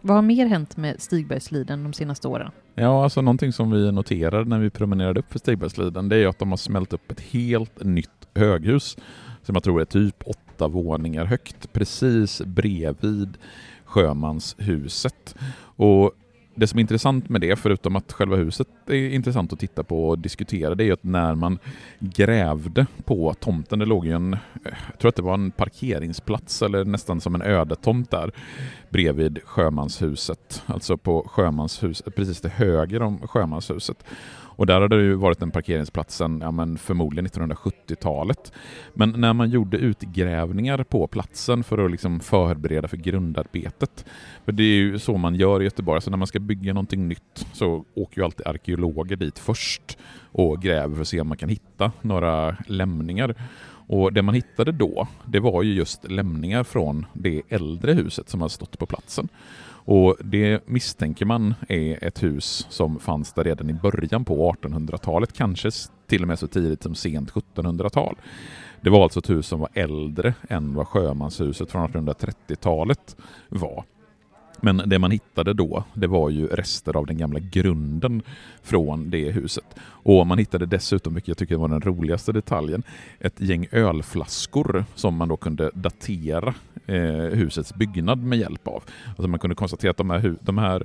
Vad 0.00 0.16
har 0.16 0.22
mer 0.22 0.46
hänt 0.46 0.76
med 0.76 1.02
Stigbergsliden 1.02 1.84
de 1.84 1.92
senaste 1.92 2.28
åren? 2.28 2.50
Ja, 2.74 3.04
alltså 3.04 3.20
någonting 3.20 3.52
som 3.52 3.70
vi 3.70 3.92
noterade 3.92 4.44
när 4.44 4.58
vi 4.58 4.70
promenerade 4.70 5.20
upp 5.20 5.32
för 5.32 5.38
Stigbergsliden 5.38 6.08
det 6.08 6.16
är 6.16 6.26
att 6.26 6.38
de 6.38 6.50
har 6.50 6.56
smält 6.56 6.92
upp 6.92 7.10
ett 7.10 7.20
helt 7.20 7.84
nytt 7.84 8.28
höghus 8.34 8.96
som 9.42 9.54
jag 9.54 9.62
tror 9.62 9.80
är 9.80 9.84
typ 9.84 10.22
åtta 10.26 10.68
våningar 10.68 11.24
högt 11.24 11.72
precis 11.72 12.42
bredvid 12.44 13.38
Sjömanshuset. 13.84 15.34
Och 15.76 16.12
det 16.54 16.66
som 16.66 16.78
är 16.78 16.80
intressant 16.80 17.28
med 17.28 17.40
det, 17.40 17.56
förutom 17.56 17.96
att 17.96 18.12
själva 18.12 18.36
huset 18.36 18.68
är 18.86 19.10
intressant 19.10 19.52
att 19.52 19.58
titta 19.58 19.82
på 19.82 20.08
och 20.08 20.18
diskutera, 20.18 20.74
det 20.74 20.84
är 20.84 20.86
ju 20.86 20.92
att 20.92 21.04
när 21.04 21.34
man 21.34 21.58
grävde 21.98 22.86
på 23.04 23.34
tomten, 23.34 23.78
det 23.78 23.86
låg 23.86 24.06
ju 24.06 24.12
en, 24.12 24.36
jag 24.64 24.98
tror 24.98 25.08
att 25.08 25.16
det 25.16 25.22
var 25.22 25.34
en 25.34 25.50
parkeringsplats 25.50 26.62
eller 26.62 26.84
nästan 26.84 27.20
som 27.20 27.34
en 27.34 27.42
ödetomt 27.42 28.10
där 28.10 28.32
bredvid 28.90 29.38
Sjömanshuset, 29.44 30.62
alltså 30.66 30.96
på 30.96 31.28
Sjömanshuset, 31.28 32.14
precis 32.14 32.40
till 32.40 32.50
höger 32.50 33.02
om 33.02 33.28
Sjömanshuset. 33.28 34.04
Och 34.56 34.66
där 34.66 34.80
hade 34.80 34.96
det 34.96 35.02
ju 35.02 35.14
varit 35.14 35.42
en 35.42 35.50
parkeringsplats 35.50 36.16
sedan 36.16 36.40
ja, 36.42 36.50
men 36.50 36.78
förmodligen 36.78 37.26
1970-talet. 37.26 38.52
Men 38.94 39.10
när 39.10 39.32
man 39.32 39.50
gjorde 39.50 39.76
utgrävningar 39.76 40.84
på 40.84 41.06
platsen 41.06 41.64
för 41.64 41.84
att 41.84 41.90
liksom 41.90 42.20
förbereda 42.20 42.88
för 42.88 42.96
grundarbetet, 42.96 44.04
för 44.44 44.52
det 44.52 44.62
är 44.62 44.76
ju 44.76 44.98
så 44.98 45.16
man 45.16 45.34
gör 45.34 45.60
i 45.60 45.64
Göteborg, 45.64 46.02
så 46.02 46.10
när 46.10 46.16
man 46.16 46.26
ska 46.26 46.38
bygga 46.38 46.72
någonting 46.72 47.08
nytt 47.08 47.46
så 47.52 47.84
åker 47.94 48.20
ju 48.20 48.24
alltid 48.24 48.46
arkeologer 48.46 48.71
dit 49.16 49.38
först 49.38 49.98
och 50.32 50.62
gräver 50.62 50.94
för 50.94 51.02
att 51.02 51.08
se 51.08 51.20
om 51.20 51.28
man 51.28 51.36
kan 51.36 51.48
hitta 51.48 51.92
några 52.00 52.56
lämningar. 52.66 53.34
Och 53.86 54.12
det 54.12 54.22
man 54.22 54.34
hittade 54.34 54.72
då, 54.72 55.08
det 55.26 55.40
var 55.40 55.62
ju 55.62 55.74
just 55.74 56.10
lämningar 56.10 56.64
från 56.64 57.06
det 57.12 57.42
äldre 57.48 57.92
huset 57.92 58.28
som 58.28 58.40
har 58.40 58.48
stått 58.48 58.78
på 58.78 58.86
platsen. 58.86 59.28
Och 59.84 60.16
Det 60.24 60.68
misstänker 60.68 61.24
man 61.24 61.54
är 61.68 62.04
ett 62.04 62.22
hus 62.22 62.66
som 62.70 62.98
fanns 62.98 63.32
där 63.32 63.44
redan 63.44 63.70
i 63.70 63.74
början 63.74 64.24
på 64.24 64.52
1800-talet, 64.52 65.32
kanske 65.32 65.70
till 66.06 66.22
och 66.22 66.28
med 66.28 66.38
så 66.38 66.46
tidigt 66.46 66.82
som 66.82 66.94
sent 66.94 67.30
1700-tal. 67.30 68.16
Det 68.80 68.90
var 68.90 69.02
alltså 69.02 69.18
ett 69.18 69.30
hus 69.30 69.46
som 69.46 69.60
var 69.60 69.68
äldre 69.74 70.34
än 70.48 70.74
vad 70.74 70.88
sjömanshuset 70.88 71.70
från 71.70 71.88
1830-talet 71.88 73.16
var. 73.48 73.84
Men 74.60 74.82
det 74.86 74.98
man 74.98 75.10
hittade 75.10 75.52
då, 75.52 75.84
det 75.94 76.06
var 76.06 76.30
ju 76.30 76.46
rester 76.46 76.96
av 76.96 77.06
den 77.06 77.18
gamla 77.18 77.38
grunden 77.38 78.22
från 78.62 79.10
det 79.10 79.30
huset. 79.30 79.64
Och 79.82 80.26
man 80.26 80.38
hittade 80.38 80.66
dessutom, 80.66 81.14
vilket 81.14 81.28
jag 81.28 81.38
tycker 81.38 81.56
var 81.56 81.68
den 81.68 81.80
roligaste 81.80 82.32
detaljen, 82.32 82.82
ett 83.20 83.40
gäng 83.40 83.66
ölflaskor 83.70 84.84
som 84.94 85.14
man 85.16 85.28
då 85.28 85.36
kunde 85.36 85.70
datera 85.74 86.54
eh, 86.86 86.96
husets 87.12 87.74
byggnad 87.74 88.22
med 88.22 88.38
hjälp 88.38 88.68
av. 88.68 88.82
Alltså 89.08 89.28
man 89.28 89.40
kunde 89.40 89.56
konstatera 89.56 89.90
att 89.90 89.96
de 89.96 90.10
här, 90.10 90.36
de 90.40 90.58
här 90.58 90.84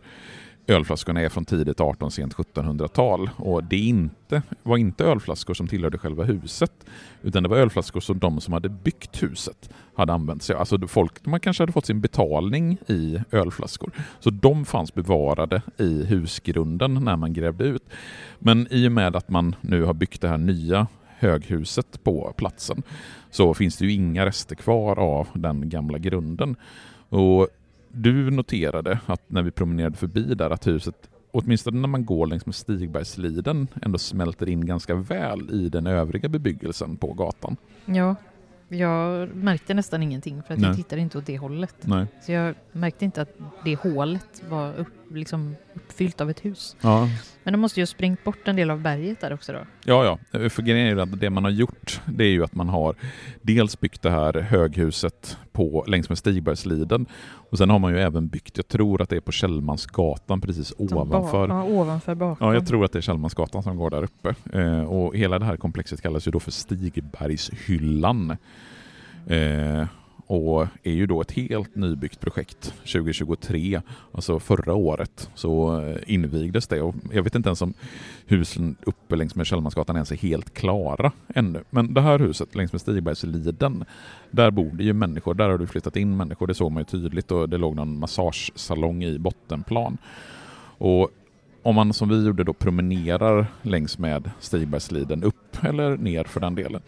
ölflaskorna 0.67 1.21
är 1.21 1.29
från 1.29 1.45
tidigt 1.45 1.79
18 1.79 2.11
sent 2.11 2.35
1700-tal 2.35 3.29
och 3.35 3.63
det 3.63 3.77
inte, 3.77 4.41
var 4.63 4.77
inte 4.77 5.05
ölflaskor 5.05 5.53
som 5.53 5.67
tillhörde 5.67 5.97
själva 5.97 6.23
huset 6.23 6.85
utan 7.21 7.43
det 7.43 7.49
var 7.49 7.57
ölflaskor 7.57 7.99
som 7.99 8.19
de 8.19 8.41
som 8.41 8.53
hade 8.53 8.69
byggt 8.69 9.23
huset 9.23 9.69
hade 9.97 10.13
använt 10.13 10.43
sig 10.43 10.53
av. 10.53 10.59
Alltså 10.59 10.87
folk, 10.87 11.25
man 11.25 11.39
kanske 11.39 11.63
hade 11.63 11.71
fått 11.71 11.85
sin 11.85 12.01
betalning 12.01 12.77
i 12.87 13.19
ölflaskor. 13.31 13.91
Så 14.19 14.29
de 14.29 14.65
fanns 14.65 14.93
bevarade 14.93 15.61
i 15.77 16.03
husgrunden 16.05 16.93
när 16.93 17.15
man 17.15 17.33
grävde 17.33 17.63
ut. 17.63 17.83
Men 18.39 18.67
i 18.71 18.87
och 18.87 18.91
med 18.91 19.15
att 19.15 19.29
man 19.29 19.55
nu 19.61 19.83
har 19.83 19.93
byggt 19.93 20.21
det 20.21 20.27
här 20.27 20.37
nya 20.37 20.87
höghuset 21.19 22.03
på 22.03 22.33
platsen 22.37 22.83
så 23.31 23.53
finns 23.53 23.77
det 23.77 23.85
ju 23.85 23.91
inga 23.91 24.25
rester 24.25 24.55
kvar 24.55 24.99
av 24.99 25.27
den 25.33 25.69
gamla 25.69 25.97
grunden. 25.97 26.55
Och 27.09 27.47
du 27.91 28.31
noterade 28.31 28.99
att 29.05 29.21
när 29.27 29.41
vi 29.41 29.51
promenerade 29.51 29.97
förbi 29.97 30.35
där 30.35 30.49
att 30.49 30.67
huset, 30.67 31.09
åtminstone 31.31 31.79
när 31.79 31.87
man 31.87 32.05
går 32.05 32.27
längs 32.27 32.45
med 32.45 32.55
Stigbergsliden, 32.55 33.67
ändå 33.81 33.97
smälter 33.97 34.49
in 34.49 34.65
ganska 34.65 34.95
väl 34.95 35.51
i 35.51 35.69
den 35.69 35.87
övriga 35.87 36.29
bebyggelsen 36.29 36.97
på 36.97 37.13
gatan. 37.13 37.57
Ja, 37.85 38.15
jag 38.67 39.35
märkte 39.35 39.73
nästan 39.73 40.03
ingenting 40.03 40.43
för 40.43 40.53
att 40.53 40.59
Nej. 40.59 40.69
jag 40.69 40.75
tittade 40.75 41.01
inte 41.01 41.17
åt 41.17 41.25
det 41.25 41.37
hållet. 41.37 41.75
Nej. 41.81 42.05
Så 42.21 42.31
jag 42.31 42.55
märkte 42.71 43.05
inte 43.05 43.21
att 43.21 43.37
det 43.65 43.75
hålet 43.75 44.43
var 44.49 44.73
upp, 44.77 44.87
liksom 45.09 45.55
uppfyllt 45.73 46.21
av 46.21 46.29
ett 46.29 46.45
hus. 46.45 46.75
Ja. 46.81 47.09
Men 47.43 47.53
de 47.53 47.57
måste 47.57 47.79
ju 47.79 47.81
ha 47.81 47.87
sprängt 47.87 48.23
bort 48.23 48.47
en 48.47 48.55
del 48.55 48.69
av 48.69 48.81
berget 48.81 49.21
där 49.21 49.33
också 49.33 49.53
då? 49.53 49.59
Ja, 49.85 50.19
ja. 50.31 50.49
För 50.49 50.61
grejen 50.61 50.97
är 50.97 51.01
att 51.01 51.19
det 51.19 51.29
man 51.29 51.43
har 51.43 51.51
gjort, 51.51 52.01
det 52.05 52.23
är 52.23 52.29
ju 52.29 52.43
att 52.43 52.55
man 52.55 52.69
har 52.69 52.95
dels 53.41 53.79
byggt 53.79 54.01
det 54.01 54.09
här 54.09 54.33
höghuset 54.33 55.37
på, 55.51 55.85
längs 55.87 56.09
med 56.09 56.17
Stigbergsliden 56.17 57.05
och 57.49 57.57
sen 57.57 57.69
har 57.69 57.79
man 57.79 57.91
ju 57.93 57.99
även 57.99 58.27
byggt, 58.27 58.57
jag 58.57 58.67
tror 58.67 59.01
att 59.01 59.09
det 59.09 59.15
är 59.15 59.21
på 59.21 59.31
Källmansgatan 59.31 60.41
precis 60.41 60.73
ovanför. 60.77 61.47
Ja, 61.47 61.63
ovanför 61.63 62.15
bakom. 62.15 62.47
Ja, 62.47 62.53
jag 62.53 62.67
tror 62.67 62.85
att 62.85 62.91
det 62.91 62.99
är 62.99 63.01
Källmansgatan 63.01 63.63
som 63.63 63.77
går 63.77 63.89
där 63.89 64.03
uppe. 64.03 64.35
Eh, 64.53 64.83
och 64.83 65.15
hela 65.15 65.39
det 65.39 65.45
här 65.45 65.57
komplexet 65.57 66.01
kallas 66.01 66.27
ju 66.27 66.31
då 66.31 66.39
för 66.39 66.51
Stigbergshyllan. 66.51 68.37
Eh, 69.27 69.85
och 70.27 70.67
är 70.83 70.91
ju 70.91 71.05
då 71.05 71.21
ett 71.21 71.31
helt 71.31 71.75
nybyggt 71.75 72.19
projekt 72.19 72.73
2023, 72.79 73.81
alltså 74.11 74.39
förra 74.39 74.73
året, 74.73 75.29
så 75.35 75.81
eh, 75.81 75.97
invigdes 76.05 76.67
det 76.67 76.81
och 76.81 76.95
jag 77.11 77.23
vet 77.23 77.35
inte 77.35 77.49
ens 77.49 77.61
om 77.61 77.73
husen 78.25 78.75
uppe 78.81 79.15
längs 79.15 79.35
med 79.35 79.47
Källmansgatan 79.47 79.95
ens 79.95 80.11
är 80.11 80.15
helt 80.15 80.53
klara 80.53 81.11
ännu. 81.35 81.63
Men 81.69 81.93
det 81.93 82.01
här 82.01 82.19
huset 82.19 82.55
längs 82.55 82.71
med 82.71 82.81
Stigbergsliden, 82.81 83.85
där 84.31 84.51
bor 84.51 84.71
det 84.73 84.83
ju 84.83 84.93
människor, 84.93 85.33
där 85.33 85.49
har 85.49 85.57
du 85.57 85.67
flyttat 85.67 85.95
in 85.95 86.17
människor, 86.17 86.47
det 86.47 86.53
såg 86.53 86.71
man 86.71 86.81
ju 86.81 86.85
tydligt 86.85 87.31
och 87.31 87.49
det 87.49 87.57
låg 87.57 87.75
någon 87.75 87.99
massagesalong 87.99 89.03
i 89.03 89.19
bottenplan. 89.19 89.97
Och 90.77 91.09
om 91.63 91.75
man 91.75 91.93
som 91.93 92.09
vi 92.09 92.25
gjorde 92.25 92.43
då 92.43 92.53
promenerar 92.53 93.47
längs 93.61 93.97
med 93.97 94.31
Stigbergsliden 94.39 95.23
upp 95.23 95.46
eller 95.63 95.97
ner 95.97 96.23
för 96.23 96.39
den 96.39 96.55
delen 96.55 96.81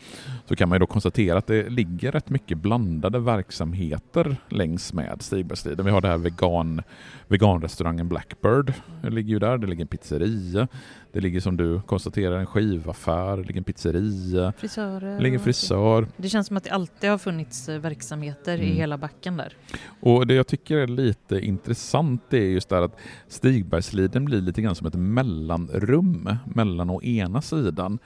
så 0.45 0.55
kan 0.55 0.69
man 0.69 0.75
ju 0.75 0.79
då 0.79 0.85
konstatera 0.85 1.37
att 1.37 1.47
det 1.47 1.69
ligger 1.69 2.11
rätt 2.11 2.29
mycket 2.29 2.57
blandade 2.57 3.19
verksamheter 3.19 4.35
längs 4.49 4.93
med 4.93 5.21
Stigbergsliden. 5.21 5.85
Vi 5.85 5.91
har 5.91 6.01
det 6.01 6.07
här 6.07 6.17
vegan, 6.17 6.81
veganrestaurangen 7.27 8.07
Blackbird, 8.09 8.73
det 9.01 9.09
ligger 9.09 9.29
ju 9.29 9.39
där, 9.39 9.57
det 9.57 9.67
ligger 9.67 9.81
en 9.81 9.87
pizzeria, 9.87 10.67
det 11.11 11.19
ligger 11.19 11.39
som 11.39 11.57
du 11.57 11.81
konstaterar 11.81 12.37
en 12.37 12.45
skivaffär, 12.45 13.37
det 13.37 13.43
ligger 13.43 13.57
en 13.57 13.63
pizzeria, 13.63 14.53
Frisörer, 14.57 15.15
det 15.17 15.23
ligger 15.23 15.37
en 15.37 15.43
frisör. 15.43 16.07
Det 16.17 16.29
känns 16.29 16.47
som 16.47 16.57
att 16.57 16.63
det 16.63 16.69
alltid 16.69 17.09
har 17.09 17.17
funnits 17.17 17.69
eh, 17.69 17.79
verksamheter 17.79 18.55
mm. 18.55 18.67
i 18.67 18.71
hela 18.73 18.97
backen 18.97 19.37
där. 19.37 19.53
Och 19.99 20.27
det 20.27 20.33
jag 20.33 20.47
tycker 20.47 20.77
är 20.77 20.87
lite 20.87 21.39
intressant 21.39 22.23
det 22.29 22.37
är 22.37 22.49
just 22.49 22.69
där 22.69 22.81
att 22.81 22.97
Stigbergsliden 23.27 24.25
blir 24.25 24.41
lite 24.41 24.61
grann 24.61 24.75
som 24.75 24.87
ett 24.87 24.95
mellanrum 24.95 26.29
mellan 26.45 26.89
å 26.89 27.01
ena 27.01 27.41
sidan 27.41 27.99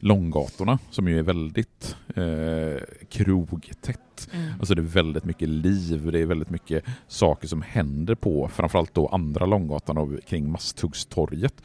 Långgatorna 0.00 0.78
som 0.90 1.08
ju 1.08 1.18
är 1.18 1.22
väldigt 1.22 1.96
eh, 2.14 2.82
krogtätt. 3.08 4.28
Mm. 4.32 4.52
Alltså 4.58 4.74
det 4.74 4.82
är 4.82 4.84
väldigt 4.84 5.24
mycket 5.24 5.48
liv, 5.48 6.10
det 6.12 6.18
är 6.18 6.26
väldigt 6.26 6.50
mycket 6.50 6.84
saker 7.08 7.48
som 7.48 7.62
händer 7.62 8.14
på 8.14 8.48
framförallt 8.48 8.94
då 8.94 9.06
andra 9.06 9.46
Långgatan 9.46 9.98
och 9.98 10.24
kring 10.26 10.50
Masthuggstorget. 10.50 11.62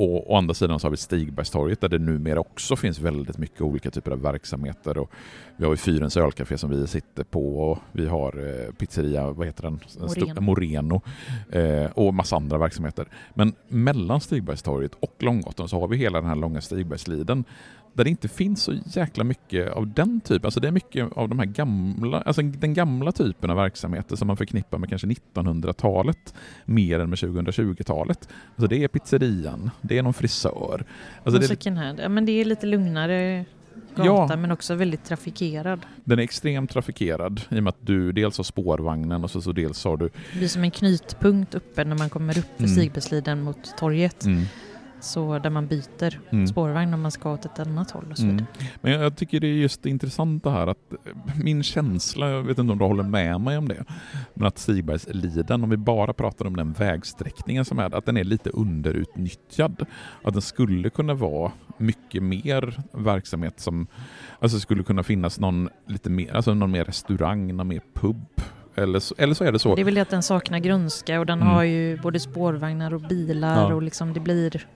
Och 0.00 0.32
å 0.32 0.36
andra 0.36 0.54
sidan 0.54 0.80
så 0.80 0.86
har 0.86 0.90
vi 0.90 0.96
Stigbergstorget 0.96 1.80
där 1.80 1.88
det 1.88 1.98
numera 1.98 2.40
också 2.40 2.76
finns 2.76 2.98
väldigt 2.98 3.38
mycket 3.38 3.60
olika 3.60 3.90
typer 3.90 4.10
av 4.10 4.22
verksamheter. 4.22 4.98
Och 4.98 5.10
vi 5.56 5.64
har 5.64 5.72
ju 5.72 5.76
Fyrens 5.76 6.16
ölcafé 6.16 6.58
som 6.58 6.70
vi 6.70 6.86
sitter 6.86 7.24
på 7.24 7.60
och 7.60 7.78
vi 7.92 8.06
har 8.06 8.48
eh, 8.48 8.72
pizzeria, 8.72 9.30
vad 9.30 9.46
heter 9.46 9.62
den? 9.62 9.80
Moreno. 9.98 10.40
Moreno 10.40 11.02
eh, 11.50 11.90
och 11.94 12.14
massa 12.14 12.36
andra 12.36 12.58
verksamheter. 12.58 13.06
Men 13.34 13.54
mellan 13.68 14.20
Stigbergstorget 14.20 14.92
och 15.00 15.14
Långgatan 15.18 15.68
så 15.68 15.80
har 15.80 15.88
vi 15.88 15.96
hela 15.96 16.20
den 16.20 16.28
här 16.28 16.36
långa 16.36 16.60
Stigbergsliden 16.60 17.44
där 17.92 18.04
det 18.04 18.10
inte 18.10 18.28
finns 18.28 18.62
så 18.62 18.74
jäkla 18.86 19.24
mycket 19.24 19.72
av 19.72 19.92
den 19.94 20.20
typen. 20.20 20.44
Alltså 20.46 20.60
det 20.60 20.68
är 20.68 20.72
mycket 20.72 21.12
av 21.12 21.28
de 21.28 21.38
här 21.38 21.46
gamla, 21.46 22.20
alltså 22.20 22.42
den 22.42 22.74
gamla 22.74 23.12
typen 23.12 23.50
av 23.50 23.56
verksamheter 23.56 24.16
som 24.16 24.26
man 24.26 24.36
förknippar 24.36 24.78
med 24.78 24.88
kanske 24.88 25.06
1900-talet 25.54 26.34
mer 26.64 27.00
än 27.00 27.10
med 27.10 27.18
2020-talet. 27.18 28.28
Alltså 28.56 28.66
det 28.66 28.84
är 28.84 28.88
pizzerian, 28.88 29.70
det 29.80 29.98
är 29.98 30.02
någon 30.02 30.14
frisör. 30.14 30.84
Alltså 31.24 31.42
second 31.42 31.78
hand. 31.78 32.00
Ja, 32.02 32.08
men 32.08 32.24
det 32.26 32.32
är 32.32 32.44
lite 32.44 32.66
lugnare 32.66 33.44
gata 33.96 34.32
Ja. 34.32 34.36
men 34.36 34.50
också 34.50 34.74
väldigt 34.74 35.04
trafikerad. 35.04 35.86
Den 36.04 36.18
är 36.18 36.22
extremt 36.22 36.70
trafikerad 36.70 37.40
i 37.48 37.58
och 37.58 37.62
med 37.62 37.68
att 37.70 37.86
du 37.86 38.12
dels 38.12 38.36
har 38.36 38.44
spårvagnen 38.44 39.24
och 39.24 39.30
så, 39.30 39.42
så 39.42 39.52
dels 39.52 39.84
har 39.84 39.96
du 39.96 40.10
Det 40.32 40.38
blir 40.38 40.48
som 40.48 40.64
en 40.64 40.70
knytpunkt 40.70 41.54
uppe 41.54 41.84
när 41.84 41.96
man 41.98 42.10
kommer 42.10 42.38
upp 42.38 42.44
för 42.56 42.64
Mm. 42.64 42.76
Stigbergsliden 42.76 43.42
mot 43.42 43.76
torget. 43.78 44.24
mm, 44.24 44.44
Så 45.00 45.38
där 45.38 45.50
man 45.50 45.66
byter 45.66 46.20
Mm. 46.30 46.46
spårvagn 46.46 46.94
om 46.94 47.00
man 47.00 47.10
ska 47.10 47.32
åt 47.32 47.44
ett 47.44 47.58
annat 47.58 47.90
håll 47.90 48.04
och 48.10 48.16
så 48.18 48.22
Mm. 48.24 48.36
vidare. 48.36 48.48
Men 48.80 48.92
jag, 48.92 49.16
tycker 49.16 49.40
det 49.40 49.46
är 49.46 49.52
just 49.54 49.86
intressant 49.86 50.44
det 50.44 50.50
här 50.50 50.66
att 50.66 50.92
eh, 50.92 51.12
min 51.44 51.62
känsla, 51.62 52.28
jag 52.30 52.42
vet 52.42 52.58
inte 52.58 52.72
om 52.72 52.78
du 52.78 52.84
håller 52.84 53.02
med 53.02 53.40
mig 53.40 53.58
om 53.58 53.68
det, 53.68 53.84
men 54.34 54.46
att 54.46 54.58
Stigbergsliden, 54.58 55.64
om 55.64 55.70
vi 55.70 55.76
bara 55.76 56.12
pratar 56.12 56.46
om 56.46 56.56
den 56.56 56.72
vägsträckningen 56.72 57.64
som 57.64 57.78
är, 57.78 57.94
att 57.94 58.06
den 58.06 58.16
är 58.16 58.24
lite 58.24 58.50
underutnyttjad. 58.50 59.86
Att 60.24 60.32
den 60.32 60.42
skulle 60.42 60.90
kunna 60.90 61.14
vara 61.14 61.52
mycket 61.78 62.22
mer 62.22 62.80
verksamhet 62.92 63.60
som, 63.60 63.86
alltså 64.40 64.60
skulle 64.60 64.82
kunna 64.82 65.02
finnas 65.02 65.40
någon 65.40 65.68
lite 65.86 66.10
mer, 66.10 66.34
alltså 66.36 66.54
någon 66.54 66.70
mer 66.70 66.84
restaurang, 66.84 67.56
någon 67.56 67.68
mer 67.68 67.82
pub. 67.94 68.26
Eller 68.82 69.00
så, 69.00 69.14
eller 69.18 69.34
så 69.34 69.44
är 69.44 69.52
det 69.52 69.58
så. 69.58 69.74
Det 69.74 69.80
är 69.82 69.84
väl 69.84 69.94
det 69.94 70.00
att 70.00 70.10
den 70.10 70.22
saknar 70.22 70.58
grönska 70.58 71.20
och 71.20 71.26
den 71.26 71.38
Mm. 71.42 71.54
har 71.54 71.62
ju 71.62 71.96
både 72.02 72.20
spårvagnar 72.20 72.94
och 72.94 73.00
bilar 73.00 73.60
Ja. 73.60 73.74
och 73.74 73.82
liksom 73.82 74.12
det 74.12 74.20
blir... 74.20 74.66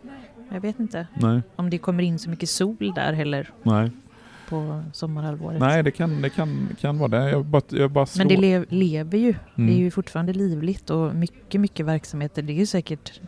Jag 0.52 0.60
vet 0.60 0.80
inte 0.80 1.06
Nej, 1.14 1.40
om 1.56 1.70
det 1.70 1.78
kommer 1.78 2.02
in 2.02 2.18
så 2.18 2.30
mycket 2.30 2.48
sol 2.50 2.92
där 2.94 3.12
heller 3.12 3.50
nej. 3.62 3.90
på 4.48 4.82
sommarhalvåret. 4.92 5.60
nej 5.60 5.82
det 5.82 5.90
kan, 5.90 6.22
det 6.22 6.30
kan, 6.30 6.68
kan 6.80 6.98
vara 6.98 7.08
det. 7.08 7.30
Jag 7.30 7.44
bara, 7.44 7.62
jag 7.68 7.90
bara 7.90 8.06
Men 8.18 8.28
det 8.28 8.36
le 8.36 8.64
lever 8.68 9.18
ju. 9.18 9.34
Mm. 9.54 9.66
Det 9.70 9.72
är 9.72 9.78
ju 9.78 9.90
fortfarande 9.90 10.32
livligt 10.32 10.90
och 10.90 11.14
mycket, 11.14 11.60
mycket 11.60 11.86
verksamheter. 11.86 12.42
Det 12.42 12.52
är 12.52 12.54
ju 12.58 12.66
säkert, 12.66 13.20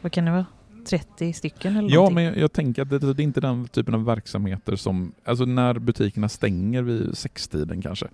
vad 0.00 0.12
kan 0.12 0.24
det 0.24 0.30
vara, 0.30 0.46
30 0.88 1.32
stycken 1.32 1.76
eller 1.76 1.88
Ja, 1.90 1.94
någonting. 1.94 2.14
men 2.14 2.24
jag, 2.24 2.36
jag 2.36 2.52
tänker 2.52 2.82
att 2.82 2.90
det, 2.90 2.98
det 2.98 3.22
är 3.22 3.24
inte 3.24 3.40
den 3.40 3.68
typen 3.68 3.94
av 3.94 4.04
verksamheter 4.04 4.76
som, 4.76 5.12
alltså 5.24 5.44
när 5.44 5.78
butikerna 5.78 6.28
stänger 6.28 6.82
vid 6.82 7.16
sextiden 7.18 7.82
kanske, 7.82 8.06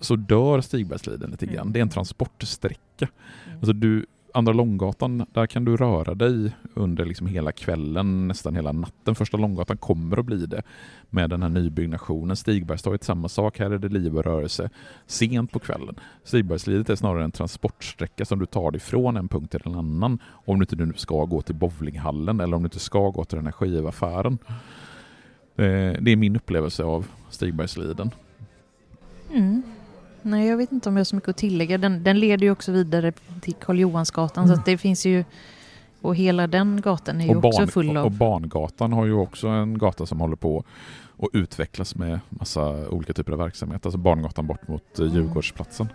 så 0.00 0.16
dör 0.16 0.60
Stigbergsliden 0.60 1.30
lite 1.30 1.46
grann. 1.46 1.60
Mm. 1.60 1.72
Det 1.72 1.78
är 1.78 1.82
en 1.82 1.88
transportsträcka. 1.88 3.08
Mm. 3.46 3.58
Alltså 3.58 3.72
du, 3.72 4.06
Andra 4.34 4.52
Långgatan, 4.52 5.26
där 5.32 5.46
kan 5.46 5.64
du 5.64 5.76
röra 5.76 6.14
dig 6.14 6.52
under 6.74 7.04
liksom 7.04 7.26
hela 7.26 7.52
kvällen, 7.52 8.28
nästan 8.28 8.54
hela 8.54 8.72
natten. 8.72 9.14
Första 9.14 9.36
Långgatan 9.36 9.76
kommer 9.76 10.18
att 10.18 10.24
bli 10.26 10.46
det 10.46 10.62
med 11.10 11.30
den 11.30 11.42
här 11.42 11.48
nybyggnationen. 11.48 12.36
Stigbergstorget 12.36 13.04
samma 13.04 13.28
sak, 13.28 13.58
här 13.58 13.70
är 13.70 13.78
det 13.78 13.88
liv 13.88 14.16
och 14.16 14.24
rörelse 14.24 14.70
sent 15.06 15.52
på 15.52 15.58
kvällen. 15.58 15.94
Stigbergslidet 16.24 16.90
är 16.90 16.94
snarare 16.96 17.24
en 17.24 17.30
transportsträcka 17.30 18.24
som 18.24 18.38
du 18.38 18.46
tar 18.46 18.70
dig 18.70 18.80
från 18.80 19.16
en 19.16 19.28
punkt 19.28 19.50
till 19.50 19.60
en 19.64 19.74
annan 19.74 20.18
om 20.28 20.58
du 20.58 20.62
inte 20.62 20.76
nu 20.76 20.92
ska 20.96 21.24
gå 21.24 21.42
till 21.42 21.54
bowlinghallen 21.54 22.40
eller 22.40 22.56
om 22.56 22.62
du 22.62 22.66
inte 22.66 22.78
ska 22.78 23.10
gå 23.10 23.24
till 23.24 23.36
den 23.36 23.44
här 23.46 23.52
skivaffären. 23.52 24.38
Eh, 25.56 25.92
Det 26.00 26.10
är 26.10 26.16
min 26.16 26.36
upplevelse 26.36 26.84
av 26.84 27.06
Stigbergsliden. 27.30 28.10
Mm. 29.32 29.62
Nej, 30.22 30.48
jag 30.48 30.56
vet 30.56 30.72
inte 30.72 30.88
om 30.88 30.96
jag 30.96 31.00
har 31.00 31.04
så 31.04 31.16
mycket 31.16 31.28
att 31.28 31.36
tillägga. 31.36 31.78
Den, 31.78 32.02
den 32.04 32.18
leder 32.20 32.44
ju 32.44 32.50
också 32.50 32.72
vidare 32.72 33.12
till 33.40 33.54
Karl 33.54 33.78
Johansgatan 33.78 34.46
så 34.46 34.52
Mm. 34.52 34.58
att 34.60 34.66
det 34.66 34.78
finns 34.78 35.06
ju... 35.06 35.24
Och 36.02 36.16
hela 36.16 36.46
den 36.46 36.80
gatan 36.80 37.20
är 37.20 37.24
ju 37.26 37.36
Och, 37.36 37.44
också 37.44 37.60
barn, 37.60 37.68
full 37.68 37.96
och 37.96 38.04
av... 38.04 38.16
Barngatan 38.16 38.92
har 38.92 39.04
ju 39.06 39.12
också 39.12 39.48
en 39.48 39.78
gata 39.78 40.06
som 40.06 40.20
håller 40.20 40.36
på 40.36 40.64
att 41.18 41.28
utvecklas 41.32 41.94
med 41.94 42.20
massa 42.28 42.88
olika 42.88 43.12
typer 43.12 43.32
av 43.32 43.38
verksamhet. 43.38 43.86
Alltså 43.86 43.98
Barngatan 43.98 44.46
bort 44.46 44.68
mot 44.68 44.98
eh, 44.98 45.04
Mm. 45.04 45.14
Djurgårdsplatsen. 45.16 45.88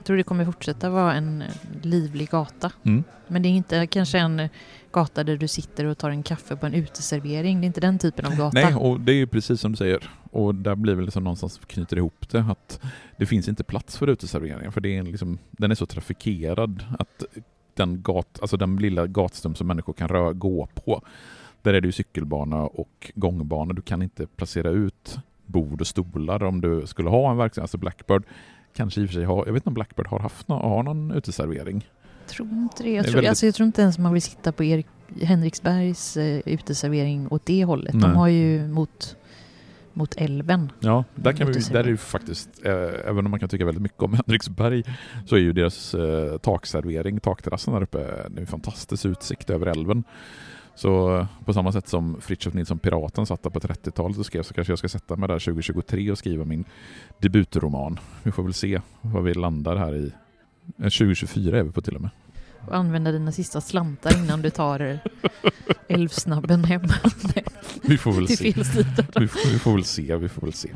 Jag 0.00 0.04
tror 0.04 0.16
det 0.16 0.22
kommer 0.22 0.44
fortsätta 0.44 0.90
vara 0.90 1.14
en 1.14 1.42
eh, 1.42 1.48
livlig 1.82 2.30
gata. 2.30 2.72
Mm. 2.82 3.04
Men 3.28 3.42
det 3.42 3.48
är 3.48 3.50
inte 3.50 3.86
kanske 3.86 4.18
en 4.18 4.40
eh, 4.40 4.50
gata 4.92 5.24
där 5.24 5.36
du 5.36 5.48
sitter 5.48 5.84
och 5.84 5.98
tar 5.98 6.10
en 6.10 6.22
kaffe 6.22 6.56
på 6.56 6.66
en 6.66 6.74
uteservering. 6.74 7.60
Det 7.60 7.64
är 7.64 7.66
inte 7.66 7.80
den 7.80 7.98
typen 7.98 8.26
av 8.26 8.36
gata. 8.36 8.60
Nej, 8.60 8.74
och 8.74 9.00
det 9.00 9.12
är 9.12 9.16
ju 9.16 9.26
precis 9.26 9.60
som 9.60 9.72
du 9.72 9.76
säger. 9.76 10.10
Och 10.30 10.54
där 10.54 10.74
blir 10.74 10.94
väl 10.94 11.04
liksom 11.04 11.24
någonstans 11.24 11.60
knyter 11.66 11.96
ihop 11.96 12.30
det 12.30 12.40
att 12.40 12.80
det 13.16 13.26
finns 13.26 13.48
inte 13.48 13.64
plats 13.64 13.96
för 13.98 14.06
uteserveringen 14.06 14.72
för 14.72 14.80
det 14.80 14.96
är 14.96 15.02
liksom, 15.02 15.38
den 15.50 15.70
är 15.70 15.74
så 15.74 15.86
trafikerad 15.86 16.84
att 16.98 17.24
den, 17.74 18.02
gat, 18.02 18.38
alltså 18.40 18.56
den 18.56 18.76
lilla 18.76 19.06
gatstum 19.06 19.54
som 19.54 19.66
människor 19.66 19.92
kan 19.92 20.08
rö, 20.08 20.32
gå 20.32 20.68
på, 20.74 21.02
där 21.62 21.74
är 21.74 21.80
det 21.80 21.88
ju 21.88 21.92
cykelbana 21.92 22.62
och 22.62 23.12
gångbana. 23.14 23.72
Du 23.72 23.82
kan 23.82 24.02
inte 24.02 24.26
placera 24.26 24.70
ut 24.70 25.18
bord 25.46 25.80
och 25.80 25.86
stolar 25.86 26.42
om 26.42 26.60
du 26.60 26.86
skulle 26.86 27.10
ha 27.10 27.30
en 27.30 27.36
verksamhet. 27.36 27.64
Alltså 27.64 27.78
Blackbird 27.78 28.22
kanske 28.76 29.00
i 29.00 29.04
och 29.04 29.08
för 29.08 29.14
sig 29.14 29.24
har, 29.24 29.36
jag 29.46 29.52
vet 29.52 29.60
inte 29.60 29.68
om 29.70 29.74
Blackbird 29.74 30.06
har 30.06 30.18
haft 30.18 30.48
någon, 30.48 30.70
har 30.70 30.82
någon 30.82 31.10
uteservering. 31.10 31.88
Jag 32.26 32.28
tror 32.28 32.48
inte 32.48 32.82
det. 32.82 32.90
Jag, 32.90 32.98
Det 33.04 33.08
tror, 33.08 33.14
väldigt- 33.14 33.28
alltså, 33.28 33.46
jag 33.46 33.54
tror 33.54 33.66
inte 33.66 33.82
ens 33.82 33.98
man 33.98 34.12
vill 34.12 34.22
sitta 34.22 34.52
på 34.52 34.64
Erik 34.64 34.86
Henriksbergs 35.22 36.16
eh, 36.16 36.40
uteservering 36.46 37.28
åt 37.30 37.46
det 37.46 37.64
hållet. 37.64 37.94
Nej. 37.94 38.02
De 38.02 38.16
har 38.16 38.28
ju 38.28 38.68
mot, 38.68 39.16
mot 39.92 40.14
älven. 40.16 40.72
Ja, 40.80 41.04
där, 41.14 41.32
kan 41.32 41.46
vi, 41.46 41.52
där 41.60 41.84
är 41.84 41.88
ju 41.88 41.96
faktiskt, 41.96 42.48
eh, 42.64 42.72
även 43.06 43.24
om 43.24 43.30
man 43.30 43.40
kan 43.40 43.48
tycka 43.48 43.64
väldigt 43.64 43.82
mycket 43.82 44.02
om 44.02 44.14
Henriksberg, 44.26 44.82
så 45.26 45.36
är 45.36 45.40
ju 45.40 45.52
deras 45.52 45.94
eh, 45.94 46.38
takservering, 46.38 47.20
takterrassen 47.20 47.74
där 47.74 47.82
uppe, 47.82 47.98
det 47.98 48.36
är 48.36 48.40
en 48.40 48.46
fantastisk 48.46 49.04
utsikt 49.06 49.50
över 49.50 49.66
älven. 49.66 50.04
Så 50.74 51.18
eh, 51.18 51.26
på 51.44 51.52
samma 51.52 51.72
sätt 51.72 51.88
som 51.88 52.20
Fritiof 52.20 52.54
Nilsson 52.54 52.78
Piraten 52.78 53.26
satt 53.26 53.42
där 53.42 53.50
på 53.50 53.60
30-talet 53.60 54.18
och 54.18 54.26
skrev 54.26 54.42
så 54.42 54.54
kanske 54.54 54.70
jag 54.70 54.78
ska 54.78 54.88
sätta 54.88 55.16
mig 55.16 55.28
där 55.28 55.38
2023 55.38 56.10
och 56.10 56.18
skriva 56.18 56.44
min 56.44 56.64
debutroman. 57.18 57.98
Vi 58.22 58.32
får 58.32 58.42
väl 58.42 58.54
se 58.54 58.80
vad 59.00 59.24
vi 59.24 59.34
landar 59.34 59.76
här 59.76 59.94
i. 59.94 60.12
Eh, 60.66 60.84
2024 60.84 61.58
är 61.58 61.62
vi 61.62 61.72
på 61.72 61.80
till 61.80 61.96
och 61.96 62.02
med. 62.02 62.10
Och 62.66 62.76
använda 62.76 63.12
dina 63.12 63.32
sista 63.32 63.60
slantar 63.60 64.18
innan 64.24 64.42
du 64.42 64.50
tar 64.50 64.80
eh, 64.80 64.98
älvsnabben 65.88 66.64
hem 66.64 66.82
Vi 67.82 67.98
får 67.98 68.12
väl 68.12 68.28
se. 68.28 68.44
Vi 69.16 69.28
får, 69.28 69.52
vi 69.52 69.58
får 69.58 69.72
väl 69.72 69.84
se, 69.84 70.16
vi 70.16 70.28
får 70.28 70.42
väl 70.42 70.52
se. 70.52 70.68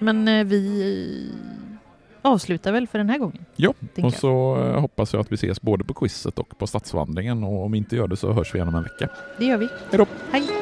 Men 0.00 0.28
eh, 0.28 0.44
vi 0.44 1.32
avslutar 2.22 2.72
väl 2.72 2.88
för 2.88 2.98
den 2.98 3.10
här 3.10 3.18
gången. 3.18 3.44
Ja, 3.56 3.68
och 3.68 3.76
jag. 3.94 4.14
så 4.14 4.56
eh, 4.56 4.80
hoppas 4.80 5.12
jag 5.12 5.20
att 5.20 5.32
vi 5.32 5.34
ses 5.34 5.62
både 5.62 5.84
på 5.84 5.94
quizet 5.94 6.38
och 6.38 6.58
på 6.58 6.66
stadsvandringen 6.66 7.44
och 7.44 7.64
om 7.64 7.72
vi 7.72 7.78
inte 7.78 7.96
gör 7.96 8.08
det 8.08 8.16
så 8.16 8.32
hörs 8.32 8.54
vi 8.54 8.56
igen 8.58 8.68
om 8.68 8.74
en 8.74 8.82
vecka. 8.82 9.08
Det 9.38 9.44
gör 9.44 9.56
vi. 9.58 9.68
Hej 9.90 9.98
då! 9.98 10.06
Hej! 10.30 10.61